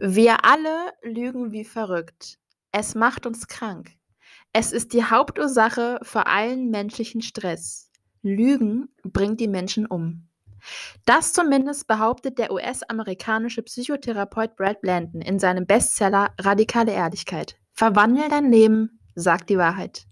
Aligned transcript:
Wir 0.00 0.44
alle 0.44 0.92
lügen 1.02 1.52
wie 1.52 1.64
verrückt. 1.64 2.38
Es 2.72 2.94
macht 2.94 3.26
uns 3.26 3.46
krank. 3.46 3.92
Es 4.52 4.72
ist 4.72 4.92
die 4.92 5.04
Hauptursache 5.04 6.00
für 6.02 6.26
allen 6.26 6.70
menschlichen 6.70 7.22
Stress. 7.22 7.90
Lügen 8.22 8.88
bringt 9.04 9.40
die 9.40 9.48
Menschen 9.48 9.86
um. 9.86 10.28
Das 11.04 11.32
zumindest 11.32 11.86
behauptet 11.86 12.38
der 12.38 12.52
US-amerikanische 12.52 13.62
Psychotherapeut 13.62 14.56
Brad 14.56 14.80
Blandon 14.80 15.20
in 15.20 15.38
seinem 15.38 15.66
Bestseller 15.66 16.32
Radikale 16.40 16.92
Ehrlichkeit. 16.92 17.56
Verwandel 17.72 18.28
dein 18.28 18.50
Leben, 18.50 18.98
sag 19.14 19.46
die 19.46 19.58
Wahrheit. 19.58 20.06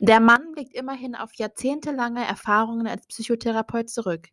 Der 0.00 0.20
Mann 0.20 0.52
blickt 0.52 0.74
immerhin 0.74 1.14
auf 1.14 1.32
jahrzehntelange 1.34 2.26
Erfahrungen 2.26 2.86
als 2.86 3.06
Psychotherapeut 3.06 3.88
zurück. 3.88 4.28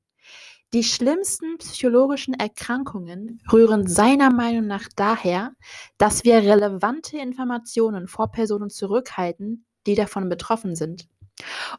Die 0.74 0.86
schlimmsten 0.86 1.58
psychologischen 1.58 2.34
Erkrankungen 2.34 3.42
rühren 3.52 3.88
seiner 3.88 4.32
Meinung 4.32 4.68
nach 4.68 4.88
daher, 4.96 5.52
dass 5.98 6.24
wir 6.24 6.38
relevante 6.38 7.18
Informationen 7.18 8.08
vor 8.08 8.32
Personen 8.32 8.70
zurückhalten, 8.70 9.66
die 9.86 9.96
davon 9.96 10.30
betroffen 10.30 10.78
sind. 10.78 11.10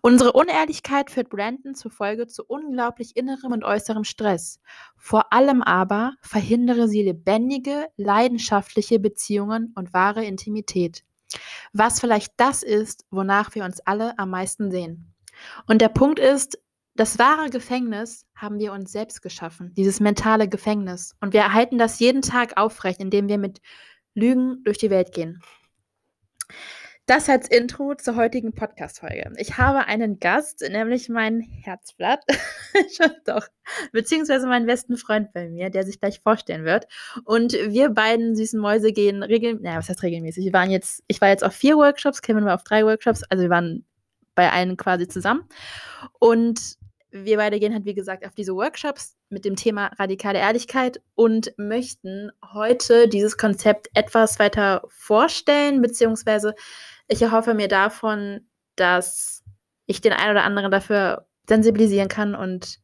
Unsere 0.02 0.32
Unehrlichkeit 0.32 1.10
führt 1.10 1.30
Brandon 1.30 1.74
zufolge 1.74 2.26
zu 2.26 2.44
unglaublich 2.44 3.16
innerem 3.16 3.52
und 3.52 3.64
äußerem 3.64 4.04
Stress. 4.04 4.60
Vor 4.98 5.32
allem 5.32 5.62
aber 5.62 6.12
verhindere 6.20 6.86
sie 6.86 7.02
lebendige, 7.02 7.86
leidenschaftliche 7.96 8.98
Beziehungen 8.98 9.72
und 9.74 9.94
wahre 9.94 10.22
Intimität. 10.22 11.02
Was 11.72 11.98
vielleicht 11.98 12.34
das 12.36 12.62
ist, 12.62 13.06
wonach 13.10 13.54
wir 13.54 13.64
uns 13.64 13.80
alle 13.80 14.18
am 14.18 14.28
meisten 14.28 14.70
sehen. 14.70 15.14
Und 15.66 15.80
der 15.80 15.88
Punkt 15.88 16.18
ist, 16.18 16.58
das 16.94 17.18
wahre 17.18 17.48
Gefängnis 17.48 18.26
haben 18.34 18.58
wir 18.58 18.72
uns 18.72 18.92
selbst 18.92 19.22
geschaffen, 19.22 19.72
dieses 19.74 20.00
mentale 20.00 20.48
Gefängnis. 20.48 21.14
Und 21.20 21.32
wir 21.32 21.40
erhalten 21.40 21.78
das 21.78 21.98
jeden 22.00 22.22
Tag 22.22 22.56
aufrecht, 22.56 23.00
indem 23.00 23.28
wir 23.28 23.38
mit 23.38 23.60
Lügen 24.14 24.62
durch 24.64 24.78
die 24.78 24.90
Welt 24.90 25.12
gehen. 25.12 25.40
Das 27.06 27.28
als 27.28 27.48
Intro 27.48 27.96
zur 27.96 28.14
heutigen 28.14 28.52
Podcast-Folge. 28.52 29.32
Ich 29.36 29.58
habe 29.58 29.86
einen 29.86 30.20
Gast, 30.20 30.60
nämlich 30.60 31.08
mein 31.08 31.40
Herzblatt, 31.40 32.20
doch, 33.26 33.48
beziehungsweise 33.90 34.46
meinen 34.46 34.66
besten 34.66 34.96
Freund 34.96 35.32
bei 35.32 35.48
mir, 35.48 35.68
der 35.70 35.84
sich 35.84 35.98
gleich 35.98 36.20
vorstellen 36.20 36.64
wird. 36.64 36.86
Und 37.24 37.54
wir 37.54 37.88
beiden 37.88 38.36
süßen 38.36 38.60
Mäuse 38.60 38.92
gehen 38.92 39.24
regelmäßig, 39.24 39.64
naja, 39.64 39.78
was 39.78 39.88
heißt 39.88 40.04
regelmäßig? 40.04 40.44
Wir 40.44 40.52
waren 40.52 40.70
jetzt, 40.70 41.02
ich 41.08 41.20
war 41.20 41.28
jetzt 41.28 41.42
auf 41.42 41.54
vier 41.54 41.76
Workshops, 41.76 42.22
Kevin 42.22 42.44
war 42.44 42.54
auf 42.54 42.62
drei 42.62 42.84
Workshops, 42.84 43.24
also 43.24 43.42
wir 43.42 43.50
waren 43.50 43.84
bei 44.36 44.52
allen 44.52 44.76
quasi 44.76 45.08
zusammen. 45.08 45.48
Und 46.20 46.76
wir 47.12 47.36
beide 47.36 47.60
gehen 47.60 47.74
halt, 47.74 47.84
wie 47.84 47.94
gesagt, 47.94 48.26
auf 48.26 48.34
diese 48.34 48.54
Workshops 48.54 49.16
mit 49.28 49.44
dem 49.44 49.54
Thema 49.54 49.90
radikale 49.98 50.38
Ehrlichkeit 50.38 51.00
und 51.14 51.52
möchten 51.58 52.32
heute 52.52 53.06
dieses 53.08 53.36
Konzept 53.36 53.88
etwas 53.94 54.38
weiter 54.38 54.82
vorstellen, 54.88 55.82
beziehungsweise 55.82 56.54
ich 57.08 57.20
erhoffe 57.20 57.54
mir 57.54 57.68
davon, 57.68 58.48
dass 58.76 59.44
ich 59.86 60.00
den 60.00 60.12
einen 60.12 60.32
oder 60.32 60.44
anderen 60.44 60.70
dafür 60.70 61.26
sensibilisieren 61.46 62.08
kann 62.08 62.34
und 62.34 62.80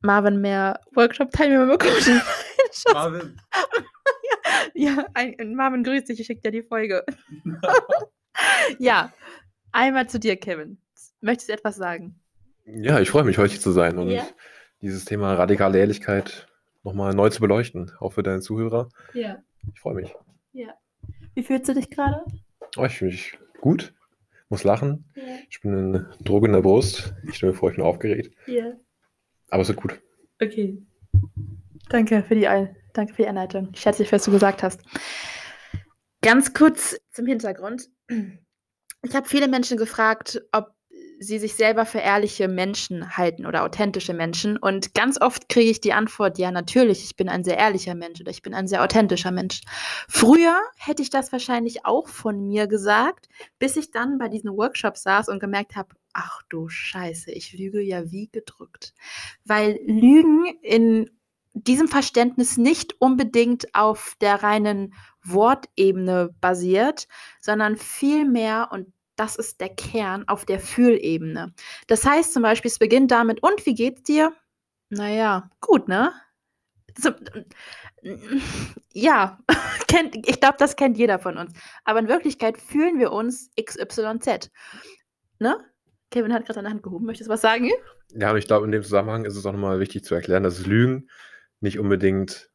Marvin 0.00 0.40
mehr 0.40 0.80
Workshop-Teilnehmer 0.94 1.66
bekommt. 1.66 2.08
Marvin. 2.92 3.40
ja, 4.74 5.06
ein, 5.14 5.54
Marvin 5.54 5.84
grüßt 5.84 6.08
dich, 6.08 6.20
ich 6.20 6.26
schicke 6.26 6.42
dir 6.42 6.50
die 6.50 6.62
Folge. 6.62 7.04
ja, 8.78 9.12
einmal 9.72 10.08
zu 10.08 10.18
dir, 10.18 10.36
Kevin. 10.36 10.78
Möchtest 11.20 11.48
du 11.48 11.52
etwas 11.54 11.76
sagen? 11.76 12.20
Ja, 12.66 12.98
ich 13.00 13.10
freue 13.10 13.24
mich, 13.24 13.36
heute 13.36 13.52
hier 13.52 13.60
zu 13.60 13.72
sein 13.72 13.98
und 13.98 14.10
ja. 14.10 14.26
dieses 14.80 15.04
Thema 15.04 15.34
radikale 15.34 15.78
Ehrlichkeit 15.78 16.48
nochmal 16.82 17.14
neu 17.14 17.28
zu 17.28 17.40
beleuchten, 17.40 17.92
auch 18.00 18.14
für 18.14 18.22
deine 18.22 18.40
Zuhörer. 18.40 18.88
Ja. 19.12 19.42
Ich 19.72 19.80
freue 19.80 19.94
mich. 19.94 20.14
Ja. 20.52 20.74
Wie 21.34 21.42
fühlst 21.42 21.68
du 21.68 21.74
dich 21.74 21.90
gerade? 21.90 22.24
Oh, 22.76 22.84
ich 22.84 22.96
fühle 22.96 23.10
mich 23.10 23.38
gut, 23.60 23.94
muss 24.48 24.64
lachen. 24.64 25.04
Ja. 25.14 25.22
Ich 25.50 25.60
bin 25.60 25.72
in 25.94 26.06
Druck 26.24 26.46
in 26.46 26.52
der 26.52 26.62
Brust. 26.62 27.14
Ich 27.28 27.36
stelle 27.36 27.52
mir 27.52 27.58
vor, 27.58 27.70
ich 27.70 27.76
bin 27.76 27.84
aufgeregt. 27.84 28.34
Ja. 28.46 28.72
Aber 29.50 29.62
es 29.62 29.68
wird 29.68 29.80
gut. 29.80 30.00
Okay. 30.40 30.82
Danke 31.90 32.22
für 32.22 32.34
die, 32.34 32.48
Danke 32.94 33.14
für 33.14 33.22
die 33.22 33.28
Einleitung. 33.28 33.70
Ich 33.74 33.80
schätze 33.80 34.10
was 34.10 34.24
du 34.24 34.30
gesagt 34.30 34.62
hast. 34.62 34.80
Ganz 36.22 36.54
kurz 36.54 36.98
zum 37.12 37.26
Hintergrund. 37.26 37.90
Ich 39.02 39.14
habe 39.14 39.28
viele 39.28 39.48
Menschen 39.48 39.76
gefragt, 39.76 40.42
ob 40.52 40.74
sie 41.24 41.38
sich 41.38 41.54
selber 41.54 41.86
für 41.86 41.98
ehrliche 41.98 42.46
Menschen 42.46 43.16
halten 43.16 43.46
oder 43.46 43.64
authentische 43.64 44.14
Menschen. 44.14 44.56
Und 44.56 44.94
ganz 44.94 45.20
oft 45.20 45.48
kriege 45.48 45.70
ich 45.70 45.80
die 45.80 45.92
Antwort, 45.92 46.38
ja, 46.38 46.50
natürlich, 46.50 47.02
ich 47.04 47.16
bin 47.16 47.28
ein 47.28 47.44
sehr 47.44 47.58
ehrlicher 47.58 47.94
Mensch 47.94 48.20
oder 48.20 48.30
ich 48.30 48.42
bin 48.42 48.54
ein 48.54 48.68
sehr 48.68 48.82
authentischer 48.82 49.32
Mensch. 49.32 49.62
Früher 50.08 50.56
hätte 50.76 51.02
ich 51.02 51.10
das 51.10 51.32
wahrscheinlich 51.32 51.84
auch 51.84 52.08
von 52.08 52.46
mir 52.46 52.66
gesagt, 52.66 53.28
bis 53.58 53.76
ich 53.76 53.90
dann 53.90 54.18
bei 54.18 54.28
diesen 54.28 54.56
Workshops 54.56 55.02
saß 55.02 55.28
und 55.28 55.40
gemerkt 55.40 55.74
habe, 55.74 55.96
ach 56.12 56.42
du 56.48 56.68
Scheiße, 56.68 57.32
ich 57.32 57.52
lüge 57.52 57.80
ja 57.80 58.10
wie 58.10 58.28
gedrückt. 58.28 58.94
Weil 59.44 59.80
Lügen 59.84 60.46
in 60.62 61.10
diesem 61.54 61.88
Verständnis 61.88 62.56
nicht 62.56 63.00
unbedingt 63.00 63.74
auf 63.74 64.14
der 64.20 64.42
reinen 64.42 64.94
Wortebene 65.22 66.34
basiert, 66.40 67.06
sondern 67.40 67.76
vielmehr, 67.76 68.68
und 68.72 68.92
das 69.16 69.36
ist 69.36 69.60
der 69.60 69.68
Kern 69.68 70.26
auf 70.28 70.44
der 70.44 70.60
Fühlebene. 70.60 71.52
Das 71.86 72.04
heißt 72.04 72.32
zum 72.32 72.42
Beispiel, 72.42 72.70
es 72.70 72.78
beginnt 72.78 73.10
damit, 73.10 73.42
und 73.42 73.64
wie 73.66 73.74
geht's 73.74 74.02
dir? 74.02 74.32
Naja, 74.90 75.50
gut, 75.60 75.88
ne? 75.88 76.12
So, 76.96 77.10
ja, 78.92 79.38
kennt, 79.88 80.28
ich 80.28 80.40
glaube, 80.40 80.56
das 80.58 80.76
kennt 80.76 80.98
jeder 80.98 81.18
von 81.18 81.38
uns. 81.38 81.52
Aber 81.84 81.98
in 81.98 82.08
Wirklichkeit 82.08 82.58
fühlen 82.58 82.98
wir 82.98 83.12
uns 83.12 83.50
XYZ. 83.60 84.50
Ne? 85.38 85.58
Kevin 86.10 86.32
hat 86.32 86.44
gerade 86.44 86.54
seine 86.54 86.70
Hand 86.70 86.82
gehoben. 86.82 87.06
Möchtest 87.06 87.28
du 87.28 87.32
was 87.32 87.40
sagen? 87.40 87.70
Ja, 88.14 88.30
und 88.30 88.36
ich 88.36 88.46
glaube, 88.46 88.66
in 88.66 88.72
dem 88.72 88.82
Zusammenhang 88.82 89.24
ist 89.24 89.36
es 89.36 89.44
auch 89.46 89.52
nochmal 89.52 89.80
wichtig 89.80 90.04
zu 90.04 90.14
erklären, 90.14 90.44
dass 90.44 90.64
Lügen 90.66 91.08
nicht 91.60 91.78
unbedingt 91.78 92.50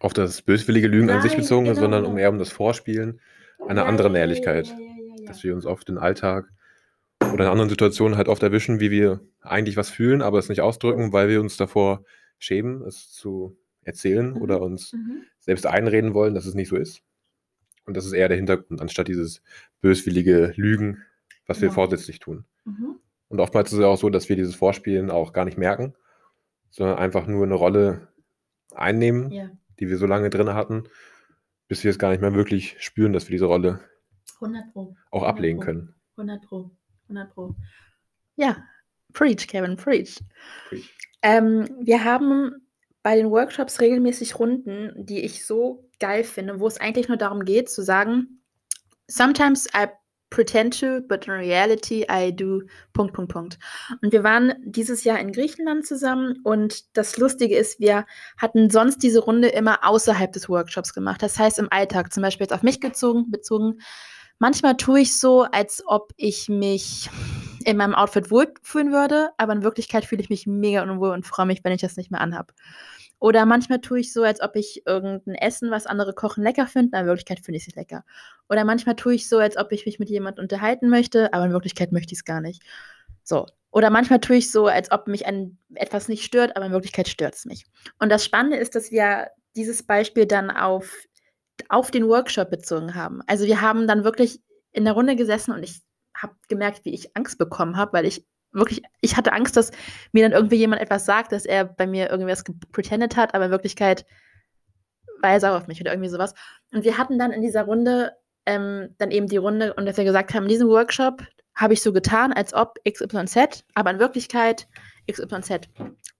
auf 0.00 0.12
das 0.12 0.42
böswillige 0.42 0.88
Lügen 0.88 1.06
Nein, 1.06 1.16
an 1.16 1.22
sich 1.22 1.36
bezogen 1.36 1.66
ist, 1.66 1.76
genau. 1.76 1.82
sondern 1.82 2.06
um 2.06 2.16
eher 2.16 2.30
um 2.30 2.38
das 2.38 2.50
Vorspielen 2.50 3.20
einer 3.66 3.82
ja, 3.82 3.88
anderen 3.88 4.14
Ehrlichkeit. 4.14 4.72
Ja, 5.28 5.32
dass 5.34 5.44
wir 5.44 5.54
uns 5.54 5.66
oft 5.66 5.88
im 5.88 5.98
Alltag 5.98 6.50
oder 7.32 7.44
in 7.44 7.50
anderen 7.50 7.70
Situationen 7.70 8.16
halt 8.16 8.28
oft 8.28 8.42
erwischen, 8.42 8.80
wie 8.80 8.90
wir 8.90 9.20
eigentlich 9.40 9.76
was 9.76 9.90
fühlen, 9.90 10.22
aber 10.22 10.38
es 10.38 10.48
nicht 10.48 10.60
ausdrücken, 10.60 11.12
weil 11.12 11.28
wir 11.28 11.40
uns 11.40 11.56
davor 11.56 12.04
schämen, 12.38 12.82
es 12.82 13.10
zu 13.10 13.58
erzählen 13.82 14.30
mhm. 14.30 14.42
oder 14.42 14.60
uns 14.60 14.92
mhm. 14.92 15.22
selbst 15.40 15.66
einreden 15.66 16.14
wollen, 16.14 16.34
dass 16.34 16.46
es 16.46 16.54
nicht 16.54 16.68
so 16.68 16.76
ist. 16.76 17.02
Und 17.84 17.96
das 17.96 18.04
ist 18.04 18.12
eher 18.12 18.28
der 18.28 18.36
Hintergrund, 18.36 18.80
anstatt 18.80 19.08
dieses 19.08 19.42
böswillige 19.80 20.52
Lügen, 20.56 21.02
was 21.46 21.60
wir 21.60 21.68
ja. 21.68 21.74
vorsätzlich 21.74 22.18
tun. 22.18 22.44
Mhm. 22.64 22.96
Und 23.28 23.40
oftmals 23.40 23.72
ist 23.72 23.78
es 23.78 23.84
auch 23.84 23.96
so, 23.96 24.10
dass 24.10 24.28
wir 24.28 24.36
dieses 24.36 24.54
Vorspielen 24.54 25.10
auch 25.10 25.32
gar 25.32 25.44
nicht 25.44 25.58
merken, 25.58 25.94
sondern 26.70 26.98
einfach 26.98 27.26
nur 27.26 27.44
eine 27.44 27.54
Rolle 27.54 28.08
einnehmen, 28.74 29.30
ja. 29.30 29.50
die 29.80 29.88
wir 29.88 29.98
so 29.98 30.06
lange 30.06 30.30
drin 30.30 30.54
hatten, 30.54 30.84
bis 31.66 31.84
wir 31.84 31.90
es 31.90 31.98
gar 31.98 32.10
nicht 32.10 32.20
mehr 32.20 32.34
wirklich 32.34 32.76
spüren, 32.78 33.12
dass 33.12 33.26
wir 33.28 33.32
diese 33.32 33.46
Rolle 33.46 33.80
100 34.40 34.72
Pro. 34.72 34.96
Auch 35.10 35.22
100 35.22 35.28
ablegen 35.36 35.58
Pro. 35.58 35.64
können. 35.64 35.94
100 36.16 36.42
Pro. 36.42 36.70
100 37.08 37.34
Pro. 37.34 37.54
Ja, 38.36 38.64
preach, 39.12 39.46
Kevin, 39.46 39.76
preach. 39.76 40.20
preach. 40.68 40.94
Ähm, 41.22 41.68
wir 41.80 42.04
haben 42.04 42.52
bei 43.02 43.16
den 43.16 43.30
Workshops 43.30 43.80
regelmäßig 43.80 44.38
Runden, 44.38 44.92
die 44.96 45.20
ich 45.20 45.46
so 45.46 45.88
geil 45.98 46.24
finde, 46.24 46.60
wo 46.60 46.66
es 46.66 46.80
eigentlich 46.80 47.08
nur 47.08 47.16
darum 47.16 47.44
geht, 47.44 47.68
zu 47.70 47.82
sagen, 47.82 48.42
sometimes 49.08 49.66
I 49.74 49.86
pretend 50.30 50.78
to, 50.78 51.00
but 51.00 51.26
in 51.26 51.32
reality 51.32 52.04
I 52.10 52.30
do. 52.30 52.62
Punkt, 52.92 53.14
Punkt, 53.14 53.32
Punkt. 53.32 53.58
Und 54.02 54.12
wir 54.12 54.22
waren 54.24 54.52
dieses 54.62 55.04
Jahr 55.04 55.18
in 55.18 55.32
Griechenland 55.32 55.86
zusammen 55.86 56.36
und 56.44 56.96
das 56.96 57.16
Lustige 57.16 57.56
ist, 57.56 57.80
wir 57.80 58.04
hatten 58.36 58.70
sonst 58.70 58.98
diese 59.02 59.20
Runde 59.20 59.48
immer 59.48 59.86
außerhalb 59.86 60.32
des 60.32 60.48
Workshops 60.48 60.92
gemacht. 60.92 61.22
Das 61.22 61.38
heißt 61.38 61.58
im 61.58 61.68
Alltag, 61.70 62.12
zum 62.12 62.22
Beispiel 62.22 62.44
jetzt 62.44 62.52
auf 62.52 62.62
mich 62.62 62.80
gezogen, 62.80 63.30
bezogen, 63.30 63.80
Manchmal 64.38 64.76
tue 64.76 65.00
ich 65.00 65.18
so, 65.18 65.42
als 65.42 65.82
ob 65.86 66.12
ich 66.16 66.48
mich 66.48 67.10
in 67.64 67.76
meinem 67.76 67.94
Outfit 67.94 68.30
wohlfühlen 68.30 68.92
würde, 68.92 69.30
aber 69.36 69.52
in 69.52 69.62
Wirklichkeit 69.62 70.04
fühle 70.04 70.22
ich 70.22 70.30
mich 70.30 70.46
mega 70.46 70.82
unwohl 70.82 71.10
und 71.10 71.26
freue 71.26 71.46
mich, 71.46 71.64
wenn 71.64 71.72
ich 71.72 71.80
das 71.80 71.96
nicht 71.96 72.10
mehr 72.10 72.20
anhabe. 72.20 72.54
Oder 73.20 73.46
manchmal 73.46 73.80
tue 73.80 74.00
ich 74.00 74.12
so, 74.12 74.22
als 74.22 74.40
ob 74.40 74.54
ich 74.54 74.86
irgendein 74.86 75.34
Essen, 75.34 75.70
was 75.70 75.86
andere 75.86 76.12
kochen, 76.12 76.44
lecker 76.44 76.68
finde, 76.68 76.96
aber 76.96 77.02
in 77.02 77.08
Wirklichkeit 77.08 77.40
finde 77.44 77.58
ich 77.58 77.66
es 77.66 77.74
lecker. 77.74 78.04
Oder 78.48 78.64
manchmal 78.64 78.94
tue 78.94 79.14
ich 79.14 79.28
so, 79.28 79.38
als 79.38 79.56
ob 79.56 79.72
ich 79.72 79.86
mich 79.86 79.98
mit 79.98 80.08
jemandem 80.08 80.44
unterhalten 80.44 80.88
möchte, 80.88 81.32
aber 81.32 81.46
in 81.46 81.52
Wirklichkeit 81.52 81.90
möchte 81.90 82.12
ich 82.12 82.20
es 82.20 82.24
gar 82.24 82.40
nicht. 82.40 82.62
So. 83.24 83.46
Oder 83.70 83.90
manchmal 83.90 84.20
tue 84.20 84.36
ich 84.36 84.50
so, 84.50 84.66
als 84.66 84.90
ob 84.92 85.08
mich 85.08 85.26
ein, 85.26 85.58
etwas 85.74 86.08
nicht 86.08 86.24
stört, 86.24 86.56
aber 86.56 86.66
in 86.66 86.72
Wirklichkeit 86.72 87.08
stört 87.08 87.34
es 87.34 87.44
mich. 87.44 87.66
Und 87.98 88.08
das 88.08 88.24
Spannende 88.24 88.56
ist, 88.56 88.74
dass 88.74 88.90
wir 88.92 89.28
dieses 89.56 89.82
Beispiel 89.82 90.24
dann 90.24 90.50
auf 90.50 90.94
auf 91.68 91.90
den 91.90 92.08
Workshop 92.08 92.50
bezogen 92.50 92.94
haben. 92.94 93.20
Also 93.26 93.46
wir 93.46 93.60
haben 93.60 93.86
dann 93.86 94.04
wirklich 94.04 94.40
in 94.72 94.84
der 94.84 94.94
Runde 94.94 95.16
gesessen 95.16 95.52
und 95.52 95.62
ich 95.62 95.80
habe 96.16 96.34
gemerkt, 96.48 96.84
wie 96.84 96.94
ich 96.94 97.16
Angst 97.16 97.38
bekommen 97.38 97.76
habe, 97.76 97.92
weil 97.92 98.06
ich 98.06 98.26
wirklich, 98.52 98.82
ich 99.00 99.16
hatte 99.16 99.32
Angst, 99.32 99.56
dass 99.56 99.70
mir 100.12 100.24
dann 100.24 100.32
irgendwie 100.32 100.56
jemand 100.56 100.80
etwas 100.80 101.04
sagt, 101.04 101.32
dass 101.32 101.44
er 101.44 101.64
bei 101.64 101.86
mir 101.86 102.10
irgendwas 102.10 102.44
pretendet 102.72 103.16
hat, 103.16 103.34
aber 103.34 103.46
in 103.46 103.50
Wirklichkeit 103.50 104.06
war 105.20 105.30
er 105.30 105.40
sauer 105.40 105.56
auf 105.56 105.66
mich 105.66 105.80
oder 105.80 105.92
irgendwie 105.92 106.10
sowas. 106.10 106.34
Und 106.72 106.84
wir 106.84 106.98
hatten 106.98 107.18
dann 107.18 107.32
in 107.32 107.42
dieser 107.42 107.64
Runde 107.64 108.12
ähm, 108.46 108.94
dann 108.98 109.10
eben 109.10 109.26
die 109.26 109.36
Runde 109.36 109.74
und 109.74 109.86
dass 109.86 109.96
wir 109.96 110.04
gesagt 110.04 110.34
haben, 110.34 110.44
in 110.44 110.48
diesem 110.48 110.68
Workshop 110.68 111.22
habe 111.54 111.74
ich 111.74 111.82
so 111.82 111.92
getan, 111.92 112.32
als 112.32 112.54
ob 112.54 112.78
XYZ, 112.88 113.64
aber 113.74 113.90
in 113.90 113.98
Wirklichkeit 113.98 114.68
XYZ. 115.10 115.68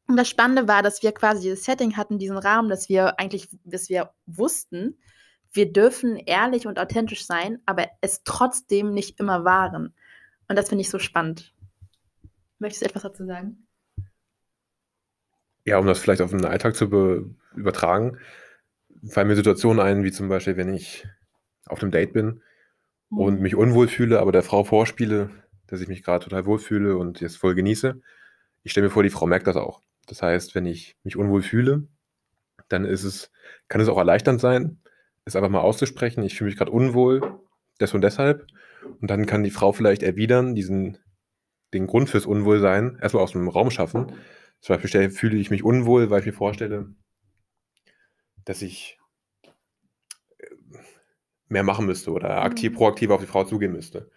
Und 0.08 0.16
das 0.16 0.28
Spannende 0.28 0.66
war, 0.66 0.82
dass 0.82 1.02
wir 1.02 1.12
quasi 1.12 1.42
dieses 1.42 1.64
Setting 1.64 1.96
hatten, 1.96 2.18
diesen 2.18 2.38
Rahmen, 2.38 2.68
dass 2.68 2.88
wir 2.88 3.20
eigentlich, 3.20 3.48
dass 3.64 3.88
wir 3.88 4.10
wussten, 4.26 4.98
wir 5.52 5.72
dürfen 5.72 6.16
ehrlich 6.16 6.66
und 6.66 6.78
authentisch 6.78 7.26
sein, 7.26 7.60
aber 7.66 7.86
es 8.00 8.22
trotzdem 8.24 8.92
nicht 8.92 9.18
immer 9.20 9.44
waren. 9.44 9.94
Und 10.48 10.56
das 10.56 10.68
finde 10.68 10.82
ich 10.82 10.90
so 10.90 10.98
spannend. 10.98 11.54
Möchtest 12.58 12.82
du 12.82 12.86
etwas 12.86 13.02
dazu 13.02 13.24
sagen? 13.24 13.66
Ja, 15.64 15.78
um 15.78 15.86
das 15.86 15.98
vielleicht 15.98 16.22
auf 16.22 16.30
den 16.30 16.44
Alltag 16.44 16.76
zu 16.76 17.34
übertragen, 17.54 18.18
fallen 19.06 19.28
mir 19.28 19.36
Situationen 19.36 19.84
ein, 19.84 20.02
wie 20.02 20.12
zum 20.12 20.28
Beispiel, 20.28 20.56
wenn 20.56 20.72
ich 20.72 21.06
auf 21.66 21.82
einem 21.82 21.90
Date 21.90 22.12
bin 22.12 22.42
mhm. 23.10 23.18
und 23.18 23.40
mich 23.40 23.54
unwohl 23.54 23.88
fühle, 23.88 24.20
aber 24.20 24.32
der 24.32 24.42
Frau 24.42 24.64
vorspiele, 24.64 25.30
dass 25.66 25.80
ich 25.80 25.88
mich 25.88 26.02
gerade 26.02 26.24
total 26.24 26.46
wohl 26.46 26.58
fühle 26.58 26.96
und 26.96 27.20
jetzt 27.20 27.36
voll 27.36 27.54
genieße. 27.54 28.00
Ich 28.62 28.72
stelle 28.72 28.86
mir 28.86 28.90
vor, 28.92 29.02
die 29.02 29.10
Frau 29.10 29.26
merkt 29.26 29.46
das 29.46 29.56
auch. 29.56 29.82
Das 30.06 30.22
heißt, 30.22 30.54
wenn 30.54 30.66
ich 30.66 30.96
mich 31.04 31.16
unwohl 31.16 31.42
fühle, 31.42 31.86
dann 32.68 32.84
ist 32.84 33.04
es, 33.04 33.30
kann 33.68 33.80
es 33.80 33.88
auch 33.88 33.98
erleichternd 33.98 34.40
sein, 34.40 34.80
es 35.28 35.36
einfach 35.36 35.50
mal 35.50 35.60
auszusprechen. 35.60 36.22
Ich 36.22 36.36
fühle 36.36 36.48
mich 36.48 36.56
gerade 36.56 36.70
unwohl, 36.70 37.40
das 37.78 37.94
und 37.94 38.02
deshalb. 38.02 38.46
Und 39.00 39.10
dann 39.10 39.26
kann 39.26 39.42
die 39.42 39.50
Frau 39.50 39.72
vielleicht 39.72 40.02
erwidern, 40.02 40.54
diesen, 40.54 40.98
den 41.72 41.86
Grund 41.86 42.10
fürs 42.10 42.26
Unwohlsein 42.26 42.98
erstmal 43.00 43.22
aus 43.22 43.32
dem 43.32 43.48
Raum 43.48 43.70
schaffen. 43.70 44.12
Zum 44.60 44.76
Beispiel 44.76 45.10
fühle 45.10 45.36
ich 45.36 45.50
mich 45.50 45.62
unwohl, 45.62 46.10
weil 46.10 46.20
ich 46.20 46.26
mir 46.26 46.32
vorstelle, 46.32 46.94
dass 48.44 48.62
ich 48.62 48.98
äh, 50.38 50.46
mehr 51.48 51.62
machen 51.62 51.86
müsste 51.86 52.10
oder 52.12 52.42
aktiv, 52.42 52.72
mhm. 52.72 52.76
proaktiv 52.76 53.10
auf 53.10 53.20
die 53.20 53.26
Frau 53.26 53.44
zugehen 53.44 53.72
müsste. 53.72 54.10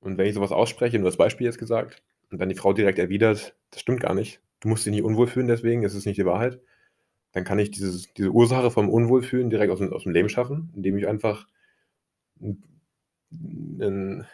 Und 0.00 0.18
wenn 0.18 0.26
ich 0.26 0.34
sowas 0.34 0.52
ausspreche, 0.52 0.98
nur 0.98 1.08
das 1.08 1.16
Beispiel 1.16 1.46
jetzt 1.46 1.58
gesagt, 1.58 2.02
und 2.30 2.38
dann 2.40 2.48
die 2.48 2.54
Frau 2.54 2.72
direkt 2.72 2.98
erwidert, 2.98 3.56
das 3.70 3.80
stimmt 3.80 4.00
gar 4.00 4.14
nicht, 4.14 4.42
du 4.60 4.68
musst 4.68 4.84
dich 4.84 4.90
nicht 4.90 5.02
unwohl 5.02 5.26
fühlen 5.26 5.48
deswegen, 5.48 5.84
es 5.84 5.94
ist 5.94 6.06
nicht 6.06 6.18
die 6.18 6.26
Wahrheit, 6.26 6.60
dann 7.32 7.44
kann 7.44 7.58
ich 7.58 7.70
dieses, 7.70 8.12
diese 8.14 8.30
Ursache 8.30 8.70
vom 8.70 8.88
Unwohlfühlen 8.88 9.50
direkt 9.50 9.72
aus 9.72 9.78
dem, 9.78 9.92
aus 9.92 10.04
dem 10.04 10.12
Leben 10.12 10.28
schaffen, 10.28 10.72
indem 10.74 10.96
ich 10.96 11.06
einfach 11.06 11.46
eine 13.30 14.26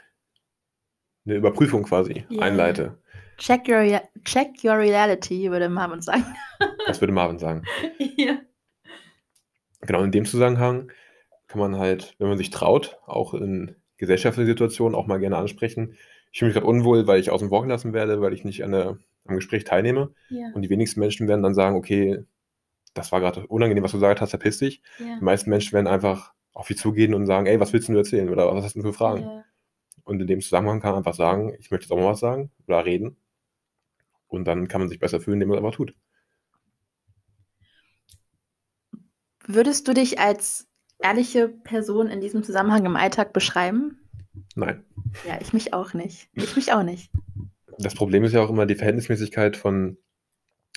Überprüfung 1.27 1.85
quasi 1.85 2.25
yeah. 2.31 2.43
einleite. 2.43 2.99
Check 3.39 3.69
your, 3.69 4.01
check 4.25 4.63
your 4.63 4.79
reality, 4.79 5.51
würde 5.51 5.69
Marvin 5.69 6.01
sagen. 6.01 6.25
Das 6.87 7.01
würde 7.01 7.13
Marvin 7.13 7.39
sagen. 7.39 7.63
ja. 8.17 8.39
Genau, 9.81 10.03
in 10.03 10.13
dem 10.13 10.27
Zusammenhang 10.27 10.93
kann 11.47 11.59
man 11.59 11.79
halt, 11.79 12.15
wenn 12.19 12.29
man 12.29 12.39
sich 12.39 12.51
traut, 12.51 12.99
auch 13.07 13.35
in 13.35 13.75
gesellschaftlichen 13.97 14.49
Situationen 14.49 14.95
auch 14.95 15.07
mal 15.07 15.19
gerne 15.19 15.37
ansprechen. 15.37 15.97
Ich 16.31 16.39
fühle 16.39 16.51
mich 16.51 16.55
gerade 16.55 16.67
unwohl, 16.67 17.07
weil 17.07 17.21
ich 17.21 17.31
außen 17.31 17.49
vor 17.49 17.63
gelassen 17.63 17.93
werde, 17.93 18.21
weil 18.21 18.35
ich 18.35 18.45
nicht 18.45 18.65
an 18.65 18.73
der, 18.73 18.99
am 19.25 19.35
Gespräch 19.37 19.65
teilnehme. 19.65 20.13
Ja. 20.29 20.49
Und 20.55 20.63
die 20.63 20.71
wenigsten 20.71 21.01
Menschen 21.01 21.27
werden 21.27 21.43
dann 21.43 21.55
sagen, 21.55 21.77
okay, 21.77 22.25
das 22.95 23.13
war 23.13 23.21
gerade 23.21 23.47
unangenehm, 23.47 23.85
was 23.85 23.91
du 23.91 23.99
gesagt 23.99 24.21
hast, 24.21 24.31
verpiss 24.31 24.59
dich. 24.59 24.83
Ja. 24.99 25.19
Die 25.19 25.25
meisten 25.25 25.51
Menschen 25.51 25.73
werden 25.73 25.87
einfach 25.87 26.33
auf 26.53 26.69
dich 26.69 26.79
zugehen 26.79 27.15
und 27.15 27.27
sagen, 27.27 27.47
ey, 27.47 27.61
was 27.61 27.73
willst 27.73 27.89
du 27.89 27.97
erzählen 27.97 28.29
oder 28.31 28.55
was 28.55 28.65
hast 28.65 28.77
du 28.77 28.83
für 28.83 28.93
Fragen? 28.93 29.23
Ja. 29.23 29.45
Und 30.05 30.21
in 30.21 30.27
dem 30.27 30.41
Zusammenhang 30.41 30.81
kann 30.81 30.91
man 30.91 30.99
einfach 30.99 31.15
sagen, 31.15 31.55
ich 31.59 31.71
möchte 31.71 31.85
jetzt 31.85 31.93
auch 31.93 31.97
mal 31.97 32.13
was 32.13 32.21
sagen 32.21 32.51
oder 32.67 32.85
reden. 32.85 33.17
Und 34.29 34.45
dann 34.45 34.69
kann 34.69 34.81
man 34.81 34.89
sich 34.89 34.99
besser 34.99 35.21
fühlen, 35.21 35.35
indem 35.35 35.51
man 35.51 35.59
es 35.59 35.65
einfach 35.65 35.77
tut. 35.77 35.95
Würdest 39.47 39.89
du 39.89 39.93
dich 39.93 40.19
als 40.19 40.69
ehrliche 40.99 41.49
Person 41.49 42.09
in 42.09 42.21
diesem 42.21 42.43
Zusammenhang 42.43 42.87
im 42.87 42.97
Alltag 42.97 43.33
beschreiben? 43.33 43.99
Nein. 44.55 44.85
Ja, 45.27 45.39
ich 45.41 45.53
mich 45.53 45.75
auch 45.75 45.95
nicht. 45.95 46.29
Ich 46.33 46.57
mich 46.57 46.73
auch 46.73 46.83
nicht. 46.83 47.11
Das 47.79 47.95
Problem 47.95 48.25
ist 48.25 48.33
ja 48.33 48.41
auch 48.41 48.51
immer 48.51 48.67
die 48.67 48.75
Verhältnismäßigkeit 48.75 49.57
von 49.57 49.99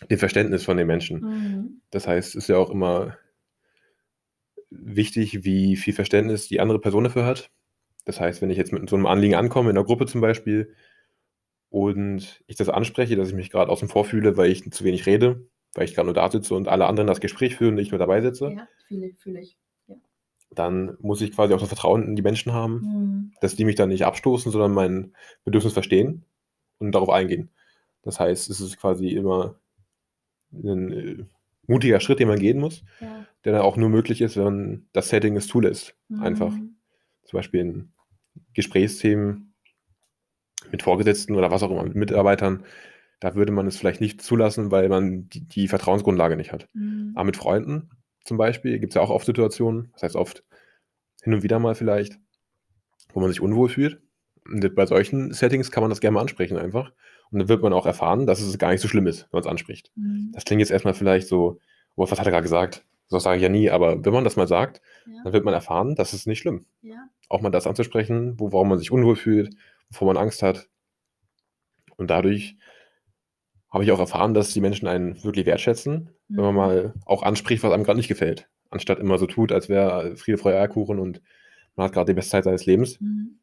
dem 0.10 0.20
Verständnis 0.20 0.64
von 0.64 0.78
den 0.78 0.88
Menschen. 0.88 1.22
Mhm. 1.22 1.82
Das 1.90 2.08
heißt, 2.08 2.30
es 2.30 2.36
ist 2.36 2.50
ja 2.50 2.58
auch 2.58 2.70
immer 2.70 3.18
wichtig, 4.70 5.44
wie 5.44 5.76
viel 5.76 5.94
Verständnis 5.94 6.48
die 6.48 6.60
andere 6.60 6.80
Person 6.80 7.06
dafür 7.06 7.26
hat. 7.26 7.52
Das 8.06 8.20
heißt, 8.20 8.42
wenn 8.42 8.50
ich 8.50 8.58
jetzt 8.58 8.72
mit 8.72 8.90
so 8.90 8.96
einem 8.96 9.06
Anliegen 9.06 9.36
ankomme, 9.36 9.70
in 9.70 9.76
der 9.76 9.84
Gruppe 9.84 10.06
zum 10.06 10.22
Beispiel, 10.22 10.74
und 11.70 12.44
ich 12.48 12.56
das 12.56 12.70
anspreche, 12.70 13.16
dass 13.16 13.30
ich 13.30 13.36
mich 13.36 13.50
gerade 13.50 13.72
außen 13.72 13.90
vor 13.90 14.06
fühle, 14.06 14.38
weil 14.38 14.52
ich 14.52 14.70
zu 14.72 14.84
wenig 14.84 15.06
rede, 15.06 15.48
weil 15.74 15.86
ich 15.86 15.96
gerade 15.96 16.08
nur 16.08 16.14
da 16.14 16.30
sitze 16.32 16.56
und 16.56 16.68
alle 16.68 16.86
anderen 16.86 17.08
das 17.08 17.20
Gespräch 17.20 17.56
führen 17.56 17.74
und 17.74 17.80
ich 17.80 17.92
nur 17.92 18.00
dabei 18.00 18.22
sitze. 18.22 18.52
Ja, 18.52 18.68
fühle, 18.88 19.14
fühle 19.18 19.42
ich. 19.42 19.58
Ja. 19.88 19.96
Dann 20.52 20.98
muss 21.02 21.22
ich 21.22 21.34
quasi 21.34 21.54
auch 21.54 21.60
das 21.60 21.68
Vertrauen 21.68 22.04
in 22.04 22.16
die 22.16 22.22
Menschen 22.22 22.54
haben, 22.54 22.74
mhm. 22.82 23.34
dass 23.42 23.56
die 23.56 23.66
mich 23.66 23.76
dann 23.76 23.90
nicht 23.90 24.06
abstoßen, 24.06 24.52
sondern 24.52 24.74
mein 24.74 25.14
Bedürfnis 25.44 25.74
verstehen 25.74 26.24
und 26.80 26.94
darauf 26.94 27.10
eingehen. 27.10 27.50
Das 28.02 28.20
heißt, 28.20 28.50
es 28.50 28.62
ist 28.62 28.78
quasi 28.78 29.10
immer 29.10 29.60
ein 30.52 30.92
äh, 30.92 31.26
mutiger 31.68 32.00
Schritt, 32.00 32.20
den 32.20 32.28
man 32.28 32.40
gehen 32.40 32.60
muss, 32.60 32.84
ja. 33.00 33.26
der 33.44 33.54
dann 33.54 33.62
auch 33.62 33.78
nur 33.78 33.90
möglich 33.90 34.22
ist, 34.22 34.38
wenn 34.38 34.88
das 34.94 35.10
Setting 35.10 35.36
es 35.38 35.48
zulässt. 35.48 35.96
Mhm. 36.08 36.24
Einfach. 36.24 36.54
Zum 37.24 37.38
Beispiel 37.38 37.60
in 37.60 37.94
Gesprächsthemen 38.54 39.54
mit 40.72 40.84
Vorgesetzten 40.84 41.36
oder 41.36 41.52
was 41.52 41.64
auch 41.64 41.72
immer, 41.72 41.84
mit 41.84 41.96
Mitarbeitern, 41.96 42.64
da 43.20 43.36
würde 43.36 43.52
man 43.52 43.68
es 43.68 43.78
vielleicht 43.78 44.02
nicht 44.02 44.22
zulassen, 44.22 44.72
weil 44.72 44.90
man 44.90 45.28
die, 45.30 45.48
die 45.48 45.68
Vertrauensgrundlage 45.68 46.36
nicht 46.36 46.52
hat. 46.52 46.70
Mhm. 46.74 47.14
Aber 47.16 47.26
mit 47.26 47.38
Freunden 47.38 47.90
zum 48.24 48.38
Beispiel 48.38 48.80
gibt 48.80 48.92
es 48.92 48.96
ja 48.96 49.02
auch 49.02 49.10
oft 49.10 49.26
Situationen, 49.26 49.90
das 49.94 50.04
heißt 50.04 50.16
oft 50.16 50.44
hin 51.24 51.34
und 51.34 51.44
wieder 51.44 51.60
mal 51.60 51.76
vielleicht, 51.76 52.20
wo 53.14 53.20
man 53.20 53.30
sich 53.30 53.42
unwohl 53.42 53.70
fühlt. 53.70 54.02
Und 54.46 54.76
bei 54.76 54.86
solchen 54.86 55.34
Settings 55.34 55.72
kann 55.72 55.82
man 55.82 55.90
das 55.90 56.00
gerne 56.00 56.16
mal 56.16 56.22
ansprechen 56.22 56.58
einfach. 56.58 56.92
Und 57.32 57.40
dann 57.40 57.50
wird 57.50 57.62
man 57.62 57.74
auch 57.74 57.86
erfahren, 57.86 58.26
dass 58.26 58.42
es 58.42 58.58
gar 58.58 58.72
nicht 58.72 58.82
so 58.82 58.88
schlimm 58.88 59.08
ist, 59.08 59.24
wenn 59.24 59.38
man 59.38 59.42
es 59.42 59.48
anspricht. 59.48 59.92
Mhm. 59.96 60.32
Das 60.34 60.46
klingt 60.46 60.60
jetzt 60.60 60.72
erstmal 60.72 60.94
vielleicht 60.94 61.28
so, 61.28 61.60
oh, 61.96 62.04
was 62.10 62.18
hat 62.18 62.26
er 62.26 62.32
gerade 62.32 62.44
gesagt? 62.44 62.86
So 63.08 63.20
sage 63.20 63.38
ich 63.38 63.44
ja 63.44 63.50
nie, 63.50 63.70
aber 63.70 64.04
wenn 64.04 64.14
man 64.14 64.24
das 64.24 64.36
mal 64.36 64.48
sagt, 64.48 64.82
ja. 65.06 65.22
dann 65.24 65.34
wird 65.34 65.46
man 65.46 65.54
erfahren, 65.54 65.96
dass 65.96 66.14
es 66.14 66.26
nicht 66.26 66.40
schlimm. 66.40 66.66
Ja. 66.82 67.08
Auch 67.30 67.42
mal 67.42 67.50
das 67.50 67.68
anzusprechen, 67.68 68.40
wo, 68.40 68.52
warum 68.52 68.70
man 68.70 68.80
sich 68.80 68.92
unwohl 68.92 69.16
fühlt, 69.16 69.56
wovor 69.90 70.08
man 70.08 70.18
Angst 70.18 70.44
hat. 70.44 70.68
Und 71.96 72.10
dadurch 72.10 72.58
habe 73.70 73.84
ich 73.84 73.92
auch 73.92 74.00
erfahren, 74.00 74.34
dass 74.34 74.54
die 74.54 74.62
Menschen 74.62 74.88
einen 74.88 75.24
wirklich 75.24 75.46
wertschätzen, 75.46 76.10
mhm. 76.28 76.38
wenn 76.38 76.44
man 76.44 76.54
mhm. 76.54 76.58
mal 76.58 76.94
auch 77.06 77.24
anspricht, 77.24 77.64
was 77.64 77.72
einem 77.72 77.84
gerade 77.84 77.98
nicht 77.98 78.08
gefällt. 78.08 78.50
Anstatt 78.70 79.00
immer 79.00 79.18
so 79.18 79.28
tut, 79.28 79.52
als 79.52 79.70
wäre 79.70 80.18
Friede, 80.18 80.38
Freude, 80.38 80.58
Eierkuchen 80.58 81.00
und 81.00 81.22
man 81.76 81.86
hat 81.86 81.94
gerade 81.94 82.12
die 82.12 82.16
beste 82.16 82.32
Zeit 82.32 82.44
seines 82.44 82.66
Lebens. 82.66 83.00
Mhm. 83.00 83.40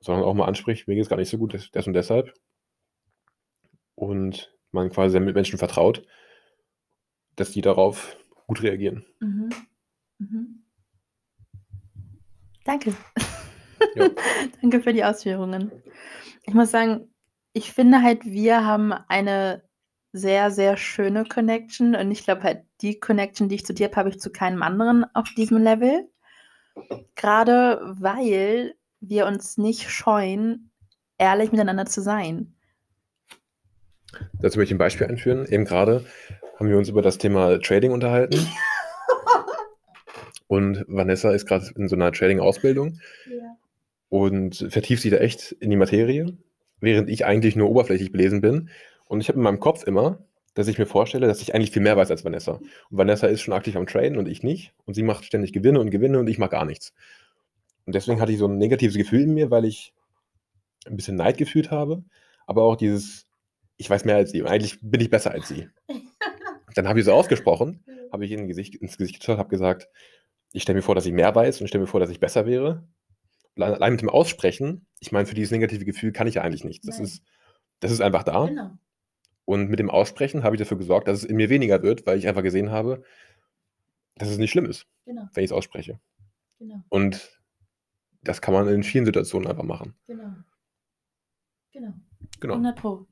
Sondern 0.00 0.24
auch 0.24 0.34
mal 0.34 0.46
anspricht, 0.46 0.86
mir 0.86 0.94
geht 0.94 1.04
es 1.04 1.08
gar 1.08 1.16
nicht 1.16 1.30
so 1.30 1.38
gut, 1.38 1.70
das 1.72 1.86
und 1.86 1.94
deshalb 1.94 2.34
und 3.94 4.54
man 4.70 4.90
quasi 4.90 5.20
mit 5.20 5.34
Menschen 5.34 5.58
vertraut, 5.58 6.06
dass 7.36 7.52
die 7.52 7.60
darauf 7.60 8.16
gut 8.46 8.62
reagieren. 8.62 9.04
Mhm. 9.20 9.50
Mhm. 10.18 10.64
Danke. 12.64 12.94
Ja. 13.94 14.08
Danke 14.60 14.80
für 14.80 14.92
die 14.92 15.04
Ausführungen. 15.04 15.70
Ich 16.44 16.54
muss 16.54 16.70
sagen, 16.70 17.12
ich 17.52 17.72
finde 17.72 18.02
halt, 18.02 18.24
wir 18.24 18.64
haben 18.64 18.92
eine 18.92 19.62
sehr, 20.12 20.50
sehr 20.50 20.76
schöne 20.76 21.24
Connection 21.24 21.94
und 21.94 22.10
ich 22.10 22.24
glaube 22.24 22.42
halt, 22.42 22.64
die 22.80 23.00
Connection, 23.00 23.48
die 23.48 23.56
ich 23.56 23.66
zu 23.66 23.74
dir 23.74 23.86
habe, 23.86 23.96
habe 23.96 24.08
ich 24.10 24.20
zu 24.20 24.30
keinem 24.30 24.62
anderen 24.62 25.04
auf 25.14 25.28
diesem 25.36 25.58
Level. 25.58 26.08
Gerade 27.14 27.80
weil 27.98 28.74
wir 29.00 29.26
uns 29.26 29.58
nicht 29.58 29.90
scheuen, 29.90 30.70
ehrlich 31.18 31.52
miteinander 31.52 31.86
zu 31.86 32.00
sein. 32.00 32.53
Dazu 34.40 34.58
möchte 34.58 34.72
ich 34.72 34.76
ein 34.76 34.78
Beispiel 34.78 35.06
einführen. 35.06 35.46
Eben 35.46 35.64
gerade 35.64 36.04
haben 36.58 36.68
wir 36.68 36.78
uns 36.78 36.88
über 36.88 37.02
das 37.02 37.18
Thema 37.18 37.58
Trading 37.58 37.92
unterhalten. 37.92 38.46
und 40.46 40.84
Vanessa 40.88 41.32
ist 41.32 41.46
gerade 41.46 41.66
in 41.76 41.88
so 41.88 41.96
einer 41.96 42.12
Trading-Ausbildung 42.12 43.00
ja. 43.28 43.56
und 44.08 44.66
vertieft 44.70 45.02
sich 45.02 45.10
da 45.10 45.18
echt 45.18 45.52
in 45.52 45.70
die 45.70 45.76
Materie, 45.76 46.36
während 46.80 47.08
ich 47.08 47.24
eigentlich 47.24 47.56
nur 47.56 47.70
oberflächlich 47.70 48.12
belesen 48.12 48.40
bin. 48.40 48.70
Und 49.06 49.20
ich 49.20 49.28
habe 49.28 49.38
in 49.38 49.44
meinem 49.44 49.60
Kopf 49.60 49.84
immer, 49.84 50.18
dass 50.54 50.68
ich 50.68 50.78
mir 50.78 50.86
vorstelle, 50.86 51.26
dass 51.26 51.42
ich 51.42 51.54
eigentlich 51.54 51.72
viel 51.72 51.82
mehr 51.82 51.96
weiß 51.96 52.10
als 52.10 52.24
Vanessa. 52.24 52.52
Und 52.52 52.62
Vanessa 52.90 53.26
ist 53.26 53.42
schon 53.42 53.54
aktiv 53.54 53.76
am 53.76 53.86
Traden 53.86 54.18
und 54.18 54.28
ich 54.28 54.42
nicht. 54.42 54.72
Und 54.86 54.94
sie 54.94 55.02
macht 55.02 55.24
ständig 55.24 55.52
Gewinne 55.52 55.80
und 55.80 55.90
Gewinne 55.90 56.18
und 56.18 56.28
ich 56.28 56.38
mache 56.38 56.50
gar 56.50 56.64
nichts. 56.64 56.94
Und 57.86 57.94
deswegen 57.94 58.20
hatte 58.20 58.32
ich 58.32 58.38
so 58.38 58.46
ein 58.46 58.56
negatives 58.56 58.96
Gefühl 58.96 59.22
in 59.22 59.34
mir, 59.34 59.50
weil 59.50 59.64
ich 59.64 59.92
ein 60.86 60.96
bisschen 60.96 61.16
Neid 61.16 61.38
gefühlt 61.38 61.70
habe, 61.70 62.04
aber 62.46 62.62
auch 62.62 62.76
dieses, 62.76 63.26
ich 63.76 63.88
weiß 63.90 64.04
mehr 64.04 64.16
als 64.16 64.30
sie 64.30 64.42
und 64.42 64.48
eigentlich 64.48 64.78
bin 64.80 65.00
ich 65.00 65.10
besser 65.10 65.32
als 65.32 65.48
sie. 65.48 65.68
Dann 66.74 66.88
habe 66.88 66.98
ich 66.98 67.04
so 67.04 67.12
ausgesprochen, 67.12 67.84
habe 68.12 68.24
ich 68.24 68.32
in 68.32 68.48
Gesicht, 68.48 68.74
ins 68.74 68.96
Gesicht 68.98 69.20
geschaut, 69.20 69.38
habe 69.38 69.48
gesagt, 69.48 69.88
ich 70.52 70.62
stelle 70.62 70.76
mir 70.76 70.82
vor, 70.82 70.94
dass 70.94 71.06
ich 71.06 71.12
mehr 71.12 71.34
weiß 71.34 71.60
und 71.60 71.68
stelle 71.68 71.82
mir 71.82 71.88
vor, 71.88 72.00
dass 72.00 72.10
ich 72.10 72.20
besser 72.20 72.46
wäre. 72.46 72.86
Allein 73.56 73.92
mit 73.92 74.00
dem 74.02 74.08
Aussprechen, 74.08 74.86
ich 74.98 75.12
meine, 75.12 75.26
für 75.26 75.34
dieses 75.36 75.52
negative 75.52 75.84
Gefühl 75.84 76.10
kann 76.12 76.26
ich 76.26 76.34
ja 76.34 76.42
eigentlich 76.42 76.64
nichts. 76.64 76.86
Das, 76.86 76.98
ist, 76.98 77.22
das 77.78 77.92
ist 77.92 78.00
einfach 78.00 78.24
da. 78.24 78.46
Genau. 78.46 78.70
Und 79.44 79.68
mit 79.70 79.78
dem 79.78 79.90
Aussprechen 79.90 80.42
habe 80.42 80.56
ich 80.56 80.60
dafür 80.60 80.78
gesorgt, 80.78 81.06
dass 81.06 81.18
es 81.18 81.24
in 81.24 81.36
mir 81.36 81.50
weniger 81.50 81.82
wird, 81.82 82.06
weil 82.06 82.18
ich 82.18 82.26
einfach 82.26 82.42
gesehen 82.42 82.70
habe, 82.72 83.04
dass 84.16 84.28
es 84.28 84.38
nicht 84.38 84.50
schlimm 84.50 84.66
ist, 84.66 84.86
Genau, 85.04 85.28
wenn 85.34 85.44
ich 85.44 85.50
es 85.50 85.52
ausspreche. 85.56 86.00
genau, 86.58 86.82
Und 86.88 87.40
das 88.22 88.40
kann 88.40 88.54
man 88.54 88.66
in 88.68 88.82
vielen 88.82 89.04
Situationen 89.04 89.48
einfach 89.48 89.64
machen. 89.64 89.94
genau. 90.06 90.32
Genau. 91.72 91.92
Genau. 92.40 92.54
100 92.54 92.76
Pro. 92.76 93.06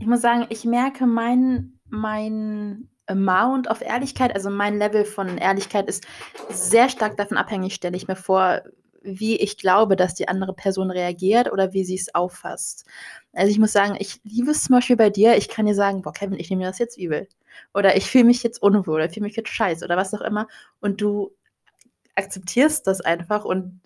Ich 0.00 0.06
muss 0.06 0.20
sagen, 0.20 0.46
ich 0.50 0.64
merke, 0.64 1.06
mein, 1.06 1.78
mein 1.88 2.88
Amount 3.06 3.68
of 3.68 3.80
Ehrlichkeit, 3.80 4.34
also 4.34 4.50
mein 4.50 4.78
Level 4.78 5.04
von 5.04 5.38
Ehrlichkeit 5.38 5.88
ist 5.88 6.06
sehr 6.50 6.88
stark 6.88 7.16
davon 7.16 7.36
abhängig, 7.36 7.74
stelle 7.74 7.96
ich 7.96 8.06
mir 8.06 8.16
vor, 8.16 8.62
wie 9.02 9.36
ich 9.36 9.56
glaube, 9.56 9.96
dass 9.96 10.14
die 10.14 10.28
andere 10.28 10.52
Person 10.52 10.90
reagiert 10.90 11.50
oder 11.52 11.72
wie 11.72 11.84
sie 11.84 11.94
es 11.94 12.14
auffasst. 12.14 12.84
Also 13.32 13.50
ich 13.50 13.58
muss 13.58 13.72
sagen, 13.72 13.96
ich 13.98 14.20
liebe 14.24 14.50
es 14.50 14.64
zum 14.64 14.74
Beispiel 14.74 14.96
bei 14.96 15.10
dir, 15.10 15.36
ich 15.36 15.48
kann 15.48 15.66
dir 15.66 15.74
sagen, 15.74 16.02
boah, 16.02 16.12
Kevin, 16.12 16.38
ich 16.38 16.50
nehme 16.50 16.62
mir 16.62 16.68
das 16.68 16.78
jetzt 16.78 16.98
übel. 16.98 17.28
Oder 17.74 17.96
ich 17.96 18.10
fühle 18.10 18.24
mich 18.24 18.42
jetzt 18.42 18.62
unwohl, 18.62 18.96
oder 18.96 19.06
ich 19.06 19.12
fühle 19.14 19.26
mich 19.26 19.36
jetzt 19.36 19.50
scheiße 19.50 19.84
oder 19.84 19.96
was 19.96 20.14
auch 20.14 20.20
immer. 20.20 20.46
Und 20.80 21.00
du 21.00 21.34
akzeptierst 22.14 22.86
das 22.86 23.00
einfach 23.00 23.44
und 23.44 23.80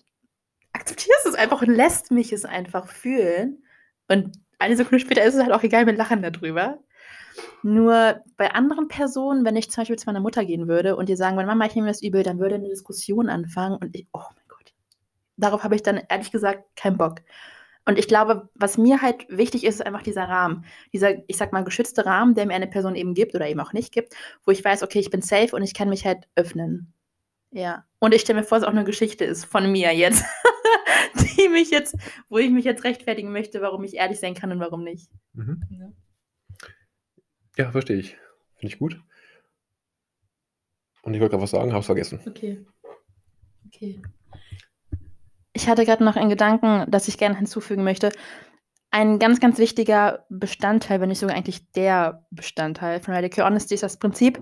akzeptierst 0.73 1.27
es 1.27 1.35
einfach 1.35 1.61
und 1.61 1.73
lässt 1.73 2.11
mich 2.11 2.33
es 2.33 2.45
einfach 2.45 2.87
fühlen. 2.87 3.63
Und 4.09 4.42
eine 4.59 4.75
Sekunde 4.75 4.99
später 4.99 5.23
ist 5.23 5.35
es 5.35 5.41
halt 5.41 5.51
auch 5.51 5.63
egal, 5.63 5.85
wir 5.85 5.93
lachen 5.93 6.21
darüber. 6.21 6.79
Nur 7.63 8.21
bei 8.37 8.51
anderen 8.51 8.87
Personen, 8.87 9.45
wenn 9.45 9.55
ich 9.55 9.71
zum 9.71 9.81
Beispiel 9.81 9.97
zu 9.97 10.05
meiner 10.05 10.19
Mutter 10.19 10.45
gehen 10.45 10.67
würde 10.67 10.95
und 10.95 11.09
die 11.09 11.15
sagen, 11.15 11.35
meine 11.35 11.47
Mama, 11.47 11.65
ich 11.65 11.75
nehme 11.75 11.87
das 11.87 12.01
übel, 12.01 12.23
dann 12.23 12.39
würde 12.39 12.55
eine 12.55 12.69
Diskussion 12.69 13.29
anfangen 13.29 13.77
und 13.77 13.95
ich, 13.95 14.07
oh 14.13 14.19
mein 14.19 14.45
Gott. 14.47 14.73
Darauf 15.37 15.63
habe 15.63 15.75
ich 15.75 15.83
dann 15.83 16.01
ehrlich 16.09 16.31
gesagt 16.31 16.63
keinen 16.75 16.97
Bock. 16.97 17.21
Und 17.85 17.99
ich 17.99 18.07
glaube, 18.07 18.49
was 18.55 18.77
mir 18.77 19.01
halt 19.01 19.25
wichtig 19.29 19.65
ist, 19.65 19.75
ist 19.75 19.85
einfach 19.85 20.03
dieser 20.03 20.23
Rahmen. 20.23 20.65
Dieser, 20.93 21.15
ich 21.27 21.37
sag 21.37 21.51
mal, 21.51 21.63
geschützte 21.63 22.05
Rahmen, 22.05 22.33
der 22.33 22.45
mir 22.45 22.53
eine 22.53 22.67
Person 22.67 22.95
eben 22.95 23.13
gibt 23.13 23.35
oder 23.35 23.47
eben 23.47 23.59
auch 23.59 23.73
nicht 23.73 23.91
gibt, 23.91 24.13
wo 24.45 24.51
ich 24.51 24.63
weiß, 24.63 24.83
okay, 24.83 24.99
ich 24.99 25.09
bin 25.09 25.21
safe 25.21 25.55
und 25.55 25.63
ich 25.63 25.73
kann 25.73 25.89
mich 25.89 26.05
halt 26.05 26.27
öffnen. 26.35 26.93
Ja. 27.51 27.85
Und 27.99 28.13
ich 28.13 28.21
stelle 28.21 28.39
mir 28.39 28.45
vor, 28.45 28.57
es 28.57 28.63
auch 28.63 28.69
eine 28.69 28.85
Geschichte 28.85 29.25
ist 29.25 29.45
von 29.45 29.69
mir 29.71 29.93
jetzt, 29.93 30.23
die 31.37 31.49
mich 31.49 31.69
jetzt, 31.69 31.95
wo 32.29 32.37
ich 32.37 32.51
mich 32.51 32.65
jetzt 32.65 32.83
rechtfertigen 32.83 33.31
möchte, 33.31 33.61
warum 33.61 33.83
ich 33.83 33.95
ehrlich 33.95 34.19
sein 34.19 34.33
kann 34.33 34.51
und 34.51 34.59
warum 34.59 34.83
nicht. 34.83 35.09
Mhm. 35.33 35.61
Ja. 35.69 35.91
Ja, 37.57 37.71
verstehe 37.71 37.97
ich. 37.97 38.17
Finde 38.55 38.73
ich 38.73 38.79
gut. 38.79 38.99
Und 41.03 41.13
ich 41.13 41.19
wollte 41.19 41.31
gerade 41.31 41.43
was 41.43 41.51
sagen, 41.51 41.71
habe 41.71 41.81
es 41.81 41.85
vergessen. 41.85 42.19
Okay. 42.25 42.65
Okay. 43.67 44.01
Ich 45.53 45.67
hatte 45.67 45.85
gerade 45.85 46.03
noch 46.03 46.15
einen 46.15 46.29
Gedanken, 46.29 46.89
dass 46.89 47.07
ich 47.07 47.17
gerne 47.17 47.37
hinzufügen 47.37 47.83
möchte. 47.83 48.11
Ein 48.89 49.19
ganz, 49.19 49.39
ganz 49.39 49.57
wichtiger 49.57 50.25
Bestandteil, 50.29 51.01
wenn 51.01 51.09
nicht 51.09 51.19
sogar 51.19 51.35
eigentlich 51.35 51.71
der 51.71 52.25
Bestandteil 52.31 52.99
von 52.99 53.13
Radical 53.13 53.45
Honesty 53.45 53.75
ist 53.75 53.83
das 53.83 53.97
Prinzip, 53.97 54.39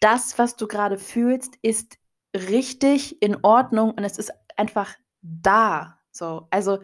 das, 0.00 0.38
was 0.38 0.56
du 0.56 0.66
gerade 0.66 0.98
fühlst, 0.98 1.56
ist 1.62 1.98
richtig 2.34 3.22
in 3.22 3.36
Ordnung 3.42 3.92
und 3.92 4.04
es 4.04 4.18
ist 4.18 4.32
einfach 4.56 4.94
da. 5.24 5.98
So, 6.10 6.46
also 6.50 6.78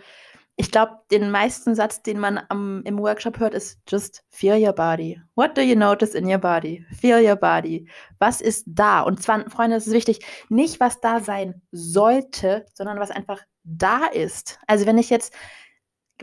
ich 0.60 0.70
glaube, 0.70 0.98
den 1.10 1.30
meisten 1.30 1.74
Satz, 1.74 2.02
den 2.02 2.18
man 2.18 2.38
am, 2.50 2.82
im 2.84 2.98
Workshop 2.98 3.38
hört, 3.38 3.54
ist 3.54 3.80
just 3.88 4.22
feel 4.28 4.62
your 4.62 4.74
body. 4.74 5.18
What 5.34 5.56
do 5.56 5.62
you 5.62 5.74
notice 5.74 6.14
in 6.14 6.30
your 6.30 6.36
body? 6.36 6.84
Feel 6.92 7.26
your 7.26 7.36
body. 7.36 7.88
Was 8.18 8.42
ist 8.42 8.64
da? 8.66 9.00
Und 9.00 9.22
zwar, 9.22 9.48
Freunde, 9.48 9.76
das 9.76 9.86
ist 9.86 9.94
wichtig, 9.94 10.20
nicht 10.50 10.78
was 10.78 11.00
da 11.00 11.20
sein 11.20 11.62
sollte, 11.72 12.66
sondern 12.74 13.00
was 13.00 13.10
einfach 13.10 13.40
da 13.62 14.04
ist. 14.04 14.58
Also 14.66 14.84
wenn 14.84 14.98
ich 14.98 15.08
jetzt, 15.08 15.32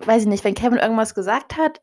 weiß 0.05 0.21
ich 0.21 0.27
nicht, 0.27 0.43
wenn 0.43 0.53
Kevin 0.53 0.77
irgendwas 0.77 1.15
gesagt 1.15 1.57
hat, 1.57 1.81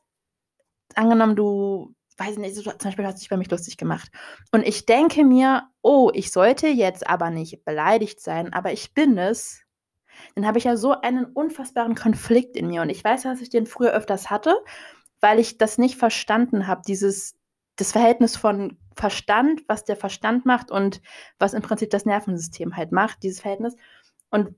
angenommen, 0.94 1.34
du, 1.34 1.92
weiß 2.18 2.32
ich 2.32 2.38
nicht, 2.38 2.54
zum 2.54 2.72
Beispiel 2.78 3.04
hast 3.04 3.16
du 3.16 3.20
dich 3.20 3.30
bei 3.30 3.36
mich 3.36 3.50
lustig 3.50 3.78
gemacht. 3.78 4.12
Und 4.52 4.62
ich 4.64 4.86
denke 4.86 5.24
mir, 5.24 5.68
oh, 5.82 6.12
ich 6.14 6.30
sollte 6.30 6.68
jetzt 6.68 7.08
aber 7.08 7.30
nicht 7.30 7.64
beleidigt 7.64 8.20
sein, 8.20 8.52
aber 8.52 8.72
ich 8.72 8.94
bin 8.94 9.18
es 9.18 9.63
dann 10.34 10.46
habe 10.46 10.58
ich 10.58 10.64
ja 10.64 10.76
so 10.76 10.92
einen 11.00 11.24
unfassbaren 11.24 11.94
Konflikt 11.94 12.56
in 12.56 12.68
mir. 12.68 12.82
Und 12.82 12.90
ich 12.90 13.02
weiß, 13.02 13.22
dass 13.22 13.40
ich 13.40 13.50
den 13.50 13.66
früher 13.66 13.92
öfters 13.92 14.30
hatte, 14.30 14.56
weil 15.20 15.38
ich 15.38 15.58
das 15.58 15.78
nicht 15.78 15.96
verstanden 15.96 16.66
habe, 16.66 16.82
dieses 16.86 17.36
das 17.76 17.92
Verhältnis 17.92 18.36
von 18.36 18.78
Verstand, 18.94 19.62
was 19.66 19.84
der 19.84 19.96
Verstand 19.96 20.46
macht 20.46 20.70
und 20.70 21.00
was 21.38 21.54
im 21.54 21.62
Prinzip 21.62 21.90
das 21.90 22.06
Nervensystem 22.06 22.76
halt 22.76 22.92
macht, 22.92 23.22
dieses 23.22 23.40
Verhältnis. 23.40 23.74
Und 24.30 24.54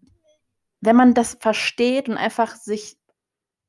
wenn 0.81 0.97
man 0.97 1.15
das 1.15 1.39
versteht 1.41 2.09
und 2.09 2.19
einfach 2.19 2.55
sich 2.55 2.99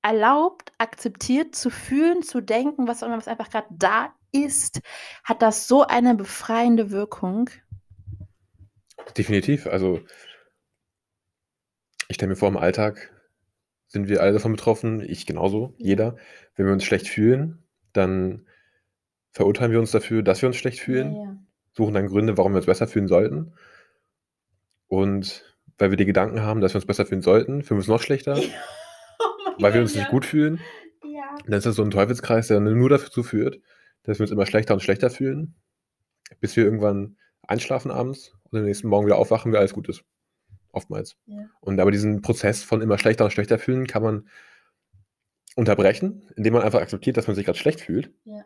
erlaubt, 0.02 0.74
akzeptiert 0.78 1.56
zu 1.56 1.70
fühlen, 1.70 2.24
zu 2.24 2.42
denken, 2.42 2.88
was, 2.88 3.02
auch 3.02 3.08
immer, 3.08 3.18
was 3.18 3.28
einfach 3.28 3.50
gerade 3.50 3.68
da 3.72 4.14
ist, 4.32 4.82
hat 5.24 5.42
das 5.42 5.68
so 5.68 5.84
eine 5.84 6.16
befreiende 6.16 6.92
Wirkung. 6.92 7.50
Definitiv. 9.18 9.68
Also 9.68 10.02
ich 12.08 12.16
stelle 12.16 12.30
mir 12.30 12.36
vor, 12.36 12.50
im 12.50 12.58
Alltag 12.58 13.12
sind 13.88 14.10
wir 14.10 14.22
alle 14.22 14.34
davon 14.34 14.52
betroffen, 14.54 15.02
ich 15.02 15.26
genauso, 15.26 15.74
jeder. 15.78 16.18
Wenn 16.56 16.66
wir 16.66 16.74
uns 16.74 16.84
schlecht 16.84 17.08
fühlen, 17.08 17.64
dann 17.94 18.46
verurteilen 19.32 19.72
wir 19.72 19.80
uns 19.80 19.92
dafür, 19.92 20.24
dass 20.24 20.42
wir 20.42 20.48
uns 20.48 20.58
schlecht 20.58 20.80
fühlen, 20.80 21.16
Ja, 21.16 21.24
ja. 21.24 21.38
suchen 21.74 21.94
dann 21.94 22.08
Gründe, 22.08 22.38
warum 22.38 22.54
wir 22.54 22.58
uns 22.58 22.66
besser 22.66 22.88
fühlen 22.88 23.08
sollten. 23.08 23.54
Und 24.88 25.44
weil 25.78 25.92
wir 25.92 25.98
die 25.98 26.06
Gedanken 26.06 26.42
haben, 26.42 26.60
dass 26.62 26.74
wir 26.74 26.78
uns 26.78 26.86
besser 26.86 27.06
fühlen 27.06 27.22
sollten, 27.22 27.64
fühlen 27.64 27.78
wir 27.78 27.82
uns 27.82 27.88
noch 27.88 28.02
schlechter, 28.02 28.38
Oh 29.20 29.62
weil 29.62 29.74
wir 29.74 29.82
uns 29.82 29.96
nicht 29.96 30.10
gut 30.10 30.26
fühlen. 30.26 30.60
Dann 31.46 31.58
ist 31.58 31.66
das 31.66 31.76
so 31.76 31.84
ein 31.84 31.92
Teufelskreis, 31.92 32.48
der 32.48 32.60
nur 32.60 32.90
dazu 32.90 33.24
führt, 33.24 33.60
dass 34.04 34.20
wir 34.20 34.24
uns 34.24 34.32
immer 34.32 34.46
schlechter 34.46 34.74
und 34.74 34.82
schlechter 34.82 35.10
fühlen, 35.10 35.56
bis 36.40 36.56
wir 36.56 36.64
irgendwann 36.64 37.18
einschlafen 37.44 37.92
abends 37.92 38.34
und 38.50 38.60
am 38.60 38.66
nächsten 38.66 38.88
Morgen 38.88 39.06
wieder 39.06 39.18
aufwachen, 39.18 39.52
wie 39.54 39.58
alles 39.58 39.74
gut 39.74 39.88
ist. 39.90 40.04
Oftmals. 40.78 41.18
Ja. 41.26 41.50
Und 41.60 41.80
aber 41.80 41.92
diesen 41.92 42.22
Prozess 42.22 42.64
von 42.64 42.82
immer 42.82 42.98
schlechter 42.98 43.26
und 43.26 43.32
schlechter 43.32 43.58
fühlen 43.60 43.88
kann 43.88 44.04
man 44.04 44.30
unterbrechen, 45.56 46.30
indem 46.36 46.54
man 46.54 46.62
einfach 46.62 46.82
akzeptiert, 46.82 47.18
dass 47.18 47.28
man 47.28 47.36
sich 47.36 47.46
gerade 47.46 47.58
schlecht 47.58 47.82
fühlt. 47.82 48.14
Ja. 48.26 48.46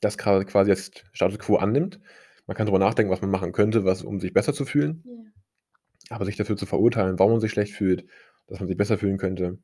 Das 0.00 0.16
gerade 0.18 0.44
quasi 0.46 0.70
als 0.70 0.90
Status 1.12 1.38
quo 1.38 1.56
annimmt. 1.56 2.00
Man 2.46 2.56
kann 2.56 2.66
darüber 2.66 2.84
nachdenken, 2.84 3.12
was 3.12 3.20
man 3.20 3.30
machen 3.30 3.52
könnte, 3.52 3.84
was, 3.84 4.02
um 4.02 4.20
sich 4.20 4.32
besser 4.32 4.54
zu 4.54 4.64
fühlen. 4.64 5.02
Ja. 5.06 6.16
Aber 6.16 6.24
sich 6.24 6.36
dafür 6.36 6.56
zu 6.56 6.66
verurteilen, 6.66 7.18
warum 7.18 7.32
man 7.32 7.40
sich 7.40 7.50
schlecht 7.52 7.74
fühlt, 7.74 8.06
dass 8.46 8.58
man 8.60 8.68
sich 8.68 8.76
besser 8.76 8.98
fühlen 8.98 9.18
könnte, 9.18 9.58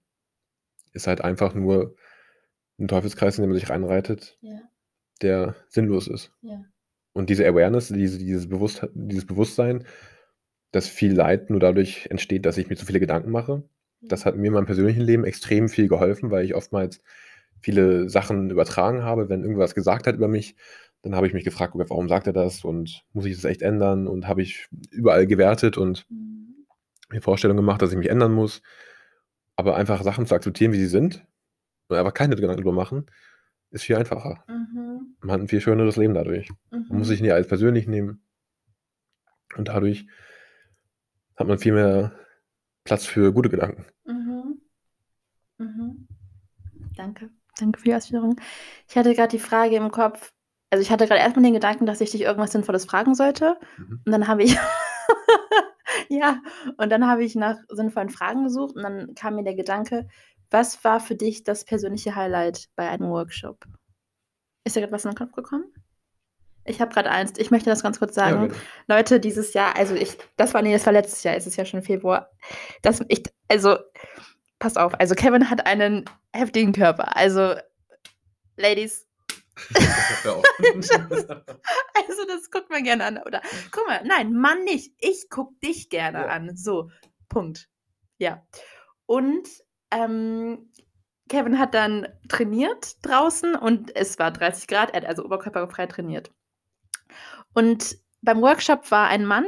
ist 0.92 1.06
halt 1.06 1.22
einfach 1.22 1.54
nur 1.54 1.96
ein 2.78 2.88
Teufelskreis, 2.88 3.38
in 3.38 3.42
den 3.42 3.50
man 3.50 3.58
sich 3.58 3.70
reinreitet, 3.70 4.38
Ja. 4.40 4.58
der 5.22 5.56
sinnlos 5.68 6.08
ist. 6.08 6.32
Ja. 6.42 6.62
Und 7.12 7.28
diese 7.30 7.46
Awareness, 7.46 7.88
diese, 7.88 8.18
dieses, 8.18 8.48
Bewusst, 8.48 8.86
dieses 8.94 9.26
Bewusstsein, 9.26 9.84
dass 10.72 10.88
viel 10.88 11.12
Leid 11.12 11.50
nur 11.50 11.60
dadurch 11.60 12.06
entsteht, 12.10 12.46
dass 12.46 12.58
ich 12.58 12.68
mir 12.68 12.76
zu 12.76 12.86
viele 12.86 13.00
Gedanken 13.00 13.30
mache, 13.30 13.62
das 14.02 14.24
hat 14.24 14.36
mir 14.36 14.46
in 14.46 14.54
meinem 14.54 14.66
persönlichen 14.66 15.02
Leben 15.02 15.24
extrem 15.24 15.68
viel 15.68 15.88
geholfen, 15.88 16.30
weil 16.30 16.44
ich 16.44 16.54
oftmals 16.54 17.02
viele 17.60 18.08
Sachen 18.08 18.50
übertragen 18.50 19.02
habe. 19.02 19.28
Wenn 19.28 19.42
irgendwas 19.42 19.74
gesagt 19.74 20.06
hat 20.06 20.14
über 20.14 20.28
mich, 20.28 20.56
dann 21.02 21.14
habe 21.14 21.26
ich 21.26 21.34
mich 21.34 21.44
gefragt, 21.44 21.74
warum 21.76 22.08
sagt 22.08 22.26
er 22.26 22.32
das 22.32 22.64
und 22.64 23.02
muss 23.12 23.26
ich 23.26 23.34
das 23.34 23.44
echt 23.44 23.62
ändern? 23.62 24.06
Und 24.06 24.26
habe 24.26 24.42
ich 24.42 24.68
überall 24.90 25.26
gewertet 25.26 25.76
und 25.76 26.06
Mhm. 26.08 26.66
mir 27.10 27.20
Vorstellungen 27.20 27.58
gemacht, 27.58 27.82
dass 27.82 27.90
ich 27.92 27.98
mich 27.98 28.08
ändern 28.10 28.32
muss. 28.32 28.62
Aber 29.56 29.76
einfach 29.76 30.02
Sachen 30.02 30.26
zu 30.26 30.34
akzeptieren, 30.34 30.72
wie 30.72 30.78
sie 30.78 30.86
sind 30.86 31.26
und 31.88 31.96
einfach 31.96 32.14
keine 32.14 32.36
Gedanken 32.36 32.56
drüber 32.56 32.72
machen, 32.72 33.06
ist 33.70 33.84
viel 33.84 33.96
einfacher. 33.96 34.44
Mhm. 34.48 35.16
Man 35.20 35.32
hat 35.32 35.40
ein 35.40 35.48
viel 35.48 35.60
schöneres 35.60 35.96
Leben 35.96 36.14
dadurch. 36.14 36.48
Man 36.70 36.98
muss 36.98 37.08
sich 37.08 37.20
nicht 37.20 37.32
alles 37.32 37.48
persönlich 37.48 37.86
nehmen. 37.86 38.22
Und 39.56 39.68
dadurch 39.68 40.06
hat 41.40 41.48
man 41.48 41.58
viel 41.58 41.72
mehr 41.72 42.12
Platz 42.84 43.06
für 43.06 43.32
gute 43.32 43.48
Gedanken. 43.48 43.86
Mhm. 44.04 44.60
Mhm. 45.58 46.08
Danke. 46.96 47.30
Danke 47.58 47.78
für 47.78 47.84
die 47.86 47.94
Ausführung. 47.94 48.36
Ich 48.88 48.96
hatte 48.96 49.14
gerade 49.14 49.30
die 49.30 49.42
Frage 49.42 49.76
im 49.76 49.90
Kopf, 49.90 50.32
also 50.70 50.82
ich 50.82 50.90
hatte 50.90 51.06
gerade 51.06 51.20
erstmal 51.20 51.44
den 51.44 51.54
Gedanken, 51.54 51.86
dass 51.86 52.00
ich 52.00 52.10
dich 52.10 52.22
irgendwas 52.22 52.52
Sinnvolles 52.52 52.84
fragen 52.84 53.14
sollte. 53.14 53.56
Mhm. 53.78 54.02
Und 54.04 54.12
dann 54.12 54.28
habe 54.28 54.42
ich, 54.42 54.56
ja, 56.08 56.40
und 56.76 56.90
dann 56.90 57.06
habe 57.06 57.24
ich 57.24 57.34
nach 57.34 57.58
sinnvollen 57.68 58.10
Fragen 58.10 58.44
gesucht 58.44 58.76
und 58.76 58.82
dann 58.82 59.14
kam 59.14 59.36
mir 59.36 59.44
der 59.44 59.54
Gedanke, 59.54 60.08
was 60.50 60.84
war 60.84 61.00
für 61.00 61.14
dich 61.14 61.42
das 61.42 61.64
persönliche 61.64 62.16
Highlight 62.16 62.68
bei 62.76 62.88
einem 62.88 63.10
Workshop? 63.10 63.64
Ist 64.64 64.76
dir 64.76 64.80
gerade 64.80 64.92
was 64.92 65.04
in 65.04 65.12
den 65.12 65.16
Kopf 65.16 65.32
gekommen? 65.32 65.72
Ich 66.70 66.80
habe 66.80 66.92
gerade 66.92 67.10
eins. 67.10 67.32
Ich 67.36 67.50
möchte 67.50 67.70
das 67.70 67.82
ganz 67.82 67.98
kurz 67.98 68.14
sagen. 68.14 68.48
gerne. 68.48 68.54
Leute, 68.86 69.20
dieses 69.20 69.52
Jahr, 69.54 69.76
also 69.76 69.94
ich, 69.94 70.16
das 70.36 70.54
war, 70.54 70.62
nee, 70.62 70.72
das 70.72 70.86
war 70.86 70.92
letztes 70.92 71.22
Jahr, 71.22 71.36
es 71.36 71.46
ist 71.46 71.56
ja 71.56 71.64
schon 71.64 71.82
Februar. 71.82 72.30
Das, 72.82 73.02
ich, 73.08 73.22
also, 73.48 73.76
pass 74.58 74.76
auf, 74.76 74.98
also 75.00 75.14
Kevin 75.14 75.50
hat 75.50 75.66
einen 75.66 76.04
heftigen 76.32 76.72
Körper. 76.72 77.16
Also, 77.16 77.54
Ladies, 78.56 79.06
also 79.74 80.42
das 82.26 82.50
guckt 82.50 82.70
man 82.70 82.84
gerne 82.84 83.04
an. 83.04 83.18
Oder, 83.18 83.42
guck 83.70 83.86
mal, 83.86 84.00
nein, 84.04 84.32
Mann 84.32 84.64
nicht. 84.64 84.94
Ich 84.98 85.26
guck 85.30 85.58
dich 85.60 85.88
gerne 85.90 86.20
Ja. 86.20 86.26
an. 86.26 86.56
So, 86.56 86.90
Punkt. 87.28 87.68
Ja. 88.18 88.46
Und 89.06 89.48
ähm, 89.90 90.70
Kevin 91.28 91.58
hat 91.58 91.74
dann 91.74 92.08
trainiert 92.28 92.96
draußen 93.02 93.54
und 93.54 93.94
es 93.96 94.18
war 94.18 94.30
30 94.30 94.66
Grad, 94.66 94.90
er 94.90 95.02
hat 95.02 95.08
also 95.08 95.24
oberkörperfrei 95.24 95.86
trainiert. 95.86 96.30
Und 97.54 97.98
beim 98.22 98.42
Workshop 98.42 98.90
war 98.90 99.08
ein 99.08 99.24
Mann, 99.24 99.46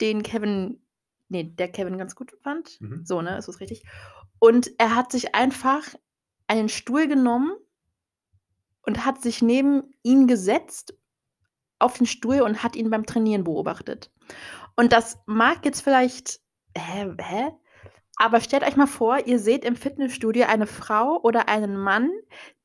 den 0.00 0.22
Kevin, 0.22 0.80
nee, 1.28 1.44
der 1.44 1.68
Kevin 1.68 1.98
ganz 1.98 2.14
gut 2.14 2.32
fand. 2.42 2.80
Mhm. 2.80 3.04
So, 3.04 3.22
ne, 3.22 3.38
ist 3.38 3.48
das 3.48 3.60
richtig? 3.60 3.84
Und 4.38 4.70
er 4.78 4.94
hat 4.94 5.12
sich 5.12 5.34
einfach 5.34 5.82
einen 6.46 6.68
Stuhl 6.68 7.06
genommen 7.06 7.52
und 8.82 9.04
hat 9.04 9.22
sich 9.22 9.42
neben 9.42 9.94
ihn 10.02 10.26
gesetzt 10.26 10.94
auf 11.78 11.96
den 11.96 12.06
Stuhl 12.06 12.40
und 12.40 12.62
hat 12.62 12.76
ihn 12.76 12.90
beim 12.90 13.06
Trainieren 13.06 13.44
beobachtet. 13.44 14.10
Und 14.76 14.92
das 14.92 15.18
mag 15.26 15.64
jetzt 15.64 15.82
vielleicht, 15.82 16.40
hä, 16.76 17.14
hä? 17.20 17.50
Aber 18.16 18.40
stellt 18.40 18.64
euch 18.64 18.76
mal 18.76 18.86
vor, 18.86 19.26
ihr 19.26 19.38
seht 19.38 19.64
im 19.64 19.76
Fitnessstudio 19.76 20.46
eine 20.46 20.66
Frau 20.66 21.20
oder 21.22 21.48
einen 21.48 21.76
Mann, 21.76 22.10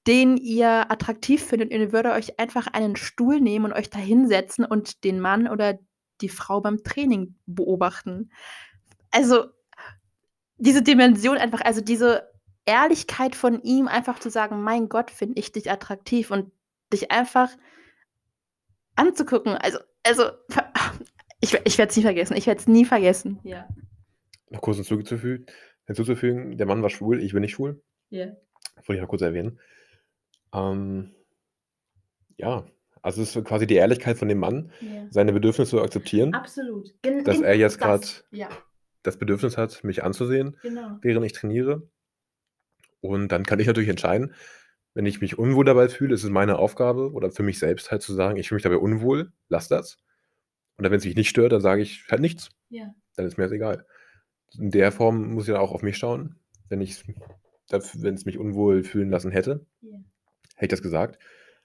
den 0.07 0.37
ihr 0.37 0.91
attraktiv 0.91 1.43
findet 1.43 1.71
und 1.71 1.79
ihr 1.79 1.91
würdet 1.91 2.13
euch 2.13 2.39
einfach 2.39 2.67
einen 2.67 2.95
Stuhl 2.95 3.41
nehmen 3.41 3.65
und 3.65 3.73
euch 3.73 3.89
da 3.89 3.99
hinsetzen 3.99 4.65
und 4.65 5.03
den 5.03 5.19
Mann 5.19 5.47
oder 5.47 5.79
die 6.21 6.29
Frau 6.29 6.61
beim 6.61 6.83
Training 6.83 7.35
beobachten. 7.45 8.31
Also 9.11 9.45
diese 10.57 10.81
Dimension 10.81 11.37
einfach, 11.37 11.61
also 11.61 11.81
diese 11.81 12.29
Ehrlichkeit 12.65 13.35
von 13.35 13.61
ihm, 13.61 13.87
einfach 13.87 14.19
zu 14.19 14.29
sagen, 14.29 14.61
mein 14.61 14.89
Gott, 14.89 15.11
finde 15.11 15.39
ich 15.39 15.51
dich 15.51 15.69
attraktiv 15.69 16.31
und 16.31 16.51
dich 16.93 17.11
einfach 17.11 17.49
anzugucken. 18.95 19.53
Also, 19.53 19.79
also 20.03 20.31
ich, 21.41 21.53
ich 21.65 21.77
werde 21.77 21.89
es 21.89 21.97
nie 21.97 22.03
vergessen. 22.03 22.37
Ich 22.37 22.47
werde 22.47 22.59
es 22.59 22.67
nie 22.67 22.85
vergessen. 22.85 23.39
Ja. 23.43 23.67
Noch 24.49 24.61
kurz 24.61 24.77
hinzuzufügen, 24.77 25.45
hinzuzufügen, 25.85 26.57
der 26.57 26.67
Mann 26.67 26.81
war 26.81 26.89
schwul, 26.89 27.21
ich 27.21 27.33
bin 27.33 27.41
nicht 27.41 27.53
schwul. 27.53 27.81
Ja. 28.09 28.27
Wollte 28.75 28.95
ich 28.95 29.01
noch 29.01 29.09
kurz 29.09 29.21
erwähnen. 29.21 29.59
Ähm, 30.55 31.11
ja, 32.37 32.65
also 33.01 33.21
es 33.21 33.35
ist 33.35 33.45
quasi 33.45 33.67
die 33.67 33.75
Ehrlichkeit 33.75 34.17
von 34.17 34.27
dem 34.27 34.39
Mann, 34.39 34.71
ja. 34.81 35.05
seine 35.11 35.33
Bedürfnisse 35.33 35.71
zu 35.71 35.81
akzeptieren. 35.81 36.33
Absolut. 36.33 36.93
Gen 37.03 37.23
dass 37.23 37.39
er 37.39 37.55
jetzt 37.55 37.77
gerade 37.79 38.01
das, 38.01 38.25
ja. 38.31 38.49
das 39.03 39.17
Bedürfnis 39.17 39.57
hat, 39.57 39.83
mich 39.83 40.03
anzusehen, 40.03 40.57
genau. 40.61 40.97
während 41.01 41.25
ich 41.25 41.33
trainiere. 41.33 41.87
Und 43.01 43.31
dann 43.31 43.43
kann 43.43 43.59
ich 43.59 43.67
natürlich 43.67 43.89
entscheiden, 43.89 44.33
wenn 44.95 45.05
ich 45.05 45.21
mich 45.21 45.37
unwohl 45.37 45.65
dabei 45.65 45.89
fühle, 45.89 46.15
ist 46.15 46.23
es 46.23 46.29
meine 46.29 46.57
Aufgabe 46.57 47.11
oder 47.11 47.29
für 47.29 47.43
mich 47.43 47.59
selbst 47.59 47.91
halt 47.91 48.01
zu 48.01 48.13
sagen, 48.13 48.37
ich 48.37 48.47
fühle 48.47 48.57
mich 48.57 48.63
dabei 48.63 48.77
unwohl, 48.77 49.31
lass 49.49 49.67
das. 49.67 49.97
Und 50.77 50.85
wenn 50.85 50.93
es 50.93 51.05
mich 51.05 51.15
nicht 51.15 51.29
stört, 51.29 51.51
dann 51.51 51.61
sage 51.61 51.81
ich 51.81 52.07
halt 52.09 52.21
nichts. 52.21 52.49
Ja. 52.69 52.95
Dann 53.15 53.25
ist 53.25 53.37
mir 53.37 53.43
das 53.43 53.51
egal. 53.51 53.85
In 54.57 54.71
der 54.71 54.91
Form 54.91 55.33
muss 55.33 55.47
ich 55.47 55.53
dann 55.53 55.61
auch 55.61 55.71
auf 55.71 55.83
mich 55.83 55.97
schauen. 55.97 56.39
Wenn 56.69 56.81
ich 56.81 57.03
wenn 57.69 58.15
es 58.15 58.25
mich 58.25 58.37
unwohl 58.37 58.83
fühlen 58.83 59.09
lassen 59.09 59.31
hätte, 59.31 59.65
ja. 59.81 59.97
Hätte 60.55 60.65
ich 60.65 60.69
das 60.69 60.81
gesagt. 60.81 61.19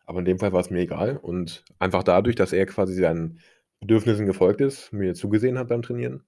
Aber 0.04 0.18
in 0.18 0.24
dem 0.24 0.38
Fall 0.38 0.52
war 0.52 0.60
es 0.60 0.70
mir 0.70 0.80
egal. 0.80 1.16
Und 1.16 1.64
einfach 1.78 2.02
dadurch, 2.02 2.36
dass 2.36 2.52
er 2.52 2.66
quasi 2.66 2.94
seinen 2.94 3.40
Bedürfnissen 3.80 4.26
gefolgt 4.26 4.60
ist, 4.60 4.92
mir 4.92 5.14
zugesehen 5.14 5.58
hat 5.58 5.68
beim 5.68 5.82
Trainieren, 5.82 6.24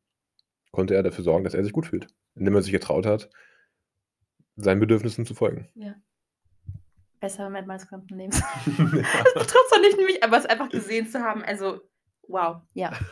konnte 0.70 0.94
er 0.94 1.02
dafür 1.02 1.24
sorgen, 1.24 1.44
dass 1.44 1.54
er 1.54 1.64
sich 1.64 1.72
gut 1.72 1.86
fühlt. 1.86 2.06
Indem 2.34 2.54
er 2.54 2.62
sich 2.62 2.72
getraut 2.72 3.06
hat, 3.06 3.28
seinen 4.56 4.80
Bedürfnissen 4.80 5.26
zu 5.26 5.34
folgen. 5.34 5.68
Ja. 5.74 5.94
Besser 7.20 7.50
mit 7.50 7.66
meines 7.66 7.84
gesamten 7.84 8.16
Lebens. 8.16 8.40
das 8.40 9.34
betrifft 9.34 9.68
zwar 9.68 9.80
nicht 9.80 9.96
mich, 9.96 10.22
aber 10.22 10.38
es 10.38 10.46
einfach 10.46 10.68
gesehen 10.68 11.06
zu 11.06 11.20
haben, 11.20 11.42
also 11.44 11.80
wow, 12.28 12.62
ja. 12.74 12.92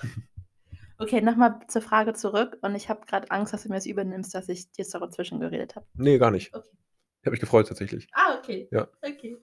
Okay, 0.98 1.22
nochmal 1.22 1.60
zur 1.66 1.80
Frage 1.80 2.12
zurück. 2.12 2.58
Und 2.60 2.74
ich 2.74 2.90
habe 2.90 3.06
gerade 3.06 3.30
Angst, 3.30 3.54
dass 3.54 3.62
du 3.62 3.70
mir 3.70 3.76
das 3.76 3.86
übernimmst, 3.86 4.34
dass 4.34 4.50
ich 4.50 4.70
dir 4.70 4.84
so 4.84 4.98
dazwischen 4.98 5.40
geredet 5.40 5.74
habe. 5.74 5.86
Nee, 5.94 6.18
gar 6.18 6.30
nicht. 6.30 6.54
Okay. 6.54 6.68
Ich 7.20 7.26
habe 7.26 7.32
mich 7.32 7.40
gefreut 7.40 7.68
tatsächlich. 7.68 8.08
Ah, 8.12 8.38
okay. 8.38 8.68
Ja. 8.70 8.88
Okay. 9.02 9.36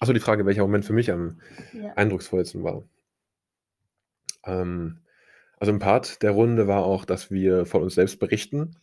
Achso, 0.00 0.12
die 0.12 0.20
Frage, 0.20 0.44
welcher 0.44 0.62
Moment 0.62 0.84
für 0.84 0.92
mich 0.92 1.10
am 1.12 1.40
Ja. 1.72 1.92
eindrucksvollsten 1.94 2.64
war. 2.64 2.82
Ähm, 4.44 5.00
also 5.58 5.72
ein 5.72 5.78
Part 5.78 6.22
der 6.22 6.32
Runde 6.32 6.66
war 6.66 6.84
auch, 6.84 7.04
dass 7.04 7.30
wir 7.30 7.64
von 7.64 7.82
uns 7.82 7.94
selbst 7.94 8.18
berichten 8.18 8.76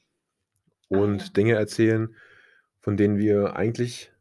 Ah, 0.90 0.98
und 0.98 1.22
ja. 1.22 1.28
Dinge 1.30 1.54
erzählen, 1.56 2.16
von 2.80 2.98
denen 2.98 3.18
wir 3.18 3.56
eigentlich 3.56 4.12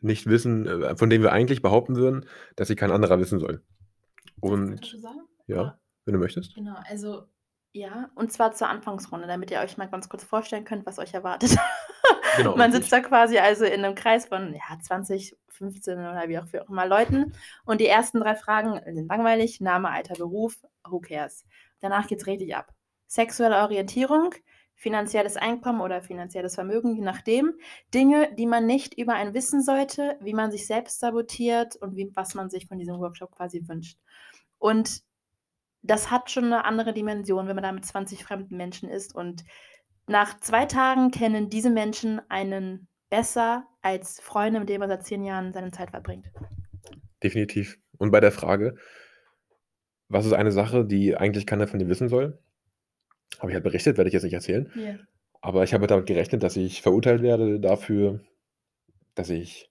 nicht 0.00 0.26
wissen, 0.26 0.66
äh, 0.66 0.96
von 0.96 1.10
denen 1.10 1.22
wir 1.24 1.32
eigentlich 1.32 1.60
behaupten 1.62 1.96
würden, 1.96 2.26
dass 2.56 2.68
sie 2.68 2.76
kein 2.76 2.90
anderer 2.90 3.18
wissen 3.20 3.38
soll. 3.38 3.62
Und 4.40 4.96
ja, 5.46 5.60
Oder? 5.60 5.80
wenn 6.04 6.14
du 6.14 6.20
möchtest. 6.20 6.54
Genau, 6.54 6.76
also 6.88 7.26
ja, 7.72 8.10
und 8.14 8.32
zwar 8.32 8.52
zur 8.52 8.68
Anfangsrunde, 8.68 9.26
damit 9.26 9.50
ihr 9.50 9.60
euch 9.60 9.76
mal 9.76 9.88
ganz 9.90 10.08
kurz 10.08 10.24
vorstellen 10.24 10.64
könnt, 10.64 10.86
was 10.86 10.98
euch 10.98 11.12
erwartet. 11.14 11.56
Genau, 12.38 12.56
Man 12.56 12.70
richtig. 12.70 12.84
sitzt 12.84 12.92
da 12.92 13.00
quasi 13.00 13.38
also 13.38 13.64
in 13.64 13.84
einem 13.84 13.94
Kreis 13.94 14.26
von 14.26 14.54
ja, 14.54 14.78
20, 14.80 15.36
15 15.48 15.98
oder 15.98 16.28
wie 16.28 16.38
auch, 16.38 16.46
wie 16.52 16.60
auch 16.60 16.68
immer 16.68 16.86
Leuten. 16.86 17.32
Und 17.64 17.80
die 17.80 17.86
ersten 17.86 18.20
drei 18.20 18.34
Fragen 18.34 18.80
sind 18.94 19.08
langweilig: 19.08 19.60
Name, 19.60 19.90
Alter, 19.90 20.14
Beruf, 20.14 20.56
who 20.88 21.00
cares? 21.00 21.44
Danach 21.80 22.06
geht 22.06 22.20
es 22.20 22.26
richtig 22.26 22.56
ab. 22.56 22.72
Sexuelle 23.06 23.62
Orientierung, 23.62 24.34
finanzielles 24.74 25.36
Einkommen 25.36 25.80
oder 25.80 26.02
finanzielles 26.02 26.54
Vermögen, 26.54 26.94
je 26.96 27.02
nachdem. 27.02 27.54
Dinge, 27.94 28.32
die 28.36 28.46
man 28.46 28.66
nicht 28.66 28.96
über 28.98 29.14
einen 29.14 29.34
wissen 29.34 29.62
sollte, 29.62 30.16
wie 30.20 30.34
man 30.34 30.50
sich 30.50 30.66
selbst 30.66 31.00
sabotiert 31.00 31.76
und 31.76 31.96
wie, 31.96 32.10
was 32.14 32.34
man 32.34 32.50
sich 32.50 32.66
von 32.66 32.78
diesem 32.78 32.98
Workshop 32.98 33.32
quasi 33.32 33.66
wünscht. 33.66 33.98
Und 34.58 35.02
das 35.82 36.10
hat 36.10 36.30
schon 36.30 36.44
eine 36.44 36.64
andere 36.64 36.92
Dimension, 36.92 37.46
wenn 37.48 37.56
man 37.56 37.62
da 37.62 37.72
mit 37.72 37.84
20 37.84 38.24
fremden 38.24 38.56
Menschen 38.56 38.88
ist. 38.88 39.14
Und 39.14 39.44
nach 40.08 40.40
zwei 40.40 40.66
Tagen 40.66 41.10
kennen 41.10 41.50
diese 41.50 41.70
Menschen 41.70 42.20
einen 42.28 42.88
besser 43.10 43.66
als 43.82 44.20
Freunde, 44.20 44.60
mit 44.60 44.68
denen 44.68 44.80
man 44.80 44.88
seit 44.88 45.04
zehn 45.04 45.24
Jahren 45.24 45.52
seine 45.52 45.70
Zeit 45.70 45.90
verbringt. 45.90 46.26
Definitiv. 47.22 47.78
Und 47.96 48.10
bei 48.10 48.20
der 48.20 48.32
Frage, 48.32 48.76
was 50.08 50.26
ist 50.26 50.32
eine 50.32 50.52
Sache, 50.52 50.84
die 50.84 51.16
eigentlich 51.16 51.46
keiner 51.46 51.66
von 51.66 51.78
dir 51.78 51.88
wissen 51.88 52.08
soll, 52.08 52.38
habe 53.38 53.50
ich 53.50 53.54
halt 53.54 53.64
berichtet, 53.64 53.96
werde 53.96 54.08
ich 54.08 54.14
jetzt 54.14 54.24
nicht 54.24 54.34
erzählen. 54.34 54.70
Ja. 54.74 54.94
Aber 55.40 55.62
ich 55.64 55.74
habe 55.74 55.86
damit 55.86 56.06
gerechnet, 56.06 56.42
dass 56.42 56.56
ich 56.56 56.82
verurteilt 56.82 57.22
werde 57.22 57.60
dafür, 57.60 58.20
dass 59.14 59.30
ich 59.30 59.70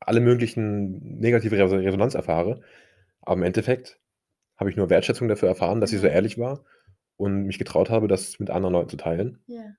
alle 0.00 0.20
möglichen 0.20 1.18
negative 1.18 1.56
Res- 1.58 1.72
Resonanz 1.72 2.14
erfahre. 2.14 2.62
Aber 3.22 3.36
im 3.36 3.42
Endeffekt 3.42 3.98
habe 4.56 4.70
ich 4.70 4.76
nur 4.76 4.90
Wertschätzung 4.90 5.28
dafür 5.28 5.48
erfahren, 5.48 5.80
dass 5.80 5.92
ich 5.92 6.00
so 6.00 6.06
ehrlich 6.06 6.38
war 6.38 6.64
und 7.16 7.44
mich 7.44 7.58
getraut 7.58 7.90
habe, 7.90 8.08
das 8.08 8.38
mit 8.38 8.50
anderen 8.50 8.74
Leuten 8.74 8.90
zu 8.90 8.96
teilen. 8.96 9.38
Ja. 9.46 9.74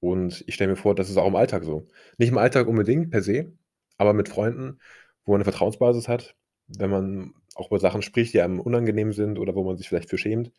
Und 0.00 0.44
ich 0.46 0.54
stelle 0.54 0.70
mir 0.70 0.76
vor, 0.76 0.94
das 0.94 1.10
ist 1.10 1.16
auch 1.16 1.26
im 1.26 1.36
Alltag 1.36 1.64
so. 1.64 1.86
Nicht 2.16 2.30
im 2.30 2.38
Alltag 2.38 2.66
unbedingt 2.66 3.10
per 3.10 3.22
se, 3.22 3.52
aber 3.98 4.12
mit 4.14 4.28
Freunden, 4.28 4.78
wo 5.24 5.32
man 5.32 5.38
eine 5.38 5.44
Vertrauensbasis 5.44 6.08
hat, 6.08 6.36
wenn 6.68 6.90
man 6.90 7.34
auch 7.54 7.68
über 7.68 7.80
Sachen 7.80 8.02
spricht, 8.02 8.32
die 8.32 8.40
einem 8.40 8.60
unangenehm 8.60 9.12
sind 9.12 9.38
oder 9.38 9.54
wo 9.54 9.64
man 9.64 9.76
sich 9.76 9.88
vielleicht 9.88 10.08
für 10.08 10.16
schämt, 10.18 10.52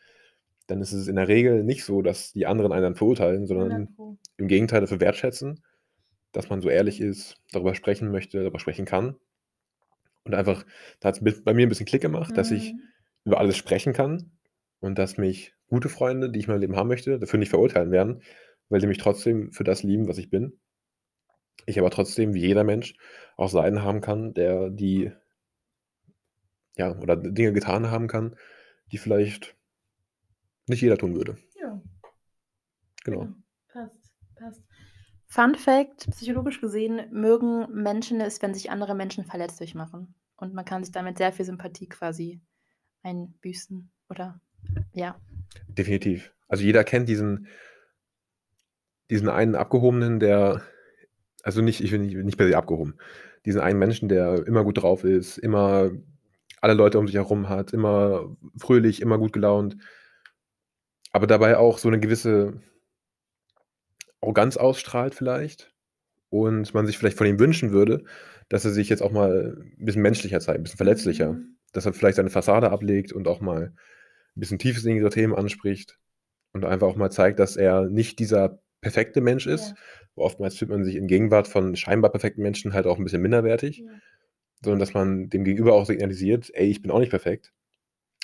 dann 0.67 0.81
ist 0.81 0.91
es 0.91 1.07
in 1.07 1.15
der 1.15 1.27
Regel 1.27 1.63
nicht 1.63 1.83
so, 1.83 2.01
dass 2.01 2.33
die 2.33 2.45
anderen 2.45 2.71
einen 2.71 2.83
dann 2.83 2.95
verurteilen, 2.95 3.47
sondern 3.47 3.71
100 3.71 3.95
Pro. 3.95 4.17
im 4.37 4.47
Gegenteil 4.47 4.81
dafür 4.81 4.99
wertschätzen, 4.99 5.63
dass 6.33 6.49
man 6.49 6.61
so 6.61 6.69
ehrlich 6.69 7.01
ist, 7.01 7.37
darüber 7.51 7.73
sprechen 7.73 8.11
möchte, 8.11 8.39
darüber 8.39 8.59
sprechen 8.59 8.85
kann. 8.85 9.15
Und 10.23 10.35
einfach, 10.35 10.65
da 10.99 11.09
hat 11.09 11.21
es 11.21 11.43
bei 11.43 11.53
mir 11.53 11.65
ein 11.65 11.69
bisschen 11.69 11.87
Klick 11.87 12.01
gemacht, 12.01 12.37
dass 12.37 12.51
ich 12.51 12.73
Mhm. 12.73 12.81
über 13.25 13.39
alles 13.39 13.57
sprechen 13.57 13.93
kann 13.93 14.31
und 14.81 14.99
dass 14.99 15.17
mich 15.17 15.53
gute 15.67 15.87
Freunde, 15.87 16.29
die 16.29 16.39
ich 16.39 16.45
in 16.47 16.51
meinem 16.51 16.61
Leben 16.61 16.75
haben 16.75 16.89
möchte, 16.89 17.17
dafür 17.17 17.39
nicht 17.39 17.49
verurteilen 17.49 17.91
werden, 17.91 18.21
weil 18.67 18.81
sie 18.81 18.87
mich 18.87 18.97
trotzdem 18.97 19.53
für 19.53 19.63
das 19.63 19.83
lieben, 19.83 20.09
was 20.09 20.17
ich 20.17 20.29
bin. 20.29 20.59
Ich 21.65 21.79
aber 21.79 21.91
trotzdem, 21.91 22.33
wie 22.33 22.41
jeder 22.41 22.63
Mensch, 22.63 22.95
auch 23.37 23.49
Seiten 23.49 23.83
haben 23.83 24.01
kann, 24.01 24.33
der 24.33 24.69
die 24.69 25.11
ja, 26.75 26.97
oder 26.97 27.15
Dinge 27.15 27.53
getan 27.53 27.91
haben 27.91 28.07
kann, 28.07 28.35
die 28.91 28.97
vielleicht 28.97 29.55
nicht 30.67 30.81
jeder 30.81 30.97
tun 30.97 31.15
würde. 31.15 31.37
Ja. 31.59 31.81
Genau. 33.03 33.27
Passt, 33.71 34.13
passt. 34.35 34.63
Fun 35.27 35.55
Fact: 35.55 36.09
Psychologisch 36.11 36.59
gesehen 36.59 37.07
mögen 37.11 37.71
Menschen 37.71 38.19
es, 38.19 38.41
wenn 38.41 38.53
sich 38.53 38.69
andere 38.69 38.95
Menschen 38.95 39.25
verletzlich 39.25 39.75
machen. 39.75 40.15
Und 40.35 40.53
man 40.53 40.65
kann 40.65 40.83
sich 40.83 40.91
damit 40.91 41.17
sehr 41.17 41.31
viel 41.31 41.45
Sympathie 41.45 41.87
quasi 41.87 42.41
einbüßen. 43.03 43.91
Oder 44.09 44.41
ja. 44.93 45.15
Definitiv. 45.67 46.33
Also 46.47 46.63
jeder 46.63 46.83
kennt 46.83 47.07
diesen, 47.07 47.47
diesen 49.09 49.29
einen 49.29 49.55
Abgehobenen, 49.55 50.19
der, 50.19 50.61
also 51.43 51.61
nicht, 51.61 51.81
ich 51.81 51.91
will 51.91 51.99
nicht, 51.99 52.15
nicht 52.17 52.37
per 52.37 52.47
se 52.47 52.57
abgehoben, 52.57 52.95
diesen 53.45 53.61
einen 53.61 53.79
Menschen, 53.79 54.09
der 54.09 54.45
immer 54.47 54.63
gut 54.63 54.81
drauf 54.81 55.03
ist, 55.03 55.37
immer 55.37 55.91
alle 56.59 56.73
Leute 56.73 56.99
um 56.99 57.07
sich 57.07 57.15
herum 57.15 57.49
hat, 57.49 57.73
immer 57.73 58.35
fröhlich, 58.57 59.01
immer 59.01 59.17
gut 59.17 59.33
gelaunt, 59.33 59.77
aber 61.11 61.27
dabei 61.27 61.57
auch 61.57 61.77
so 61.77 61.87
eine 61.87 61.99
gewisse 61.99 62.61
Arroganz 64.21 64.57
ausstrahlt 64.57 65.15
vielleicht 65.15 65.73
und 66.29 66.73
man 66.73 66.85
sich 66.85 66.97
vielleicht 66.97 67.17
von 67.17 67.27
ihm 67.27 67.39
wünschen 67.39 67.71
würde, 67.71 68.03
dass 68.49 68.65
er 68.65 68.71
sich 68.71 68.89
jetzt 68.89 69.01
auch 69.01 69.11
mal 69.11 69.57
ein 69.79 69.85
bisschen 69.85 70.01
menschlicher 70.01 70.39
zeigt, 70.39 70.59
ein 70.59 70.63
bisschen 70.63 70.77
verletzlicher, 70.77 71.33
Mhm. 71.33 71.57
dass 71.73 71.85
er 71.85 71.93
vielleicht 71.93 72.17
seine 72.17 72.29
Fassade 72.29 72.69
ablegt 72.69 73.13
und 73.13 73.27
auch 73.27 73.41
mal 73.41 73.73
ein 74.35 74.39
bisschen 74.39 74.59
tiefsinnigere 74.59 75.09
Themen 75.09 75.35
anspricht 75.35 75.97
und 76.53 76.65
einfach 76.65 76.87
auch 76.87 76.95
mal 76.95 77.11
zeigt, 77.11 77.39
dass 77.39 77.55
er 77.57 77.87
nicht 77.89 78.19
dieser 78.19 78.59
perfekte 78.81 79.21
Mensch 79.21 79.45
ist. 79.47 79.69
Ja. 79.69 79.75
Oftmals 80.15 80.57
fühlt 80.57 80.71
man 80.71 80.83
sich 80.83 80.95
in 80.95 81.07
Gegenwart 81.07 81.47
von 81.47 81.75
scheinbar 81.75 82.11
perfekten 82.11 82.41
Menschen 82.41 82.73
halt 82.73 82.85
auch 82.87 82.97
ein 82.97 83.03
bisschen 83.03 83.21
minderwertig, 83.21 83.79
Ja. 83.79 83.91
sondern 84.63 84.79
dass 84.79 84.93
man 84.93 85.29
dem 85.29 85.43
Gegenüber 85.43 85.73
auch 85.73 85.85
signalisiert, 85.85 86.49
ey, 86.53 86.67
ich 86.67 86.81
bin 86.81 86.91
auch 86.91 86.99
nicht 86.99 87.09
perfekt. 87.11 87.53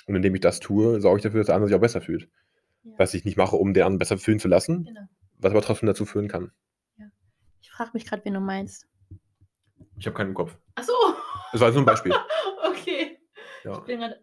Und 0.06 0.16
indem 0.16 0.34
ich 0.34 0.40
das 0.40 0.60
tue, 0.60 1.00
sorge 1.00 1.18
ich 1.18 1.22
dafür, 1.22 1.40
dass 1.40 1.46
der 1.46 1.54
andere 1.54 1.68
sich 1.68 1.76
auch 1.76 1.80
besser 1.80 2.00
fühlt. 2.00 2.28
Ja. 2.84 2.92
Was 2.96 3.14
ich 3.14 3.24
nicht 3.24 3.36
mache, 3.36 3.56
um 3.56 3.74
den 3.74 3.82
anderen 3.82 3.98
besser 3.98 4.18
fühlen 4.18 4.38
zu 4.38 4.48
lassen, 4.48 4.84
Genau. 4.84 5.00
was 5.38 5.50
aber 5.52 5.62
trotzdem 5.62 5.86
dazu 5.86 6.04
führen 6.06 6.28
kann. 6.28 6.50
Ich 7.60 7.70
frage 7.70 7.90
mich 7.94 8.06
gerade, 8.06 8.24
wen 8.24 8.34
du 8.34 8.40
meinst. 8.40 8.88
Ich 9.98 10.06
habe 10.06 10.16
keinen 10.16 10.28
im 10.28 10.34
Kopf. 10.34 10.56
Ach 10.74 10.82
so. 10.84 10.92
Das 11.52 11.60
war 11.60 11.68
jetzt 11.68 11.74
nur 11.74 11.82
ein 11.82 11.86
Beispiel. 11.86 12.12
okay. 12.66 13.18
Ja, 13.64 13.78
Ich 13.78 13.84
bin 13.84 14.00
gerade 14.00 14.16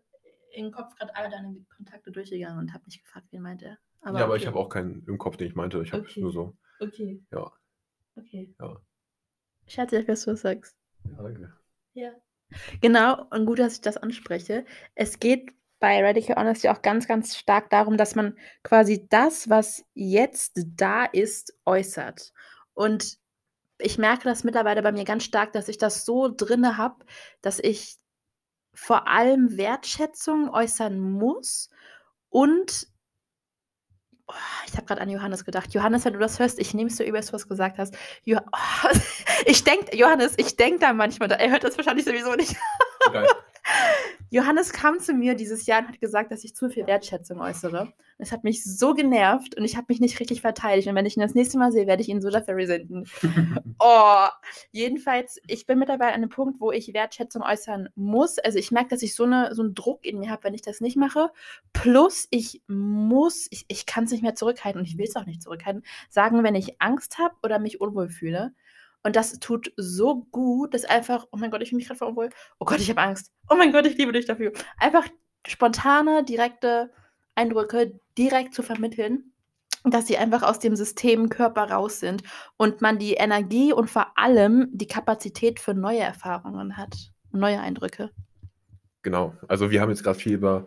im 0.55 0.71
Kopf 0.71 0.95
gerade 0.95 1.15
alle 1.15 1.29
deine 1.29 1.55
Kontakte 1.75 2.11
durchgegangen 2.11 2.59
und 2.59 2.73
habe 2.73 2.83
mich 2.85 3.01
gefragt, 3.01 3.27
wen 3.31 3.41
meint 3.41 3.61
er. 3.61 3.77
aber, 4.01 4.19
ja, 4.19 4.25
aber 4.25 4.35
ich 4.35 4.47
habe 4.47 4.57
auch 4.57 4.69
keinen 4.69 5.05
im 5.07 5.17
Kopf, 5.17 5.37
den 5.37 5.47
ich 5.47 5.55
meinte. 5.55 5.81
Ich 5.81 5.91
habe 5.93 6.03
Okay. 6.03 6.21
nur 6.21 6.31
so. 6.31 6.55
Okay. 6.79 7.23
Ja. 7.31 7.51
Okay. 8.15 8.53
Ja. 8.59 8.77
Scherzig, 9.67 10.07
was 10.07 10.23
du 10.25 10.35
sagst. 10.35 10.75
Ja, 11.03 11.21
danke. 11.23 11.53
Ja. 11.93 12.11
Genau, 12.81 13.25
und 13.31 13.45
gut, 13.45 13.59
dass 13.59 13.73
ich 13.73 13.81
das 13.81 13.97
anspreche. 13.97 14.65
Es 14.93 15.19
geht 15.19 15.51
bei 15.79 16.01
Radical 16.03 16.37
Honesty 16.37 16.69
auch 16.69 16.81
ganz, 16.81 17.07
ganz 17.07 17.35
stark 17.35 17.69
darum, 17.69 17.97
dass 17.97 18.15
man 18.15 18.37
quasi 18.63 19.07
das, 19.09 19.49
was 19.49 19.83
jetzt 19.93 20.61
da 20.75 21.05
ist, 21.05 21.57
äußert. 21.65 22.31
Und 22.73 23.17
ich 23.79 23.97
merke 23.97 24.23
das 24.23 24.43
mittlerweile 24.43 24.81
bei 24.83 24.91
mir 24.91 25.03
ganz 25.03 25.23
stark, 25.23 25.51
dass 25.53 25.67
ich 25.67 25.77
das 25.77 26.05
so 26.05 26.29
drinne 26.33 26.77
habe, 26.77 27.03
dass 27.41 27.59
ich 27.59 27.97
vor 28.75 29.07
allem 29.07 29.57
Wertschätzung 29.57 30.49
äußern 30.49 30.99
muss 30.99 31.69
und 32.29 32.88
Oh, 34.27 34.33
ich 34.65 34.73
habe 34.73 34.88
gerade 34.88 35.01
an 35.01 35.09
Johannes 35.09 35.45
gedacht. 35.45 35.71
Johannes, 35.75 36.03
wenn 36.03 36.13
du 36.13 36.19
das 36.19 36.39
hörst, 36.39 36.57
ich 36.57 36.73
nehme 36.73 36.89
es 36.89 36.95
dir 36.95 37.05
übel, 37.05 37.21
was 37.31 37.43
du 37.43 37.47
gesagt 37.47 37.77
hast. 37.77 37.95
Jo 38.23 38.39
oh, 38.39 38.89
ich 39.45 39.63
denke, 39.63 39.95
Johannes, 39.95 40.33
ich 40.38 40.55
denke 40.55 40.79
da 40.79 40.93
manchmal, 40.93 41.29
er 41.31 41.51
hört 41.51 41.63
das 41.63 41.77
wahrscheinlich 41.77 42.05
sowieso 42.05 42.33
nicht. 42.33 42.55
Geil. 43.11 43.27
Johannes 44.36 44.74
kam 44.74 45.00
zu 45.00 45.13
mir 45.13 45.34
dieses 45.34 45.65
Jahr 45.65 45.80
und 45.80 45.88
hat 45.88 46.02
gesagt, 46.02 46.30
dass 46.30 46.43
ich 46.43 46.54
zu 46.54 46.69
viel 46.69 46.86
Wertschätzung 46.88 47.39
äußere. 47.39 47.93
Das 48.17 48.34
hat 48.34 48.43
mich 48.43 48.65
so 48.65 48.93
genervt 48.93 49.56
und 49.56 49.63
ich 49.63 49.78
habe 49.78 49.86
mich 49.88 50.02
nicht 50.02 50.19
richtig 50.19 50.41
verteidigt. 50.41 50.89
Und 50.89 50.95
wenn 50.95 51.06
ich 51.06 51.15
ihn 51.15 51.21
das 51.21 51.36
nächste 51.36 51.58
Mal 51.58 51.71
sehe, 51.71 51.88
werde 51.88 52.02
ich 52.02 52.10
ihn 52.10 52.21
so 52.21 52.30
dafür 52.30 52.58
resenten. 52.58 53.08
Oh, 53.80 54.28
jedenfalls, 54.71 55.39
ich 55.48 55.65
bin 55.65 55.78
mittlerweile 55.78 56.13
an 56.13 56.21
einem 56.21 56.30
Punkt, 56.30 56.60
wo 56.60 56.71
ich 56.71 56.93
Wertschätzung 56.93 57.43
äußern 57.43 57.89
muss. 57.95 58.39
Also 58.39 58.58
ich 58.58 58.71
merke, 58.71 58.89
dass 58.89 59.04
ich 59.04 59.13
so, 59.15 59.26
eine, 59.26 59.54
so 59.54 59.62
einen 59.62 59.76
Druck 59.76 60.06
in 60.06 60.19
mir 60.19 60.32
habe, 60.32 60.45
wenn 60.45 60.54
ich 60.54 60.62
das 60.63 60.82
nicht 60.82 60.98
mache. 60.98 61.30
Plus, 61.71 62.28
ich 62.32 62.62
muss, 62.67 63.48
ich, 63.52 63.65
ich 63.67 63.86
kann 63.86 64.06
es 64.06 64.12
nicht 64.12 64.24
mehr 64.24 64.34
zurückhalten 64.34 64.80
und 64.80 64.88
ich 64.88 64.98
will 64.98 65.06
es 65.06 65.15
auch 65.15 65.26
nicht 65.26 65.43
zurückhalten, 65.43 65.84
sagen, 66.10 66.43
wenn 66.43 66.56
ich 66.56 66.82
Angst 66.82 67.19
habe 67.19 67.36
oder 67.43 67.60
mich 67.60 67.80
unwohl 67.80 68.10
fühle. 68.10 68.54
Und 69.05 69.15
das 69.15 69.39
tut 69.39 69.71
so 69.77 70.25
gut, 70.31 70.73
dass 70.73 70.83
einfach, 70.83 71.27
oh 71.31 71.37
mein 71.37 71.51
Gott, 71.51 71.61
ich 71.61 71.69
fühle 71.69 71.77
mich 71.77 71.87
gerade 71.87 72.03
unwohl. 72.03 72.31
Oh 72.57 72.65
Gott, 72.65 72.79
ich 72.79 72.89
habe 72.89 73.01
Angst. 73.01 73.31
Oh 73.51 73.55
mein 73.55 73.71
Gott, 73.71 73.85
ich 73.85 73.95
liebe 73.99 74.11
dich 74.11 74.25
dafür. 74.25 74.51
Einfach 74.79 75.07
spontane, 75.45 76.23
direkte 76.23 76.91
Eindrücke 77.35 77.99
direkt 78.17 78.55
zu 78.55 78.63
vermitteln, 78.63 79.31
dass 79.83 80.07
sie 80.07 80.17
einfach 80.17 80.41
aus 80.41 80.57
dem 80.57 80.75
System 80.75 81.29
Körper 81.29 81.69
raus 81.69 81.99
sind 81.99 82.23
und 82.57 82.81
man 82.81 82.97
die 82.97 83.13
Energie 83.13 83.73
und 83.73 83.91
vor 83.91 84.17
allem 84.17 84.69
die 84.71 84.87
Kapazität 84.87 85.59
für 85.59 85.75
neue 85.75 85.99
Erfahrungen 85.99 86.75
hat, 86.75 86.95
neue 87.31 87.59
Eindrücke. 87.59 88.09
Genau. 89.03 89.35
Also 89.47 89.69
wir 89.69 89.81
haben 89.81 89.91
jetzt 89.91 90.03
gerade 90.03 90.17
viel 90.17 90.33
über 90.33 90.65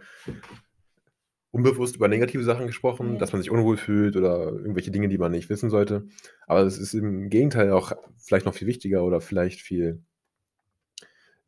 unbewusst 1.51 1.97
über 1.97 2.09
negative 2.09 2.45
Sachen 2.45 2.67
gesprochen, 2.67 3.15
Ja. 3.15 3.19
dass 3.19 3.33
man 3.33 3.41
sich 3.43 3.51
unwohl 3.51 3.77
fühlt 3.77 4.17
oder 4.17 4.49
irgendwelche 4.53 4.91
Dinge, 4.91 5.09
die 5.09 5.19
man 5.19 5.33
nicht 5.33 5.49
wissen 5.49 5.71
sollte. 5.71 6.07
Aber 6.47 6.61
es 6.61 6.77
ist 6.79 6.95
im 6.95 7.31
Gegenteil 7.31 7.73
auch 7.73 7.93
vielleicht 8.19 8.45
noch 8.47 8.55
viel 8.55 8.69
wichtiger 8.69 9.03
oder 9.05 9.21
vielleicht 9.21 9.61
viel 9.63 10.03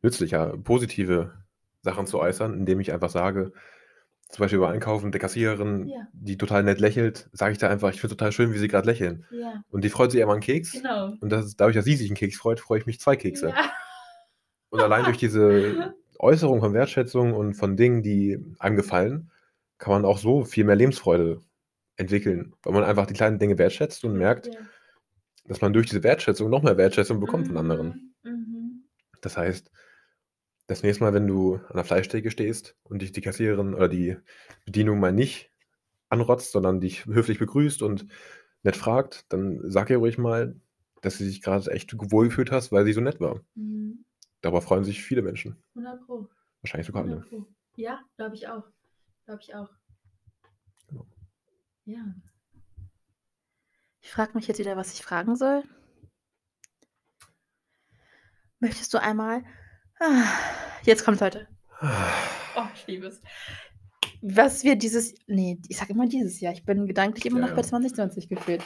nützlicher, 0.01 0.57
positive 0.63 1.33
Sachen 1.81 2.07
zu 2.07 2.19
äußern, 2.19 2.53
indem 2.53 2.79
ich 2.79 2.91
einfach 2.93 3.09
sage, 3.09 3.51
zum 4.29 4.43
Beispiel 4.43 4.59
beim 4.59 4.71
Einkaufen 4.71 5.11
der 5.11 5.19
Kassiererin, 5.19 5.87
Ja. 5.87 6.07
die 6.13 6.37
total 6.37 6.63
nett 6.63 6.79
lächelt, 6.79 7.29
sage 7.33 7.51
ich 7.51 7.57
da 7.57 7.69
einfach, 7.69 7.89
ich 7.93 7.99
finde 7.99 8.15
total 8.15 8.31
schön, 8.31 8.53
wie 8.53 8.57
sie 8.57 8.67
gerade 8.69 8.87
lächeln. 8.87 9.25
Ja, 9.31 9.61
Und 9.69 9.83
die 9.83 9.89
freut 9.89 10.11
sich 10.11 10.21
immer 10.21 10.31
einen 10.31 10.41
Keks. 10.41 10.71
genau. 10.71 11.13
Und 11.19 11.29
das, 11.31 11.55
dadurch, 11.55 11.75
dass 11.75 11.85
sie 11.85 11.95
sich 11.95 12.07
einen 12.09 12.15
Keks 12.15 12.37
freut, 12.37 12.59
freue 12.59 12.79
ich 12.79 12.85
mich 12.85 12.99
zwei 12.99 13.15
Kekse. 13.15 13.49
Ja. 13.49 13.71
Und 14.69 14.79
allein 14.79 15.03
durch 15.03 15.17
diese 15.17 15.93
Äußerung 16.19 16.61
von 16.61 16.73
Wertschätzung 16.73 17.33
und 17.33 17.55
von 17.55 17.75
Dingen, 17.75 18.03
die 18.03 18.39
einem 18.59 18.77
gefallen, 18.77 19.31
kann 19.81 19.93
man 19.93 20.05
auch 20.05 20.19
so 20.19 20.45
viel 20.45 20.63
mehr 20.63 20.75
Lebensfreude 20.75 21.41
entwickeln, 21.97 22.55
weil 22.61 22.73
man 22.73 22.83
einfach 22.83 23.07
die 23.07 23.15
kleinen 23.15 23.39
Dinge 23.39 23.57
wertschätzt 23.57 24.05
und 24.05 24.15
merkt, 24.15 24.45
Ja. 24.45 24.53
dass 25.45 25.59
man 25.59 25.73
durch 25.73 25.87
diese 25.87 26.03
Wertschätzung 26.03 26.51
noch 26.51 26.61
mehr 26.61 26.77
Wertschätzung 26.77 27.19
bekommt 27.19 27.47
von 27.47 27.57
anderen. 27.57 28.13
Mhm. 28.21 28.83
Das 29.21 29.37
heißt, 29.37 29.71
das 30.67 30.83
nächste 30.83 31.03
Mal, 31.03 31.13
wenn 31.15 31.25
du 31.25 31.55
an 31.55 31.75
der 31.75 31.83
Fleischtheke 31.83 32.29
stehst 32.29 32.77
und 32.83 33.01
dich 33.01 33.11
die 33.11 33.21
Kassiererin 33.21 33.73
oder 33.73 33.89
die 33.89 34.17
Bedienung 34.65 34.99
mal 34.99 35.11
nicht 35.11 35.51
anrotzt, 36.09 36.51
sondern 36.51 36.79
dich 36.79 37.07
höflich 37.07 37.39
begrüßt 37.39 37.81
und 37.81 38.05
nett 38.61 38.75
fragt, 38.77 39.33
dann 39.33 39.61
sag 39.63 39.89
ihr 39.89 39.97
ruhig 39.97 40.19
mal, 40.19 40.55
dass 41.01 41.17
sie 41.17 41.25
sich 41.25 41.41
gerade 41.41 41.71
echt 41.71 41.91
wohlgefühlt 42.11 42.51
hast, 42.51 42.71
weil 42.71 42.85
sie 42.85 42.93
so 42.93 43.01
nett 43.01 43.19
war. 43.19 43.41
Mhm. 43.55 44.05
Darüber 44.41 44.61
freuen 44.61 44.83
sich 44.83 45.01
viele 45.01 45.23
Menschen. 45.23 45.57
100 45.73 46.05
Pro. 46.05 46.29
Wahrscheinlich 46.61 46.85
sogar 46.85 47.01
alle. 47.03 47.13
100 47.23 47.29
Pro. 47.29 47.47
Ja, 47.77 47.99
glaube 48.17 48.35
ich 48.35 48.47
auch. 48.47 48.63
Glaube 49.25 49.41
ich 49.41 49.55
auch. 49.55 49.69
Genau. 50.87 51.05
Ja. 51.85 52.03
Ich 54.01 54.11
frage 54.11 54.33
mich 54.33 54.47
jetzt 54.47 54.59
wieder, 54.59 54.75
was 54.77 54.93
ich 54.93 55.01
fragen 55.03 55.35
soll. 55.35 55.63
Möchtest 58.59 58.93
du 58.93 59.01
einmal. 59.01 59.43
Ah, 59.99 60.23
Jetzt 60.83 61.05
kommt 61.05 61.21
heute. 61.21 61.47
Oh, 61.81 62.65
ich 62.75 62.87
liebe 62.87 63.07
es. 63.07 63.21
Was 64.21 64.63
wir 64.63 64.75
dieses. 64.75 65.15
Nee, 65.27 65.59
ich 65.67 65.77
sage 65.77 65.93
immer 65.93 66.07
dieses 66.07 66.39
Jahr. 66.39 66.53
Ich 66.53 66.65
bin 66.65 66.85
gedanklich 66.87 67.25
immer 67.25 67.39
Ja, 67.39 67.47
noch 67.47 67.55
bei 67.55 67.61
ja. 67.61 67.67
2020 67.67 68.29
gefühlt. 68.29 68.63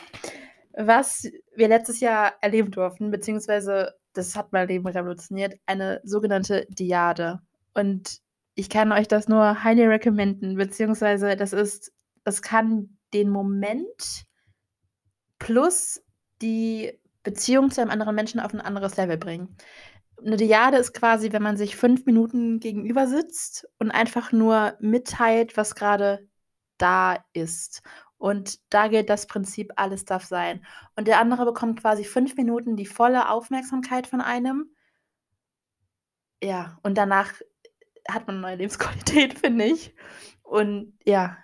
Was 0.77 1.29
wir 1.55 1.67
letztes 1.69 1.99
Jahr 2.01 2.33
erleben 2.41 2.71
durften, 2.71 3.11
beziehungsweise 3.11 3.93
das 4.13 4.35
hat 4.35 4.51
mein 4.51 4.67
Leben 4.67 4.87
revolutioniert, 4.87 5.55
eine 5.65 6.01
sogenannte 6.03 6.65
Diade. 6.69 7.39
Und 7.73 8.19
ich 8.55 8.69
kann 8.69 8.91
euch 8.91 9.07
das 9.07 9.27
nur 9.27 9.63
highly 9.63 9.85
recommenden, 9.85 10.55
beziehungsweise 10.55 11.35
das 11.35 11.53
ist, 11.53 11.93
das 12.23 12.41
kann 12.41 12.97
den 13.13 13.29
Moment 13.29 14.25
plus 15.39 16.01
die 16.41 16.99
Beziehung 17.23 17.69
zu 17.71 17.81
einem 17.81 17.91
anderen 17.91 18.15
Menschen 18.15 18.39
auf 18.39 18.53
ein 18.53 18.61
anderes 18.61 18.95
Level 18.97 19.17
bringen. 19.17 19.57
Eine 20.17 20.37
Diade 20.37 20.77
ist 20.77 20.93
quasi, 20.93 21.33
wenn 21.33 21.43
man 21.43 21.57
sich 21.57 21.75
fünf 21.75 22.05
Minuten 22.05 22.59
gegenüber 22.59 23.07
sitzt 23.07 23.67
und 23.79 23.91
einfach 23.91 24.31
nur 24.31 24.75
mitteilt, 24.79 25.57
was 25.57 25.75
gerade 25.75 26.27
da 26.77 27.25
ist. 27.33 27.81
Und 28.17 28.59
da 28.73 28.87
gilt 28.87 29.09
das 29.09 29.27
Prinzip, 29.27 29.73
alles 29.75 30.05
darf 30.05 30.23
sein. 30.23 30.65
Und 30.95 31.07
der 31.07 31.19
andere 31.19 31.45
bekommt 31.45 31.81
quasi 31.81 32.05
fünf 32.05 32.35
Minuten 32.37 32.77
die 32.77 32.85
volle 32.85 33.29
Aufmerksamkeit 33.29 34.07
von 34.07 34.21
einem. 34.21 34.73
Ja, 36.41 36.77
und 36.81 36.97
danach 36.97 37.33
hat 38.09 38.27
man 38.27 38.37
eine 38.37 38.41
neue 38.47 38.55
Lebensqualität, 38.57 39.33
finde 39.39 39.65
ich. 39.65 39.95
Und 40.43 40.93
ja, 41.05 41.37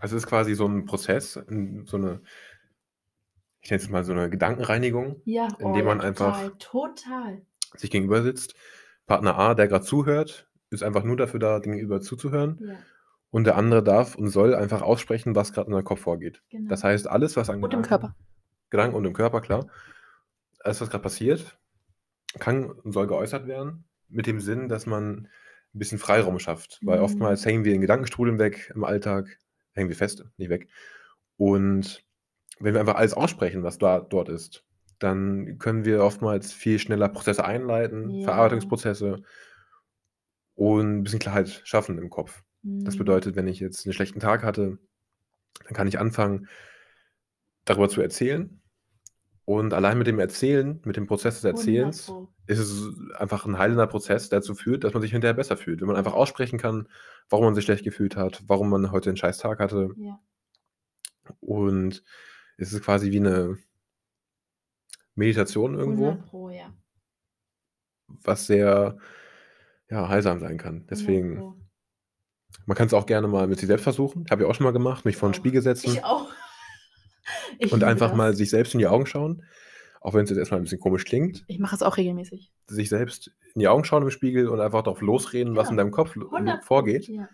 Also 0.00 0.16
es 0.16 0.24
ist 0.24 0.28
quasi 0.28 0.54
so 0.54 0.66
ein 0.66 0.84
Prozess, 0.86 1.32
so 1.34 1.96
eine, 1.96 2.20
ich 3.60 3.70
nenne 3.70 3.82
es 3.82 3.88
mal 3.88 4.04
so 4.04 4.12
eine 4.12 4.28
Gedankenreinigung, 4.30 5.22
ja, 5.24 5.48
Indem 5.58 5.86
man 5.86 6.00
einfach- 6.00 6.50
total, 6.58 6.94
total. 6.94 7.46
sich 7.76 7.90
gegenüber 7.90 8.22
sitzt. 8.22 8.54
Partner 9.06 9.38
A, 9.38 9.54
der 9.54 9.68
gerade 9.68 9.84
zuhört, 9.84 10.48
ist 10.70 10.82
einfach 10.82 11.04
nur 11.04 11.16
dafür 11.16 11.38
da, 11.40 11.58
gegenüber 11.58 12.00
zuzuhören. 12.00 12.58
Ja, 12.60 12.76
Und 13.30 13.44
der 13.44 13.56
andere 13.56 13.82
darf 13.82 14.14
und 14.16 14.28
soll 14.28 14.54
einfach 14.54 14.82
aussprechen, 14.82 15.34
was 15.36 15.52
gerade 15.52 15.68
in 15.68 15.74
seinem 15.74 15.84
Kopf 15.84 16.00
vorgeht. 16.00 16.42
genau. 16.50 16.68
Das 16.68 16.82
heißt, 16.84 17.06
alles, 17.08 17.36
was 17.36 17.48
an 17.50 17.56
und 17.56 17.64
im 17.64 17.68
Gedanken- 17.82 17.88
Körper. 17.88 18.16
Gedanken 18.70 18.96
und 18.96 19.04
im 19.04 19.12
Körper, 19.12 19.40
klar. 19.40 19.66
Alles, 20.60 20.80
was 20.80 20.90
gerade 20.90 21.02
passiert, 21.02 21.58
kann 22.40 22.70
und 22.70 22.92
soll 22.92 23.06
geäußert 23.06 23.46
werden, 23.46 23.84
mit 24.08 24.26
dem 24.26 24.40
Sinn, 24.40 24.68
dass 24.68 24.86
man 24.86 25.28
ein 25.74 25.78
bisschen 25.78 25.98
Freiraum 25.98 26.38
schafft. 26.38 26.78
Weil 26.82 26.98
Mhm. 26.98 27.04
oftmals 27.04 27.44
hängen 27.44 27.64
wir 27.64 27.74
in 27.74 27.80
Gedankenstrudeln 27.80 28.38
weg 28.38 28.70
im 28.74 28.84
Alltag, 28.84 29.38
hängen 29.72 29.88
wir 29.88 29.96
fest, 29.96 30.24
nicht 30.36 30.48
weg. 30.50 30.68
Und 31.36 32.04
wenn 32.60 32.74
wir 32.74 32.80
einfach 32.80 32.94
alles 32.96 33.14
aussprechen, 33.14 33.62
was 33.64 33.78
da, 33.78 34.00
dort 34.00 34.28
ist, 34.28 34.64
dann 35.00 35.58
können 35.58 35.84
wir 35.84 36.04
oftmals 36.04 36.52
viel 36.52 36.78
schneller 36.78 37.08
Prozesse 37.08 37.44
einleiten, 37.44 38.10
Ja. 38.10 38.24
Verarbeitungsprozesse 38.24 39.22
und 40.54 40.98
ein 40.98 41.02
bisschen 41.02 41.18
Klarheit 41.18 41.62
schaffen 41.64 41.98
im 41.98 42.10
Kopf. 42.10 42.42
Das 42.62 42.94
Mhm. 42.94 42.98
bedeutet, 42.98 43.36
wenn 43.36 43.48
ich 43.48 43.60
jetzt 43.60 43.84
einen 43.84 43.92
schlechten 43.92 44.20
Tag 44.20 44.42
hatte, 44.44 44.78
dann 45.64 45.74
kann 45.74 45.88
ich 45.88 45.98
anfangen, 45.98 46.48
darüber 47.64 47.88
zu 47.88 48.00
erzählen. 48.00 48.60
Und 49.46 49.74
allein 49.74 49.98
mit 49.98 50.06
dem 50.06 50.18
Erzählen, 50.18 50.80
mit 50.84 50.96
dem 50.96 51.06
Prozess 51.06 51.34
des 51.36 51.44
Erzählens, 51.44 52.08
100 52.08 52.28
Pro. 52.28 52.34
ist 52.46 52.58
es 52.58 53.12
einfach 53.16 53.44
ein 53.44 53.58
heilender 53.58 53.86
Prozess, 53.86 54.30
der 54.30 54.40
dazu 54.40 54.54
führt, 54.54 54.84
dass 54.84 54.94
man 54.94 55.02
sich 55.02 55.12
hinterher 55.12 55.34
besser 55.34 55.56
fühlt. 55.58 55.80
Wenn 55.80 55.88
man 55.88 55.96
einfach 55.96 56.14
aussprechen 56.14 56.58
kann, 56.58 56.88
warum 57.28 57.44
man 57.46 57.54
sich 57.54 57.64
schlecht 57.64 57.84
gefühlt 57.84 58.16
hat, 58.16 58.42
warum 58.46 58.70
man 58.70 58.90
heute 58.90 59.10
einen 59.10 59.18
scheiß 59.18 59.38
Tag 59.38 59.58
hatte. 59.58 59.90
Ja. 59.98 60.18
Und 61.40 62.02
es 62.56 62.72
ist 62.72 62.82
quasi 62.82 63.10
wie 63.10 63.20
eine 63.20 63.58
Meditation 65.14 65.74
irgendwo, 65.74 66.08
100 66.08 66.26
Pro, 66.26 66.50
ja. 66.50 66.72
was 68.06 68.46
sehr 68.46 68.98
ja, 69.90 70.08
heilsam 70.08 70.40
sein 70.40 70.56
kann. 70.56 70.76
100 70.76 70.90
Deswegen. 70.90 71.60
Man 72.66 72.76
kann 72.76 72.86
es 72.86 72.94
auch 72.94 73.06
gerne 73.06 73.28
mal 73.28 73.46
mit 73.46 73.58
sich 73.58 73.66
selbst 73.66 73.82
versuchen. 73.82 74.24
Habe 74.30 74.42
ich 74.42 74.48
auch 74.48 74.54
schon 74.54 74.64
mal 74.64 74.72
gemacht, 74.72 75.04
mich 75.04 75.16
vor 75.16 75.28
'n 75.28 75.32
Auch. 75.32 75.36
Spiegel 75.36 75.60
setzen 75.60 75.90
Ich 75.92 76.04
auch. 76.04 76.30
Ich 77.60 77.72
und 77.72 77.84
einfach 77.84 78.12
das. 78.12 78.12
mal 78.12 78.34
sich 78.34 78.50
selbst 78.50 78.74
in 78.74 78.80
die 78.80 78.86
Augen 78.86 79.06
schauen, 79.06 79.44
auch 80.00 80.14
wenn's 80.14 80.30
jetzt 80.30 80.38
erst 80.38 80.50
mal 80.52 80.58
'n 80.58 80.64
bisschen 80.64 80.80
komisch 80.80 81.04
klingt. 81.04 81.46
Ich 81.48 81.58
mache 81.58 81.74
es 81.76 81.82
auch 81.82 81.96
regelmäßig. 81.96 82.50
Sich 82.68 82.88
selbst 82.88 83.30
in 83.54 83.60
die 83.60 83.68
Augen 83.68 83.84
schauen 83.84 84.02
im 84.02 84.10
Spiegel 84.10 84.48
und 84.48 84.60
einfach 84.60 84.82
drauf 84.82 85.00
losreden, 85.02 85.54
was 85.56 85.68
Ja, 85.68 85.70
in 85.70 85.76
deinem 85.76 85.90
Kopf 85.90 86.14
lo 86.16 86.30
100 86.30 86.60
Pro, 86.64 86.64
vorgeht. 86.66 87.12
ja. 87.12 87.28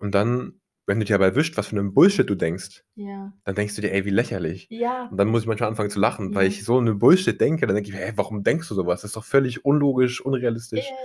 Und 0.00 0.14
dann, 0.14 0.60
wenn 0.86 0.98
du 0.98 1.04
dich 1.04 1.10
dabei 1.14 1.26
erwischt, 1.26 1.56
was 1.56 1.68
für 1.68 1.76
'nen 1.76 1.94
Bullshit 1.94 2.28
du 2.28 2.34
denkst, 2.34 2.82
Ja. 2.96 3.34
dann 3.44 3.54
denkst 3.56 3.76
du 3.76 3.82
dir: 3.82 3.92
„Ey, 3.92 4.04
wie 4.06 4.10
lächerlich.“ 4.10 4.70
Ja. 4.70 5.10
Und 5.10 5.18
dann 5.18 5.28
muss 5.28 5.42
ich 5.42 5.48
manchmal 5.48 5.70
anfangen 5.70 5.90
zu 5.90 6.00
lachen, 6.00 6.34
weil 6.34 6.46
Ja. 6.46 6.48
ich 6.48 6.64
so 6.64 6.80
'ne 6.80 6.94
Bullshit 6.94 7.40
denke. 7.40 7.66
Dann 7.66 7.76
denke 7.76 7.90
ich 7.90 7.94
mir: 7.96 8.02
„Ey, 8.04 8.12
warum 8.16 8.42
denkst 8.44 8.68
du 8.68 8.74
so 8.76 8.86
was? 8.86 9.02
Das 9.02 9.10
ist 9.10 9.16
doch 9.16 9.24
völlig 9.24 9.64
unlogisch, 9.64 10.20
unrealistisch, 10.22 10.96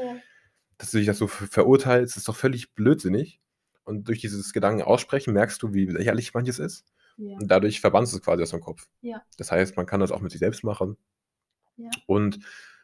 dass 0.80 0.92
du 0.92 0.98
dich 1.00 1.08
das 1.08 1.20
so 1.20 1.28
ver 1.28 1.48
verurteilst, 1.48 2.18
ist 2.18 2.28
doch 2.30 2.36
völlig 2.38 2.74
blödsinnig.“ 2.76 3.42
Und 3.86 4.08
durch 4.10 4.22
dieses 4.22 4.54
Gedanken 4.54 4.84
aussprechen 4.84 5.34
merkst 5.34 5.62
du, 5.64 5.74
wie 5.74 5.88
lächerlich 5.88 6.34
manches 6.36 6.60
ist. 6.60 6.86
Ja. 7.20 7.36
Und 7.38 7.50
dadurch 7.52 7.82
verbannst 7.82 8.14
du's 8.14 8.22
quasi 8.22 8.44
aus 8.44 8.52
deinem 8.52 8.62
Kopf. 8.62 8.88
Ja. 9.02 9.22
Das 9.38 9.52
heißt, 9.52 9.76
man 9.78 9.86
kann 9.86 10.00
das 10.00 10.12
auch 10.12 10.22
mit 10.22 10.32
sich 10.32 10.40
selbst 10.40 10.64
machen. 10.64 10.98
Ja. 11.78 11.90
Und 12.08 12.40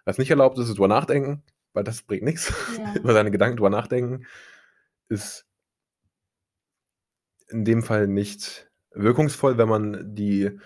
was 0.06 0.18
nicht 0.18 0.30
erlaubt 0.30 0.58
ist, 0.60 0.68
ist 0.70 0.76
drüber 0.78 0.88
nachdenken, 0.90 1.44
weil 1.74 1.84
das 1.86 2.04
bringt. 2.04 2.24
Ja. 2.78 2.96
Über 2.96 3.14
seine 3.14 3.32
Gedanken 3.32 3.58
drüber 3.58 3.70
nachdenken 3.70 4.26
ist 5.10 5.46
in 7.50 7.64
dem 7.66 7.84
Fall 7.84 8.08
nicht 8.08 8.72
wirkungsvoll, 8.92 9.58
wenn 9.58 9.70
man 9.70 10.16
die 10.16 10.58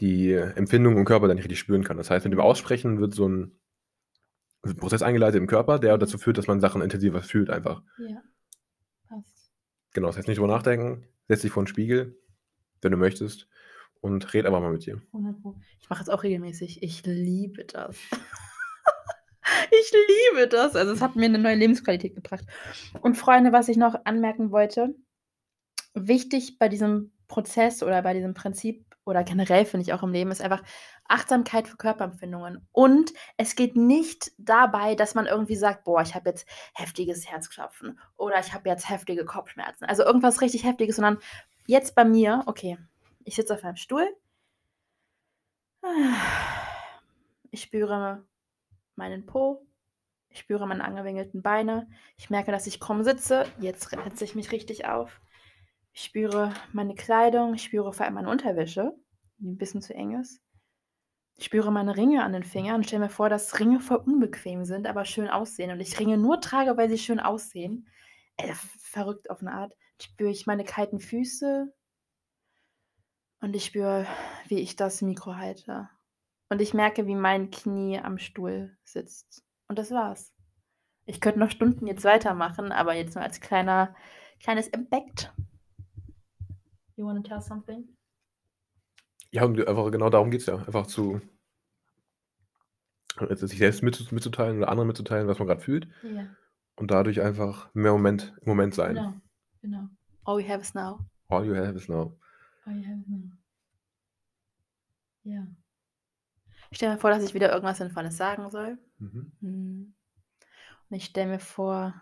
die 0.00 0.32
Empfindungen 0.32 0.98
im 0.98 1.04
Körper 1.04 1.28
dann 1.28 1.36
nicht 1.36 1.44
richtig 1.44 1.60
spüren 1.60 1.84
kann. 1.84 1.96
Das 1.96 2.10
heißt, 2.10 2.24
mit 2.24 2.32
dem 2.32 2.38
Mhm. 2.38 2.44
Aussprechen 2.44 3.00
wird 3.00 3.14
so 3.14 3.26
'n 3.26 3.52
so 4.64 4.70
'n 4.72 4.76
Prozess 4.76 5.02
eingeleitet 5.02 5.40
im 5.40 5.46
Körper, 5.46 5.78
der 5.78 5.98
dazu 5.98 6.18
führt, 6.18 6.38
dass 6.38 6.46
man 6.46 6.60
Sachen 6.60 6.82
intensiver 6.82 7.22
fühlt 7.22 7.50
einfach. 7.50 7.82
Ja. 7.98 8.22
Passt. 9.08 9.52
Genau, 9.92 10.08
das 10.08 10.16
heißt 10.18 10.28
nicht 10.28 10.38
drüber 10.38 10.52
nachdenken, 10.52 11.06
setz 11.28 11.42
dich 11.42 11.50
vor 11.52 11.62
'n 11.62 11.66
Spiegel, 11.66 12.16
wenn 12.82 12.92
du 12.92 12.98
möchtest, 12.98 13.48
und 14.00 14.34
red 14.34 14.46
einfach 14.46 14.60
mal 14.60 14.72
mit 14.72 14.84
dir. 14.86 15.00
100 15.12 15.40
Pro. 15.42 15.56
Ich 15.80 15.88
mache 15.90 16.02
es 16.02 16.08
auch 16.08 16.22
regelmäßig. 16.24 16.82
Ich 16.82 17.04
liebe 17.06 17.64
das. 17.64 17.96
Ich 19.72 19.92
liebe 20.34 20.48
das. 20.48 20.76
Also, 20.76 20.92
es 20.92 21.00
hat 21.02 21.16
mir 21.16 21.28
'ne 21.28 21.38
neue 21.38 21.56
Lebensqualität 21.56 22.14
gebracht. 22.14 22.44
Und 23.02 23.16
Freunde, 23.16 23.52
was 23.52 23.68
ich 23.68 23.76
noch 23.76 23.96
anmerken 24.04 24.50
wollte, 24.52 24.94
wichtig 25.94 26.58
bei 26.58 26.68
diesem 26.68 27.12
Prozess 27.28 27.82
oder 27.82 28.02
bei 28.02 28.14
diesem 28.14 28.34
Prinzip 28.34 28.86
oder 29.04 29.24
generell 29.24 29.64
finde 29.66 29.82
ich 29.84 29.92
auch 29.94 30.02
im 30.04 30.12
Leben, 30.12 30.30
ist 30.32 30.42
einfach 30.42 30.62
Achtsamkeit 31.08 31.68
für 31.68 31.76
Körperempfindungen. 31.76 32.66
Und 32.72 33.12
es 33.38 33.56
geht 33.56 33.76
nicht 33.76 34.32
dabei, 34.38 34.94
dass 34.96 35.14
man 35.14 35.26
irgendwie 35.26 35.56
sagt: 35.56 35.84
„Boah, 35.84 36.02
ich 36.02 36.14
habe 36.14 36.30
jetzt 36.30 36.46
heftiges 36.74 37.30
Herzklopfen 37.30 37.98
oder 38.16 38.40
ich 38.40 38.54
habe 38.54 38.68
jetzt 38.70 38.90
heftige 38.90 39.24
Kopfschmerzen.“ 39.26 39.86
Also, 39.86 40.04
irgendwas 40.04 40.40
richtig 40.42 40.64
Heftiges, 40.64 40.96
sondern 40.96 41.18
jetzt 41.66 41.94
bei 41.94 42.04
mir 42.04 42.42
okay, 42.46 42.78
ich 43.24 43.36
sitze 43.36 43.54
auf 43.54 43.64
einem 43.64 43.76
Stuhl. 43.76 44.08
Ich 47.50 47.62
spüre 47.62 48.24
meinen 48.96 49.26
Po. 49.26 49.66
Ich 50.30 50.40
spüre 50.40 50.66
meine 50.66 50.84
angewinkelten 50.84 51.42
Beine. 51.42 51.88
Ich 52.18 52.30
merke, 52.30 52.52
dass 52.52 52.66
ich 52.66 52.80
krumm 52.80 53.04
sitze. 53.04 53.46
Jetzt 53.60 53.90
setze 53.90 54.24
ich 54.24 54.34
mich 54.36 54.52
richtig 54.52 54.86
auf. 54.86 55.20
Ich 55.92 56.04
spüre 56.04 56.54
meine 56.72 56.94
Kleidung. 56.96 57.54
Ich 57.54 57.64
spüre 57.64 57.92
vor 57.92 58.06
allem 58.06 58.14
meine 58.16 58.30
Unterwäsche, 58.30 58.94
die 59.38 59.48
'n 59.48 59.58
bisschen 59.58 59.82
zu 59.82 59.94
eng 59.94 60.20
ist. 60.20 60.42
Ich 61.36 61.46
spüre 61.46 61.72
meine 61.72 61.96
Ringe 61.96 62.24
an 62.24 62.32
den 62.34 62.44
Fingern 62.44 62.76
und 62.76 62.84
stelle 62.86 63.04
mir 63.04 63.10
vor, 63.10 63.28
dass 63.30 63.60
Ringe 63.60 63.80
voll 63.80 63.98
unbequem 63.98 64.64
sind, 64.64 64.86
aber 64.86 65.04
schön 65.04 65.28
aussehen 65.30 65.70
und 65.72 65.80
ich 65.80 65.98
Ringe 66.00 66.18
nur 66.18 66.40
trage, 66.40 66.76
weil 66.76 66.90
sie 66.90 66.98
schön 66.98 67.20
aussehen. 67.20 67.88
V 68.40 68.68
verrückt 68.80 69.30
auf 69.30 69.42
'ne 69.42 69.52
Art. 69.52 69.74
Spüre 70.02 70.30
ich 70.30 70.46
meine 70.46 70.64
kalten 70.64 71.00
Füße. 71.00 71.72
Und 73.40 73.56
ich 73.56 73.64
spüre, 73.64 74.06
wie 74.48 74.60
ich 74.60 74.76
das 74.76 75.02
Mikro 75.02 75.36
halte. 75.36 75.88
Und 76.48 76.60
ich 76.60 76.74
merke, 76.74 77.06
wie 77.06 77.14
mein 77.14 77.50
Knie 77.50 77.98
am 77.98 78.18
Stuhl 78.18 78.76
sitzt. 78.84 79.44
Und 79.68 79.78
das 79.78 79.90
war's. 79.90 80.32
Ich 81.06 81.20
könnte 81.20 81.40
noch 81.40 81.50
Stunden 81.50 81.86
jetzt 81.86 82.04
weitermachen, 82.04 82.70
aber 82.70 82.94
jetzt 82.94 83.14
nur 83.14 83.24
als 83.24 83.40
kleiner 83.40 83.94
kleines 84.40 84.68
Impact. 84.68 85.32
You 86.96 87.06
wanna 87.06 87.22
tell 87.22 87.40
something? 87.40 87.96
Ja, 89.30 89.44
und 89.44 89.66
einfach 89.66 89.90
genau 89.90 90.10
darum 90.10 90.30
geht's 90.30 90.46
ja. 90.46 90.56
Einfach 90.56 90.86
zu 90.86 91.20
also, 93.16 93.46
sich 93.46 93.58
selbst 93.58 93.82
mitzu 93.82 94.04
mitzuteilen 94.14 94.58
oder 94.58 94.68
anderen 94.68 94.88
mitzuteilen, 94.88 95.28
was 95.28 95.38
man 95.38 95.48
grad 95.48 95.62
fühlt. 95.62 95.88
Ja. 96.02 96.26
Und 96.76 96.90
dadurch 96.90 97.20
einfach 97.20 97.72
mehr 97.74 97.92
Moment 97.92 98.34
im 98.40 98.48
Moment 98.48 98.74
sein. 98.74 98.94
Genau, 98.94 99.14
genau. 99.62 99.88
All 100.24 100.38
we 100.38 100.48
have 100.48 100.62
is 100.62 100.74
now. 100.74 101.00
All 101.28 101.44
you 101.44 101.54
have 101.54 101.76
is 101.76 101.88
now. 101.88 102.14
All 102.66 102.74
you 102.74 102.84
have 102.86 103.00
is 103.00 103.08
now. 103.08 103.30
Ja. 105.24 105.46
Ich 106.70 106.76
stelle 106.76 106.92
mir 106.92 106.98
vor, 106.98 107.10
dass 107.10 107.22
ich 107.22 107.34
wieder 107.34 107.50
irgendwas 107.52 107.78
Sinnvolles 107.78 108.16
sagen 108.16 108.50
soll. 108.50 108.78
Mhm. 108.98 109.32
Mhm. 109.40 109.94
Und 110.90 110.96
ich 110.96 111.06
stelle 111.06 111.30
mir 111.30 111.40
vor 111.40 111.94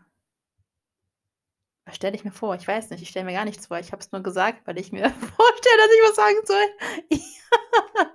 was 1.87 1.97
stelle 1.97 2.15
ich 2.15 2.25
mir 2.25 2.31
vor? 2.31 2.55
Ich 2.55 2.69
weiß 2.69 2.91
nicht. 2.91 3.03
Ich 3.03 3.09
stelle 3.09 3.27
mir 3.27 3.33
gar 3.33 3.45
nichts 3.45 3.67
vor. 3.67 3.79
Ich 3.81 3.91
habe 3.91 4.01
es 4.01 4.13
nur 4.13 4.23
gesagt, 4.23 4.65
weil 4.67 4.79
ich 4.79 4.93
mir 4.93 5.11
vorstelle, 5.11 5.77
dass 5.77 5.91
ich 5.93 6.09
was 6.09 6.17
sagen 6.17 6.47
soll. 6.47 6.67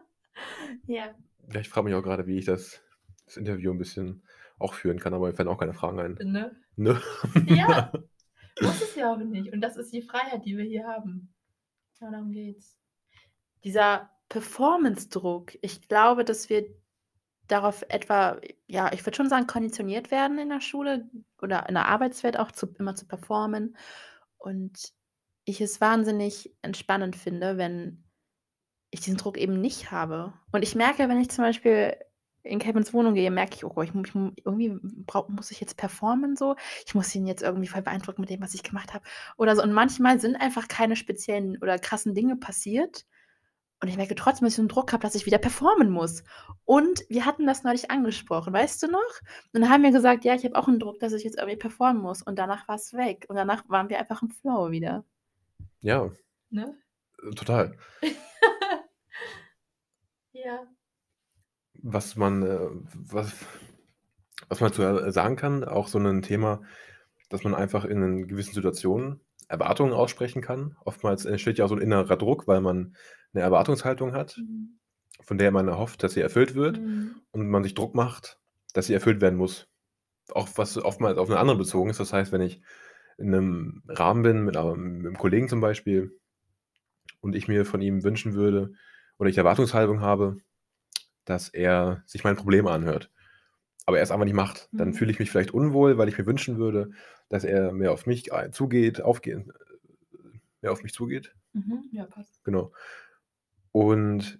Ja. 0.87 1.15
Ja, 1.51 1.59
ich 1.59 1.69
frage 1.69 1.85
mich 1.85 1.95
auch 1.95 2.03
grade, 2.03 2.27
wie 2.27 2.37
ich 2.37 2.45
das 2.45 2.79
das 3.25 3.37
Interview 3.37 3.71
'n 3.71 3.77
bisschen 3.79 4.21
auch 4.59 4.75
führen 4.75 4.99
kann, 4.99 5.13
aber 5.15 5.27
mir 5.27 5.33
fallen 5.33 5.49
auch 5.49 5.57
keine 5.57 5.73
Fragen 5.73 5.99
ein. 5.99 6.13
Ne? 6.21 6.55
Ne? 6.75 7.01
Ja. 7.47 7.91
Muss 8.61 8.81
es 8.81 8.95
ja 8.95 9.11
auch 9.11 9.17
nicht. 9.17 9.51
Und 9.51 9.61
das 9.61 9.77
ist 9.77 9.93
die 9.93 10.01
Freiheit, 10.01 10.45
die 10.45 10.57
wir 10.57 10.65
hier 10.65 10.87
haben. 10.87 11.33
Genau 11.99 12.11
darum 12.11 12.31
geht's. 12.31 12.77
Dieser 13.63 14.09
Performance-Druck, 14.29 15.57
ich 15.61 15.87
glaube, 15.87 16.23
dass 16.23 16.49
wir 16.49 16.65
darauf 17.47 17.83
etwa 17.89 18.39
ja, 18.67 18.91
ich 18.93 19.05
würde 19.05 19.15
schon 19.15 19.29
sagen, 19.29 19.47
konditioniert 19.47 20.11
werden 20.11 20.39
in 20.39 20.49
der 20.49 20.61
Schule 20.61 21.09
oder 21.41 21.67
in 21.67 21.75
der 21.75 21.87
Arbeitswelt 21.87 22.37
auch 22.37 22.51
zu 22.51 22.67
immer 22.79 22.95
zu 22.95 23.05
performen. 23.05 23.77
Und 24.37 24.93
ich 25.45 25.61
es 25.61 25.81
wahnsinnig 25.81 26.55
entspannend 26.61 27.15
finde, 27.15 27.57
wenn 27.57 28.03
ich 28.89 29.01
diesen 29.01 29.17
Druck 29.17 29.37
eben 29.37 29.61
nicht 29.61 29.91
habe. 29.91 30.33
Und 30.51 30.63
ich 30.63 30.75
merke, 30.75 31.07
wenn 31.09 31.19
ich 31.19 31.29
zum 31.29 31.43
Beispiel 31.43 31.95
in 32.45 32.59
Kevins 32.59 32.93
Wohnung 32.93 33.15
gehe, 33.15 33.31
merke 33.31 33.55
ich: 33.55 33.65
„Oh 33.65 33.69
Gott, 33.69 33.89
ich 33.89 33.95
ich 33.95 34.45
irgendwie 34.45 34.77
brau 35.05 35.27
muss 35.29 35.51
ich 35.51 35.59
jetzt 35.61 35.77
performen 35.77 36.35
so? 36.37 36.55
Ich 36.85 36.95
muss 36.95 37.13
ihn 37.15 37.27
jetzt 37.27 37.43
irgendwie 37.43 37.67
voll 37.67 37.81
beeindrucken 37.83 38.21
mit 38.21 38.29
dem, 38.29 38.41
was 38.41 38.53
ich 38.55 38.63
gemacht 38.63 38.93
habe.“ 38.93 39.05
Oder 39.37 39.55
so. 39.55 39.63
Und 39.63 39.73
manchmal 39.73 40.19
sind 40.19 40.35
einfach 40.37 40.67
keine 40.67 40.95
speziellen 40.95 41.57
oder 41.61 41.79
krassen 41.79 42.13
Dinge 42.15 42.37
passiert. 42.37 43.05
Und 43.81 43.89
ich 43.89 43.97
merke 43.97 44.15
trotzdem, 44.15 44.45
dass 44.45 44.53
ich 44.53 44.57
so 44.57 44.63
'n 44.63 44.69
Druck 44.69 44.93
habe, 44.93 45.03
dass 45.03 45.15
ich 45.15 45.25
wieder 45.27 45.37
performen 45.39 45.89
muss. 45.91 46.23
Und 46.65 47.03
wir 47.09 47.25
hatten 47.25 47.45
das 47.47 47.63
neulich 47.63 47.91
angesprochen, 47.91 48.53
weißt 48.53 48.83
du 48.83 48.87
noch? 48.89 49.01
Und 49.53 49.61
dann 49.61 49.69
haben 49.69 49.83
wir 49.83 49.91
gesagt: 49.91 50.25
„Ja, 50.25 50.35
ich 50.35 50.45
habe 50.45 50.55
auch 50.57 50.67
'n 50.69 50.79
Druck, 50.79 50.99
dass 50.99 51.13
ich 51.13 51.23
jetzt 51.25 51.37
irgendwie 51.37 51.57
performen 51.57 52.01
muss.“ 52.01 52.21
Und 52.23 52.39
danach 52.39 52.67
war's 52.69 52.93
weg. 52.93 53.25
Und 53.29 53.35
danach 53.37 53.63
waren 53.69 53.89
wir 53.89 53.99
einfach 53.99 54.21
im 54.23 54.29
Flow 54.31 54.71
wieder. 54.71 55.03
Ja. 55.81 56.11
Ne? 56.51 56.75
Total. 57.35 57.71
Ja. 60.35 60.75
Was 61.87 62.15
man, 62.15 62.41
äh 62.43 62.59
was 63.11 63.31
was 64.49 64.61
man 64.61 64.71
dazu, 64.71 64.83
äh, 64.83 65.11
sagen 65.11 65.35
kann, 65.37 65.63
auch 65.63 65.87
so 65.87 65.99
'nen 65.99 66.21
Thema, 66.23 66.63
dass 67.29 67.43
man 67.43 67.55
einfach 67.55 67.85
in 67.85 68.27
gewissen 68.27 68.53
Situationen 68.55 69.21
Erwartungen 69.49 69.93
aussprechen 69.93 70.41
kann. 70.41 70.77
Oftmals 70.85 71.25
entsteht 71.25 71.57
ja 71.59 71.65
auch 71.65 71.69
so 71.69 71.75
'n 71.75 71.81
innerer 71.81 72.17
Druck, 72.17 72.47
weil 72.47 72.61
man 72.61 72.95
'ne 73.33 73.41
Erwartungshaltung 73.41 74.13
hat, 74.13 74.45
Mhm. 74.45 74.75
von 75.21 75.37
der 75.39 75.51
man 75.51 75.67
erhofft, 75.69 76.03
dass 76.03 76.13
sie 76.13 76.21
erfüllt 76.21 76.55
wird 76.55 76.81
Mhm. 76.81 77.25
und 77.31 77.49
man 77.49 77.63
sich 77.63 77.75
Druck 77.75 77.95
macht, 77.95 78.39
dass 78.73 78.87
sie 78.87 78.93
erfüllt 78.95 79.21
werden 79.21 79.37
muss. 79.37 79.69
Auch 80.31 80.49
was 80.57 80.77
oftmals 80.77 81.17
auf 81.19 81.29
'nen 81.29 81.37
anderen 81.39 81.59
bezogen 81.59 81.91
ist. 81.91 81.99
Das 82.01 82.13
heißt, 82.13 82.31
wenn 82.33 82.41
ich 82.41 82.61
in 83.19 83.29
'nem 83.31 83.83
Rahmen 83.89 84.23
bin 84.23 84.45
mit, 84.45 84.55
ähm 84.57 84.97
mit 84.99 85.03
'nem 85.05 85.17
Kollegen 85.17 85.49
zum 85.49 85.61
Beispiel 85.61 86.19
und 87.23 87.35
ich 87.35 87.47
mir 87.47 87.65
von 87.65 87.81
ihm 87.81 88.03
wünschen 88.03 88.33
würde 88.33 88.73
oder 89.19 89.29
ich 89.29 89.37
Erwartungshaltung 89.37 90.01
habe, 90.01 90.37
dass 91.25 91.49
er 91.49 92.03
sich 92.05 92.23
mein 92.23 92.35
Problem 92.37 92.67
anhört, 92.67 93.11
aber 93.85 93.97
er 93.97 94.03
es 94.03 94.11
einfach 94.11 94.25
nicht 94.25 94.33
macht, 94.35 94.69
dann 94.73 94.89
Mhm. 94.89 94.93
fühle 94.95 95.11
ich 95.11 95.19
mich 95.19 95.31
vielleicht 95.31 95.51
unwohl, 95.53 95.97
weil 95.97 96.09
ich 96.09 96.17
mir 96.17 96.25
wünschen 96.25 96.57
würde, 96.57 96.91
dass 97.29 97.43
er 97.43 97.71
mehr 97.73 97.91
auf 97.91 98.05
mich 98.07 98.33
ei 98.33 98.49
zugeht 98.49 99.01
aufgehen 99.01 99.51
äh, 99.51 100.39
mehr 100.61 100.71
auf 100.71 100.83
mich 100.83 100.93
zugeht. 100.93 101.35
Mhm. 101.53 101.85
Ja, 101.91 102.05
passt. 102.05 102.43
Genau. 102.43 102.71
Und 103.71 104.39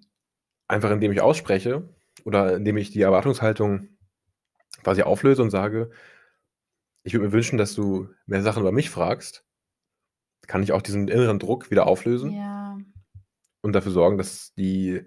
einfach 0.67 0.91
indem 0.91 1.11
ich 1.11 1.21
ausspreche 1.21 1.89
oder 2.25 2.55
indem 2.57 2.77
ich 2.77 2.91
die 2.91 3.01
Erwartungshaltung 3.01 3.89
quasi 4.83 5.03
auflöse 5.03 5.41
und 5.43 5.51
sage: 5.51 5.91
„Ich 7.03 7.13
würde 7.13 7.27
mir 7.27 7.31
wünschen, 7.31 7.57
dass 7.57 7.73
du 7.73 8.09
mehr 8.25 8.41
Sachen 8.41 8.61
über 8.61 8.73
mich 8.73 8.89
fragst“, 8.89 9.45
kann 10.47 10.63
ich 10.63 10.71
auch 10.71 10.81
diesen 10.81 11.07
inneren 11.07 11.39
Druck 11.39 11.71
wieder 11.71 11.87
auflösen 11.87 12.31
Ja. 12.31 12.77
und 13.61 13.73
dafür 13.73 13.91
sorgen, 13.91 14.17
dass 14.17 14.53
die 14.55 15.05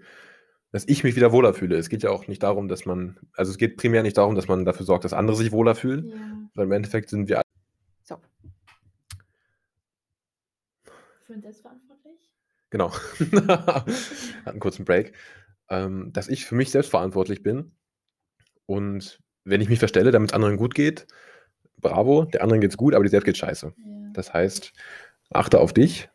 dass 0.71 0.87
ich 0.87 1.03
mich 1.03 1.15
wieder 1.15 1.31
wohler 1.31 1.53
fühle. 1.53 1.77
Es 1.77 1.89
geht 1.89 2.03
ja 2.03 2.11
auch 2.11 2.27
nicht 2.27 2.43
darum, 2.43 2.67
dass 2.67 2.85
man 2.85 3.17
also, 3.33 3.51
es 3.51 3.57
geht 3.57 3.77
primär 3.77 4.03
nicht 4.03 4.17
darum, 4.17 4.35
dass 4.35 4.47
man 4.47 4.65
dafür 4.65 4.85
sorgt, 4.85 5.03
dass 5.03 5.13
andere 5.13 5.35
sich 5.35 5.51
wohler 5.51 5.75
fühlen, 5.75 6.07
Ja. 6.09 6.49
weil 6.55 6.65
im 6.65 6.71
Endeffekt 6.71 7.09
sind 7.09 7.27
wir 7.27 7.39
a 7.39 7.41
So. 8.03 8.17
Für 11.25 11.33
uns 11.33 11.43
selbstverantwortlich? 11.43 12.29
Genau. 12.69 12.91
Hat 13.47 13.87
einen 14.45 14.59
kurzen 14.59 14.85
Break. 14.85 15.13
Ähm, 15.69 16.11
dass 16.13 16.27
ich 16.27 16.45
für 16.45 16.55
mich 16.55 16.71
selbstverantwortlich 16.71 17.43
bin 17.43 17.71
und 18.65 19.19
wenn 19.43 19.61
ich 19.61 19.69
mich 19.69 19.79
verstelle, 19.79 20.11
damit 20.11 20.31
es 20.31 20.33
anderen 20.35 20.57
gut 20.57 20.73
geht, 20.75 21.05
bravo, 21.77 22.25
der 22.25 22.41
anderen 22.43 22.59
geht's 22.61 22.77
gut, 22.77 22.93
aber 22.95 23.03
dir 23.03 23.09
selbst 23.11 23.25
geht 23.25 23.37
scheiße. 23.37 23.73
Ja. 23.77 24.09
Das 24.13 24.33
heißt, 24.33 24.73
achte 25.31 25.59
auf 25.59 25.73
dich, 25.73 26.09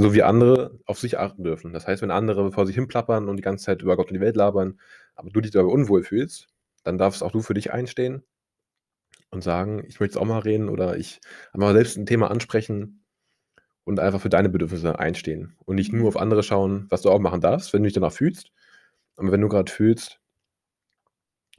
so 0.00 0.14
wie 0.14 0.22
andere 0.22 0.78
auf 0.86 0.98
sich 1.00 1.18
achten 1.18 1.42
dürfen. 1.42 1.72
Das 1.72 1.86
heißt, 1.88 2.02
wenn 2.02 2.12
andere 2.12 2.52
vor 2.52 2.66
sich 2.66 2.76
hin 2.76 2.86
plappern 2.86 3.28
und 3.28 3.36
die 3.36 3.42
ganze 3.42 3.64
Zeit 3.64 3.82
über 3.82 3.96
Gott 3.96 4.08
und 4.08 4.14
die 4.14 4.20
Welt 4.20 4.36
labern, 4.36 4.78
aber 5.16 5.30
du 5.30 5.40
dich 5.40 5.50
dabei 5.50 5.70
unwohl 5.72 6.04
fühlst, 6.04 6.48
dann 6.84 6.98
darfst 6.98 7.22
auch 7.22 7.32
du 7.32 7.40
für 7.42 7.54
dich 7.54 7.72
einstehen 7.72 8.22
und 9.30 9.42
sagen, 9.42 9.84
ich 9.88 9.98
möchte 9.98 10.16
es 10.16 10.16
auch 10.16 10.24
mal 10.26 10.38
reden 10.38 10.68
oder 10.68 10.96
ich 10.96 11.20
mal 11.52 11.74
selbst 11.74 11.96
ein 11.96 12.06
Thema 12.06 12.30
ansprechen 12.30 13.04
und 13.84 13.98
einfach 13.98 14.20
für 14.20 14.28
deine 14.28 14.48
Bedürfnisse 14.48 14.98
einstehen 14.98 15.56
und 15.64 15.74
nicht 15.76 15.92
nur 15.92 16.08
auf 16.08 16.16
andere 16.16 16.44
schauen, 16.44 16.86
was 16.90 17.02
du 17.02 17.10
auch 17.10 17.18
machen 17.18 17.40
darfst, 17.40 17.72
wenn 17.72 17.82
du 17.82 17.88
dich 17.88 17.94
danach 17.94 18.12
fühlst. 18.12 18.52
Aber 19.16 19.32
wenn 19.32 19.40
du 19.40 19.48
gerade 19.48 19.70
fühlst, 19.70 20.20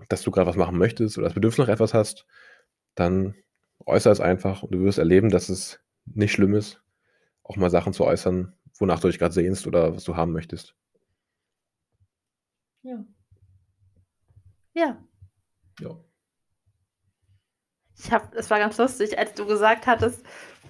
dass 0.08 0.22
du 0.22 0.32
gerade 0.32 0.48
was 0.48 0.56
machen 0.56 0.78
möchtest 0.78 1.18
oder 1.18 1.28
das 1.28 1.34
Bedürfnis 1.34 1.68
nach 1.68 1.74
etwas 1.74 1.94
hast, 1.94 2.26
dann 2.96 3.36
äußere 3.86 4.14
es 4.14 4.22
einfach 4.22 4.64
und 4.64 4.72
du 4.72 4.80
wirst 4.82 4.98
erleben, 4.98 5.30
dass 5.30 5.50
es 5.50 5.82
nicht 6.06 6.32
schlimm 6.32 6.54
ist, 6.54 6.82
auch 7.50 7.56
mal 7.58 7.70
Sachen 7.70 7.94
zu 7.94 8.06
äußern, 8.06 8.54
wonach 8.78 9.00
du 9.00 9.08
dich 9.08 9.20
gerade 9.20 9.34
sehnst 9.34 9.68
oder 9.68 9.96
was 9.96 10.04
du 10.04 10.16
haben 10.16 10.32
möchtest. 10.32 10.76
Ja. 12.84 13.04
Ja. 14.74 15.04
Ja. 15.80 15.98
Ich 17.98 18.12
habe, 18.12 18.38
es 18.38 18.50
war 18.50 18.60
ganz 18.60 18.78
lustig, 18.78 19.18
als 19.18 19.34
du 19.34 19.46
gesagt 19.46 19.88
hattest, 19.88 20.24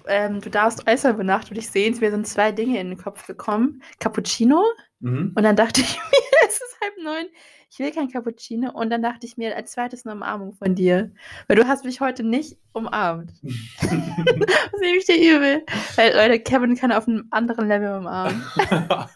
ähm, 0.06 0.40
du 0.40 0.50
darfst 0.50 0.88
äußern, 0.88 1.18
wonach 1.18 1.44
du 1.44 1.54
dich 1.54 1.70
sehnst. 1.70 2.00
Mir 2.00 2.10
sind 2.10 2.26
zwei 2.26 2.50
Dinge 2.50 2.80
in 2.80 2.88
den 2.88 2.98
Kopf 2.98 3.26
gekommen. 3.26 3.82
Cappuccino. 4.00 4.64
Mhm. 5.00 5.32
Und 5.36 5.42
dann 5.42 5.54
dachte 5.54 5.82
ich 5.82 5.96
mir, 6.10 6.48
es 6.48 6.54
ist 6.54 6.80
halb 6.82 6.94
neun, 7.02 7.26
ich 7.70 7.78
will 7.78 7.92
kein 7.92 8.10
Cappuccino. 8.10 8.72
Und 8.72 8.90
dann 8.90 9.02
dachte 9.02 9.26
ich 9.26 9.36
mir, 9.36 9.54
als 9.54 9.72
zweites 9.72 10.04
eine 10.04 10.16
Umarmung 10.16 10.52
von 10.52 10.74
dir. 10.74 11.12
Weil 11.46 11.56
du 11.56 11.68
hast 11.68 11.84
mich 11.84 12.00
heute 12.00 12.24
nicht 12.24 12.58
umarmt. 12.72 13.32
das 13.42 14.80
nehme 14.80 14.98
ich 14.98 15.06
dir 15.06 15.36
übel. 15.36 15.64
Weil, 15.94 16.14
Leute, 16.14 16.40
Kevin 16.40 16.74
kann 16.74 16.90
auf 16.90 17.06
einem 17.06 17.28
anderen 17.30 17.68
Level 17.68 17.98
umarmen. 17.98 18.44
ja. 18.66 19.08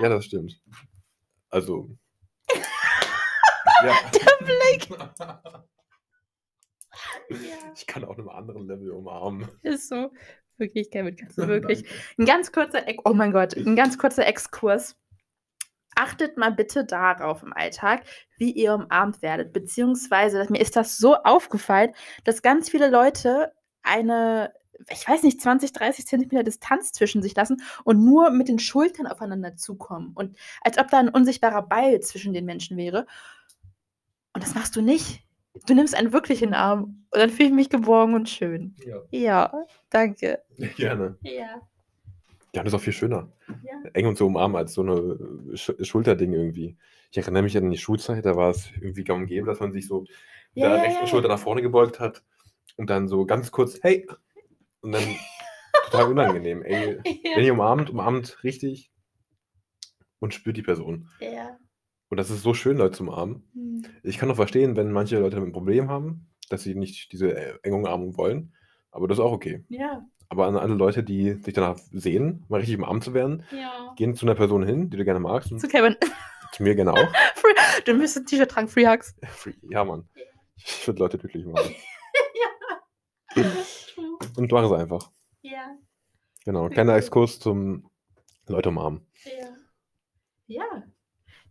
ja, 0.00 0.08
das 0.08 0.24
stimmt. 0.24 0.62
Also. 1.50 1.90
ja. 3.84 3.94
Der 4.14 4.44
Blick. 4.44 4.88
Ja. 7.30 7.72
Ich 7.74 7.86
kann 7.86 8.04
auf 8.04 8.16
einem 8.16 8.28
anderen 8.28 8.68
Level 8.68 8.90
umarmen. 8.90 9.48
Ist 9.62 9.88
so. 9.88 10.12
Wirklich, 10.58 10.90
Kevin, 10.90 11.16
kannst 11.16 11.36
du 11.36 11.48
wirklich. 11.48 11.84
Ein 12.16 12.26
ganz 12.26 12.52
kurzer, 12.52 12.86
Ex 12.86 13.02
oh 13.04 13.14
mein 13.14 13.32
Gott, 13.32 13.56
ein 13.56 13.74
ganz 13.74 13.98
kurzer 13.98 14.26
Exkurs. 14.26 14.96
Achtet 15.94 16.36
mal 16.36 16.52
bitte 16.52 16.84
darauf 16.84 17.42
im 17.42 17.52
Alltag, 17.52 18.02
wie 18.38 18.52
ihr 18.52 18.74
umarmt 18.74 19.22
werdet. 19.22 19.52
Beziehungsweise, 19.52 20.46
mir 20.48 20.60
ist 20.60 20.76
das 20.76 20.96
so 20.96 21.16
aufgefallen, 21.16 21.92
dass 22.24 22.42
ganz 22.42 22.70
viele 22.70 22.88
Leute 22.88 23.52
eine, 23.82 24.52
ich 24.88 25.06
weiß 25.06 25.22
nicht, 25.22 25.40
20, 25.40 25.72
30 25.72 26.06
Zentimeter 26.06 26.42
Distanz 26.42 26.92
zwischen 26.92 27.22
sich 27.22 27.34
lassen 27.34 27.62
und 27.84 28.04
nur 28.04 28.30
mit 28.30 28.48
den 28.48 28.58
Schultern 28.58 29.06
aufeinander 29.06 29.56
zukommen. 29.56 30.12
Und 30.14 30.36
als 30.62 30.78
ob 30.78 30.88
da 30.88 30.98
ein 30.98 31.08
unsichtbarer 31.08 31.62
Beil 31.62 32.00
zwischen 32.00 32.32
den 32.32 32.44
Menschen 32.44 32.76
wäre. 32.76 33.06
Und 34.32 34.42
das 34.42 34.54
machst 34.54 34.74
du 34.76 34.80
nicht. 34.80 35.22
Du 35.66 35.74
nimmst 35.74 35.94
einen 35.94 36.14
wirklichen 36.14 36.54
Arm 36.54 37.04
und 37.10 37.20
dann 37.20 37.28
fühle 37.28 37.48
ich 37.48 37.54
mich 37.54 37.68
geborgen 37.68 38.14
und 38.14 38.30
schön. 38.30 38.74
Ja. 38.86 39.02
Ja, 39.10 39.64
danke. 39.90 40.42
Gerne. 40.76 41.18
Ja. 41.20 41.60
Ja, 42.54 42.62
das 42.62 42.72
ist 42.72 42.78
auch 42.78 42.82
viel 42.82 42.92
schöner. 42.92 43.32
Ja. 43.48 43.90
Eng 43.94 44.06
und 44.06 44.18
so 44.18 44.26
umarmen 44.26 44.56
als 44.56 44.74
so 44.74 44.82
eine 44.82 45.56
Sch 45.56 45.72
Schulterding 45.80 46.32
irgendwie. 46.32 46.76
Ich 47.10 47.18
erinnere 47.18 47.42
mich 47.42 47.56
an 47.56 47.70
die 47.70 47.78
Schulzeit, 47.78 48.24
da 48.24 48.36
war 48.36 48.50
es 48.50 48.70
irgendwie 48.80 49.04
gang 49.04 49.22
und 49.22 49.26
gäbe, 49.26 49.46
dass 49.46 49.60
man 49.60 49.72
sich 49.72 49.86
so 49.86 50.04
Ja, 50.54 50.68
der 50.68 50.78
ja, 50.78 50.82
rechten. 50.82 51.06
Schulter 51.06 51.28
nach 51.28 51.38
vorne 51.38 51.62
gebeugt 51.62 51.98
hat 52.00 52.22
und 52.76 52.90
dann 52.90 53.08
so 53.08 53.24
ganz 53.26 53.50
kurz, 53.50 53.78
hey! 53.82 54.06
Und 54.80 54.92
dann 54.92 55.02
total 55.90 56.10
unangenehm. 56.10 56.62
Ey, 56.62 56.98
wenn 57.34 57.44
ihr 57.44 57.52
umarmt, 57.52 57.90
umarmt 57.90 58.42
richtig 58.44 58.90
und 60.18 60.34
spürt 60.34 60.56
die 60.56 60.62
Person. 60.62 61.08
Ja. 61.20 61.58
Und 62.08 62.18
das 62.18 62.30
ist 62.30 62.42
so 62.42 62.52
schön, 62.52 62.76
Leute 62.76 62.98
zu 62.98 63.04
umarmen. 63.04 63.48
Hm. 63.54 63.82
Ich 64.02 64.18
kann 64.18 64.30
auch 64.30 64.36
verstehen, 64.36 64.76
wenn 64.76 64.92
manche 64.92 65.18
Leute 65.18 65.38
ein 65.38 65.52
Problem 65.52 65.88
haben, 65.88 66.28
dass 66.50 66.62
sie 66.62 66.74
nicht 66.74 67.12
diese 67.12 67.34
äh, 67.34 67.58
enge 67.62 67.76
Umarmung 67.76 68.16
wollen. 68.18 68.52
Aber 68.90 69.08
das 69.08 69.18
ist 69.18 69.24
auch 69.24 69.32
okay. 69.32 69.64
Ja. 69.68 70.06
Aber 70.32 70.46
an 70.46 70.56
alle 70.56 70.72
Leute, 70.72 71.02
die 71.02 71.34
sich 71.34 71.52
danach 71.52 71.76
sehen, 71.92 72.46
mal 72.48 72.56
richtig 72.60 72.78
umarmt 72.78 73.04
zu 73.04 73.12
werden, 73.12 73.44
Ja. 73.50 73.92
gehen 73.96 74.14
zu 74.14 74.24
einer 74.24 74.34
Person 74.34 74.62
hin, 74.64 74.88
die 74.88 74.96
du 74.96 75.04
gerne 75.04 75.20
magst. 75.20 75.50
Zu 75.60 75.68
Kevin. 75.68 75.94
zu 76.52 76.62
mir 76.62 76.74
gerne 76.74 76.94
auch. 76.94 76.96
Free, 77.34 77.52
du 77.84 77.92
müsstest 77.92 78.24
ein 78.24 78.26
T-Shirt 78.28 78.50
tragen, 78.50 78.66
Free 78.66 78.86
Hugs. 78.88 79.14
Ja, 79.68 79.84
Mann. 79.84 80.08
Ich 80.56 80.86
würde 80.86 81.00
Leute 81.00 81.18
glücklich 81.18 81.44
machen. 81.44 81.74
ja. 83.36 83.44
Und 84.38 84.50
mach 84.50 84.64
es 84.64 84.72
einfach. 84.72 85.10
Ja. 85.42 85.76
Genau. 86.46 86.70
Kleiner 86.70 86.96
Exkurs 86.96 87.38
zum 87.38 87.90
Leute 88.46 88.70
umarmen. 88.70 89.06
Ja. 89.26 89.48
Ja. 90.46 90.82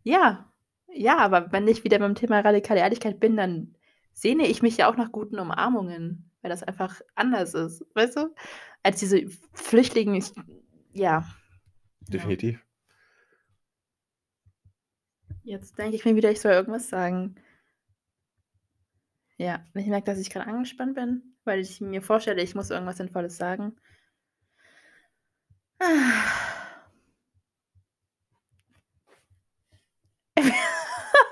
Ja. 0.02 0.52
Ja, 0.91 1.17
aber 1.20 1.52
wenn 1.52 1.67
ich 1.67 1.84
wieder 1.84 2.00
beim 2.00 2.15
Thema 2.15 2.39
radikale 2.39 2.80
Ehrlichkeit 2.80 3.20
bin, 3.20 3.38
dann 3.38 3.76
sehne 4.13 4.48
ich 4.48 4.63
mich 4.63 4.78
ja 4.78 4.89
auch 4.89 4.98
nach 4.98 5.12
guten 5.12 5.38
Umarmungen, 5.38 6.31
weil 6.41 6.49
das 6.49 6.63
einfach 6.63 7.01
anders 7.15 7.54
ist, 7.54 7.86
weißt 7.93 8.17
du? 8.17 8.36
Als 8.84 8.99
diese 8.99 9.27
Flüchtlinge, 9.54 10.17
ich, 10.17 10.32
ja. 10.93 11.25
Definitiv. 12.01 12.63
Jetzt 15.43 15.77
denke 15.77 15.95
ich 15.95 16.06
mir 16.06 16.15
wieder, 16.15 16.32
ich 16.32 16.39
soll 16.41 16.51
irgendwas 16.54 16.89
sagen. 16.89 17.36
Ja, 19.38 19.65
ich 19.73 19.88
merke, 19.88 20.06
dass 20.06 20.19
ich 20.19 20.30
gerade 20.30 20.47
angespannt 20.47 20.95
bin, 20.95 21.36
weil 21.45 21.60
ich 21.60 21.82
mir 21.82 22.01
vorstelle, 22.01 22.41
ich 22.43 22.54
muss 22.54 22.69
irgendwas 22.69 22.97
Sinnvolles 22.97 23.38
sagen. 23.38 23.75
Ah. 25.80 26.51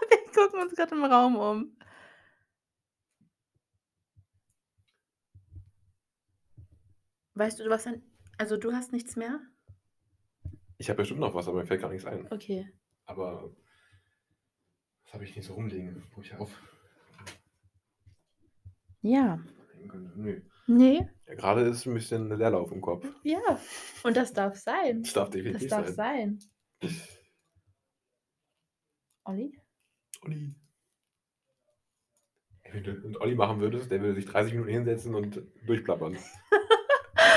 Wir 0.09 0.33
gucken 0.33 0.61
uns 0.61 0.75
gerade 0.75 0.95
im 0.95 1.03
Raum 1.03 1.35
um. 1.35 1.78
Weißt 7.39 7.57
du, 7.57 7.63
du 7.63 7.71
hast 7.71 7.85
dann. 7.85 8.03
Also 8.37 8.57
du 8.57 8.73
hast 8.73 8.91
nichts 8.91 9.15
mehr? 9.15 9.39
Ich 10.77 10.89
habe 10.89 10.97
bestimmt 10.97 11.21
noch 11.21 11.33
was, 11.33 11.47
aber 11.47 11.59
mir 11.59 11.65
fällt 11.65 11.81
gar 11.81 11.89
nichts 11.89 12.05
ein. 12.05 12.29
Okay. 12.29 12.69
Aber 13.05 13.55
das 15.05 15.13
habe 15.13 15.23
ich 15.23 15.35
nicht 15.37 15.45
so 15.45 15.53
rumliegen, 15.53 16.03
wo 16.15 16.21
ich 16.21 16.35
auf. 16.35 16.51
Ja. 19.01 19.41
Nö. 20.15 20.41
Nee. 20.67 21.07
Ja, 21.27 21.35
gerade 21.35 21.61
ist 21.61 21.85
ein 21.85 21.93
bisschen 21.93 22.27
Leerlauf 22.37 22.73
im 22.73 22.81
Kopf. 22.81 23.07
Ja. 23.23 23.39
Und 24.03 24.17
das 24.17 24.33
darf 24.33 24.57
sein. 24.57 25.03
Das 25.03 25.13
darf 25.13 25.29
Das 25.29 25.35
definitiv 25.37 25.69
darf 25.69 25.87
sein. 25.87 26.39
sein. 26.81 26.91
Olli? 29.23 29.57
Olli. 30.23 30.55
Wenn 32.69 32.83
du 32.83 32.91
mit 32.91 33.21
Olli 33.21 33.35
machen 33.35 33.61
würdest, 33.61 33.89
der 33.89 34.01
würde 34.01 34.15
sich 34.15 34.25
30 34.25 34.53
Minuten 34.53 34.71
hinsetzen 34.71 35.15
und 35.15 35.41
durchplappern. 35.65 36.17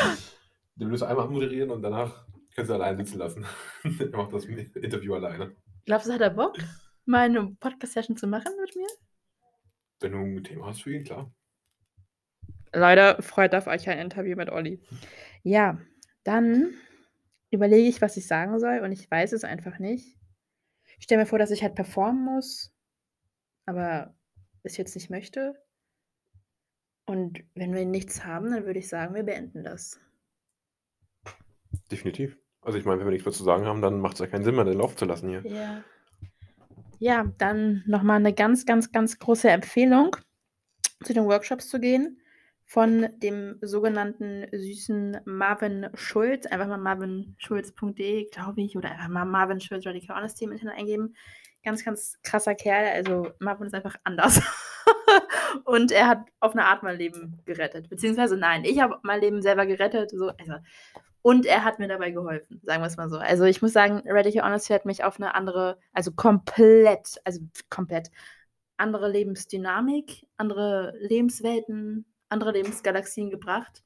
Den 0.77 0.91
du 0.91 1.07
einmal 1.07 1.29
moderieren 1.29 1.71
und 1.71 1.83
danach 1.83 2.27
kannst 2.55 2.71
du 2.71 2.75
allein 2.75 2.97
sitzen 2.97 3.19
lassen. 3.19 3.47
er 3.85 4.17
macht 4.17 4.33
das 4.33 4.45
Interview 4.45 5.15
alleine. 5.15 5.55
Glaubst 5.85 6.09
du, 6.09 6.13
hat 6.13 6.21
er 6.21 6.31
Bock, 6.31 6.57
mal 7.05 7.27
eine 7.27 7.55
Podcast-Session 7.61 8.17
zu 8.17 8.27
machen 8.27 8.53
mit 8.61 8.75
mir? 8.77 8.87
Wenn 10.01 10.13
du 10.13 10.19
ein 10.19 10.45
Thema 10.45 10.67
hast 10.67 10.83
für 10.83 10.95
ihn, 10.95 11.05
klar. 11.05 11.33
Leider 12.73 13.21
freut 13.21 13.55
auf 13.55 13.67
euch 13.67 13.89
ein 13.89 13.99
Interview 13.99 14.37
mit 14.37 14.51
Olli. 14.51 14.81
Ja, 15.43 15.79
dann 16.25 16.73
überlege 17.51 17.89
ich, 17.89 18.01
was 18.01 18.17
ich 18.17 18.27
sagen 18.27 18.59
soll 18.59 18.81
und 18.81 18.93
ich 18.93 19.11
weiß 19.11 19.33
es 19.33 19.45
einfach 19.45 19.79
nicht. 19.79 20.19
Ich 20.99 21.05
stelle 21.05 21.23
mir 21.23 21.27
vor, 21.27 21.39
dass 21.39 21.51
ich 21.51 21.63
halt 21.63 21.75
performen 21.75 22.25
muss, 22.25 22.73
aber 23.67 24.15
es 24.63 24.77
jetzt 24.77 24.95
nicht 24.95 25.11
möchte. 25.11 25.55
Und 27.05 27.43
wenn 27.55 27.75
wir 27.75 27.85
nichts 27.85 28.25
haben, 28.25 28.51
dann 28.51 28.65
würde 28.65 28.79
ich 28.79 28.89
sagen, 28.89 29.15
wir 29.15 29.25
beenden 29.25 29.65
das. 29.65 30.01
Definitiv. 31.91 32.37
Also 32.61 32.79
ich 32.79 32.85
meine, 32.85 33.01
wenn 33.01 33.07
wir 33.07 33.13
nichts 33.13 33.27
mehr 33.27 33.33
zu 33.33 33.45
sagen 33.45 33.67
haben, 33.67 33.83
dann 33.83 34.01
macht 34.01 34.15
es 34.15 34.21
ja 34.21 34.27
keinen 34.27 34.45
Sinn 34.45 34.55
mehr, 34.55 34.65
den 34.65 34.79
Lauf 34.79 34.97
zu 34.97 35.05
lassen 35.05 35.29
hier. 35.29 35.43
Ja. 35.45 35.85
Ja, 36.99 37.25
dann 37.39 37.83
nochmal 37.87 38.17
eine 38.17 38.33
ganz, 38.33 38.65
ganz, 38.65 38.93
ganz 38.93 39.19
große 39.19 39.51
Empfehlung, 39.51 40.17
zu 41.03 41.13
den 41.13 41.25
Workshops 41.25 41.69
zu 41.69 41.81
gehen 41.81 42.21
von 42.65 43.09
dem 43.19 43.59
sogenannten 43.61 44.47
süßen 44.51 45.19
Marvin 45.25 45.89
Schulz. 45.95 46.47
Einfach 46.47 46.69
mal 46.69 46.79
marvinschulz.de, 46.79 48.31
glaube 48.31 48.63
ich, 48.63 48.77
oder 48.77 48.93
einfach 48.93 49.09
mal 49.09 49.25
Marvin 49.25 49.61
Schulz 49.61 49.85
Radical 49.85 50.17
Honesty 50.17 50.45
im 50.45 50.53
Internet 50.53 50.79
eingeben. 50.79 51.15
Ganz, 51.65 51.85
ganz 51.85 52.19
krasser 52.23 52.55
Kerl. 52.55 52.87
Also 52.87 53.33
Marvin 53.41 53.67
ist 53.67 53.75
einfach 53.75 53.97
anders. 54.05 54.41
Und 55.65 55.93
er 55.93 56.07
hat 56.09 56.27
auf 56.41 56.53
eine 56.53 56.65
Art 56.67 56.83
mein 56.83 56.99
Leben 56.99 57.41
gerettet. 57.45 57.89
Beziehungsweise 57.89 58.37
nein, 58.37 58.65
ich 58.65 58.81
habe 58.81 58.99
mein 59.03 59.21
Leben 59.21 59.43
selber 59.43 59.67
gerettet. 59.67 60.11
So, 60.11 60.29
also 60.29 60.55
Und 61.23 61.47
er 61.47 61.65
hat 61.65 61.79
mir 61.79 61.89
dabei 61.89 62.11
geholfen, 62.11 62.61
sagen 62.65 62.83
wir 62.83 62.87
es 62.89 62.97
mal 62.97 63.09
so. 63.09 63.19
Also 63.19 63.45
ich 63.45 63.63
muss 63.63 63.73
sagen, 63.73 64.03
Radical 64.07 64.45
Honesty 64.45 64.73
hat 64.73 64.85
mich 64.85 65.05
auf 65.05 65.19
eine 65.21 65.35
andere, 65.35 65.79
also 65.93 66.13
komplett, 66.13 67.21
also 67.25 67.41
komplett 67.71 68.11
andere 68.77 69.09
Lebensdynamik, 69.09 70.27
andere 70.37 70.95
Lebenswelten, 70.99 72.07
andere 72.29 72.53
Lebensgalaxien 72.53 73.31
gebracht. 73.31 73.85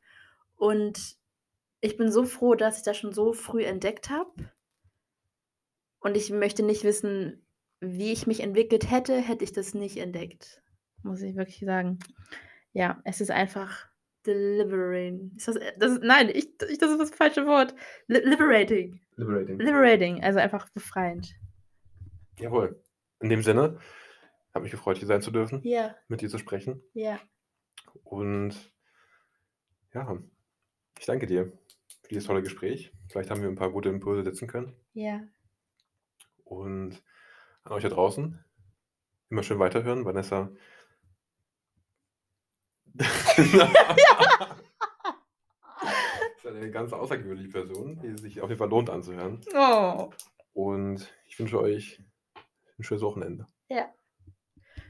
Und 0.57 1.17
ich 1.83 1.99
bin 1.99 2.11
so 2.11 2.25
froh, 2.25 2.55
dass 2.55 2.79
ich 2.79 2.85
das 2.85 2.97
schon 2.97 3.13
so 3.13 3.35
früh 3.35 3.65
entdeckt 3.65 4.09
habe. 4.09 4.33
Und 6.01 6.17
ich 6.17 6.31
möchte 6.31 6.63
nicht 6.63 6.85
wissen, 6.85 7.45
wie 7.81 8.13
ich 8.13 8.27
mich 8.27 8.41
entwickelt 8.41 8.91
hätte, 8.91 9.21
hätte 9.21 9.45
ich 9.45 9.53
das 9.53 9.75
nicht 9.75 9.99
entdeckt. 9.99 10.63
Muss 11.07 11.23
ich 11.23 11.37
wirklich 11.37 11.61
sagen. 11.61 11.99
Ja, 12.73 13.01
es 13.05 13.21
ist 13.21 13.31
einfach 13.31 13.89
delivering. 14.27 15.33
Ist 15.37 15.49
das, 15.49 15.57
das 15.79 15.93
ist, 15.93 16.03
nein, 16.03 16.29
ich, 16.29 16.49
ich, 16.69 16.79
das 16.79 16.91
ist 16.91 16.99
das 17.01 17.11
falsche 17.11 17.47
Wort. 17.47 17.75
Li 18.09 18.19
liberating. 18.19 19.01
Liberating. 19.17 19.59
Liberating, 19.59 20.23
also 20.25 20.41
einfach 20.41 20.69
befreiend. 20.71 21.35
Jawohl. 22.39 22.83
In 23.21 23.31
dem 23.31 23.43
Sinne, 23.43 23.79
habe 24.53 24.65
mich 24.65 24.73
gefreut, 24.73 24.99
hier 24.99 25.07
sein 25.07 25.23
zu 25.23 25.31
dürfen, 25.31 25.61
Ja, 25.63 25.95
mit 26.09 26.21
dir 26.21 26.29
zu 26.29 26.39
sprechen. 26.39 26.83
ja. 26.93 27.19
Und 28.03 28.55
ja, 29.95 30.19
ich 30.99 31.07
danke 31.07 31.27
dir 31.27 31.47
für 32.03 32.09
dieses 32.11 32.27
tolle 32.27 32.43
Gespräch. 32.43 32.93
Vielleicht 33.09 33.31
haben 33.31 33.41
wir 33.41 33.49
ein 33.49 33.55
paar 33.55 33.71
gute 33.71 33.89
Impulse 33.89 34.23
setzen 34.23 34.49
können. 34.49 34.77
Ja. 34.93 35.23
Und 36.45 37.03
an 37.65 37.73
euch 37.73 37.83
da 37.83 37.89
draußen, 37.89 38.45
immer 39.31 39.43
schön 39.43 39.59
weiterhören. 39.59 40.05
Vanessa. 40.05 40.53
Ist 46.37 46.47
eine 46.47 46.71
ganz 46.71 46.93
außergewöhnliche 46.93 47.51
Person, 47.51 47.99
die 48.03 48.17
sich 48.17 48.41
auf 48.41 48.49
jeden 48.49 48.59
Fall 48.59 48.69
lohnt 48.69 48.91
anzuhören. 48.91 49.41
Oh. 49.55 50.11
Und 50.53 51.13
ich 51.27 51.39
wünsche 51.39 51.61
euch 51.61 52.01
ein 52.79 52.83
schönes 52.83 53.03
Wochenende. 53.03 53.47
Ja. 53.69 53.93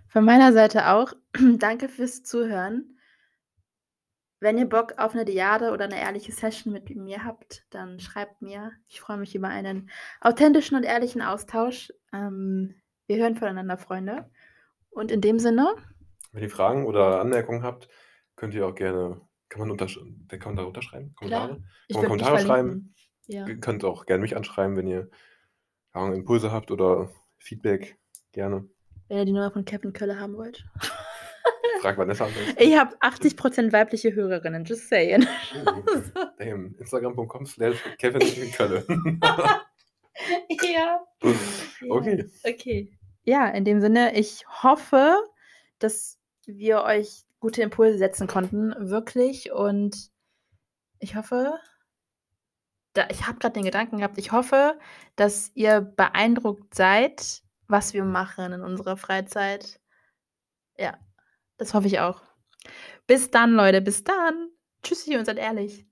Von 0.08 0.24
meiner 0.24 0.52
Seite 0.52 0.88
auch. 0.90 1.12
Danke 1.58 1.88
fürs 1.88 2.22
Zuhören. 2.22 2.98
Wenn 4.38 4.58
ihr 4.58 4.68
Bock 4.68 4.98
auf 4.98 5.14
eine 5.14 5.24
Diade 5.24 5.72
oder 5.72 5.86
eine 5.86 6.00
ehrliche 6.00 6.30
Session 6.30 6.72
mit 6.72 6.94
mir 6.94 7.24
habt, 7.24 7.66
dann 7.70 7.98
schreibt 8.00 8.42
mir. 8.42 8.72
Ich 8.86 9.00
freue 9.00 9.16
mich 9.16 9.34
über 9.34 9.48
einen 9.48 9.90
authentischen 10.20 10.76
und 10.76 10.84
ehrlichen 10.84 11.22
Austausch. 11.22 11.92
Ähm, 12.12 12.74
wir 13.06 13.16
hören 13.16 13.36
voneinander, 13.36 13.78
Freunde. 13.78 14.30
Und 14.90 15.10
in 15.10 15.20
dem 15.20 15.38
Sinne, 15.38 15.74
Wenn 16.32 16.42
ihr 16.42 16.50
Fragen 16.50 16.86
oder 16.86 17.20
Anmerkungen 17.20 17.62
habt, 17.62 17.88
könnt 18.36 18.54
ihr 18.54 18.66
auch 18.66 18.74
gerne, 18.74 19.20
kann 19.48 19.60
man, 19.60 19.70
untersch 19.70 19.98
kann 20.28 20.54
man 20.54 20.56
da 20.56 20.62
unterschreiben? 20.64 21.14
Klar. 21.16 21.48
Kommentare? 21.48 21.64
ich 21.88 21.94
Kann 21.94 22.02
man 22.02 22.10
Kommentare 22.10 22.38
schreiben? 22.40 22.94
Ja. 23.26 23.46
Ihr 23.46 23.58
könnt 23.58 23.84
auch 23.84 24.06
gerne 24.06 24.22
mich 24.22 24.36
anschreiben, 24.36 24.76
wenn 24.76 24.86
ihr 24.86 25.10
Impulse 25.94 26.52
habt 26.52 26.70
oder 26.70 27.10
Feedback. 27.38 27.98
Gerne. 28.32 28.68
Wenn 29.08 29.18
ihr 29.18 29.24
die 29.24 29.32
Nummer 29.32 29.50
von 29.50 29.64
Kevin 29.64 29.92
Kölle 29.92 30.20
haben 30.20 30.36
wollt. 30.36 30.64
Frag 31.80 31.98
Vanessa. 31.98 32.28
Ich 32.58 32.76
habe 32.78 32.96
80% 33.00 33.72
weibliche 33.72 34.14
Hörerinnen, 34.14 34.64
just 34.64 34.88
saying. 34.88 35.26
Oh, 35.66 35.82
damn. 36.38 36.74
Instagram.com 36.78 37.46
slash 37.46 37.76
Kevin 37.98 38.22
in 38.22 38.50
Kölle. 38.52 38.84
ja. 40.62 41.00
Okay. 41.88 42.24
Okay. 42.44 42.98
Ja, 43.24 43.48
in 43.48 43.64
dem 43.64 43.80
Sinne, 43.80 44.16
ich 44.16 44.44
hoffe, 44.62 45.16
dass 45.78 46.18
wir 46.46 46.82
euch 46.82 47.24
gute 47.40 47.62
Impulse 47.62 47.98
setzen 47.98 48.26
konnten, 48.26 48.74
wirklich. 48.90 49.52
Und 49.52 50.10
ich 50.98 51.16
hoffe, 51.16 51.58
da, 52.92 53.08
ich 53.10 53.26
habe 53.26 53.38
gerade 53.38 53.54
den 53.54 53.64
Gedanken 53.64 53.98
gehabt, 53.98 54.18
ich 54.18 54.32
hoffe, 54.32 54.78
dass 55.16 55.50
ihr 55.54 55.80
beeindruckt 55.80 56.74
seid, 56.74 57.42
was 57.68 57.92
wir 57.92 58.04
machen 58.04 58.52
in 58.52 58.62
unserer 58.62 58.96
Freizeit. 58.96 59.80
Ja, 60.78 60.98
das 61.58 61.74
hoffe 61.74 61.86
ich 61.86 62.00
auch. 62.00 62.22
Bis 63.06 63.30
dann, 63.30 63.52
Leute, 63.52 63.80
bis 63.80 64.04
dann. 64.04 64.50
Tschüssi 64.82 65.16
und 65.16 65.24
seid 65.24 65.38
ehrlich. 65.38 65.85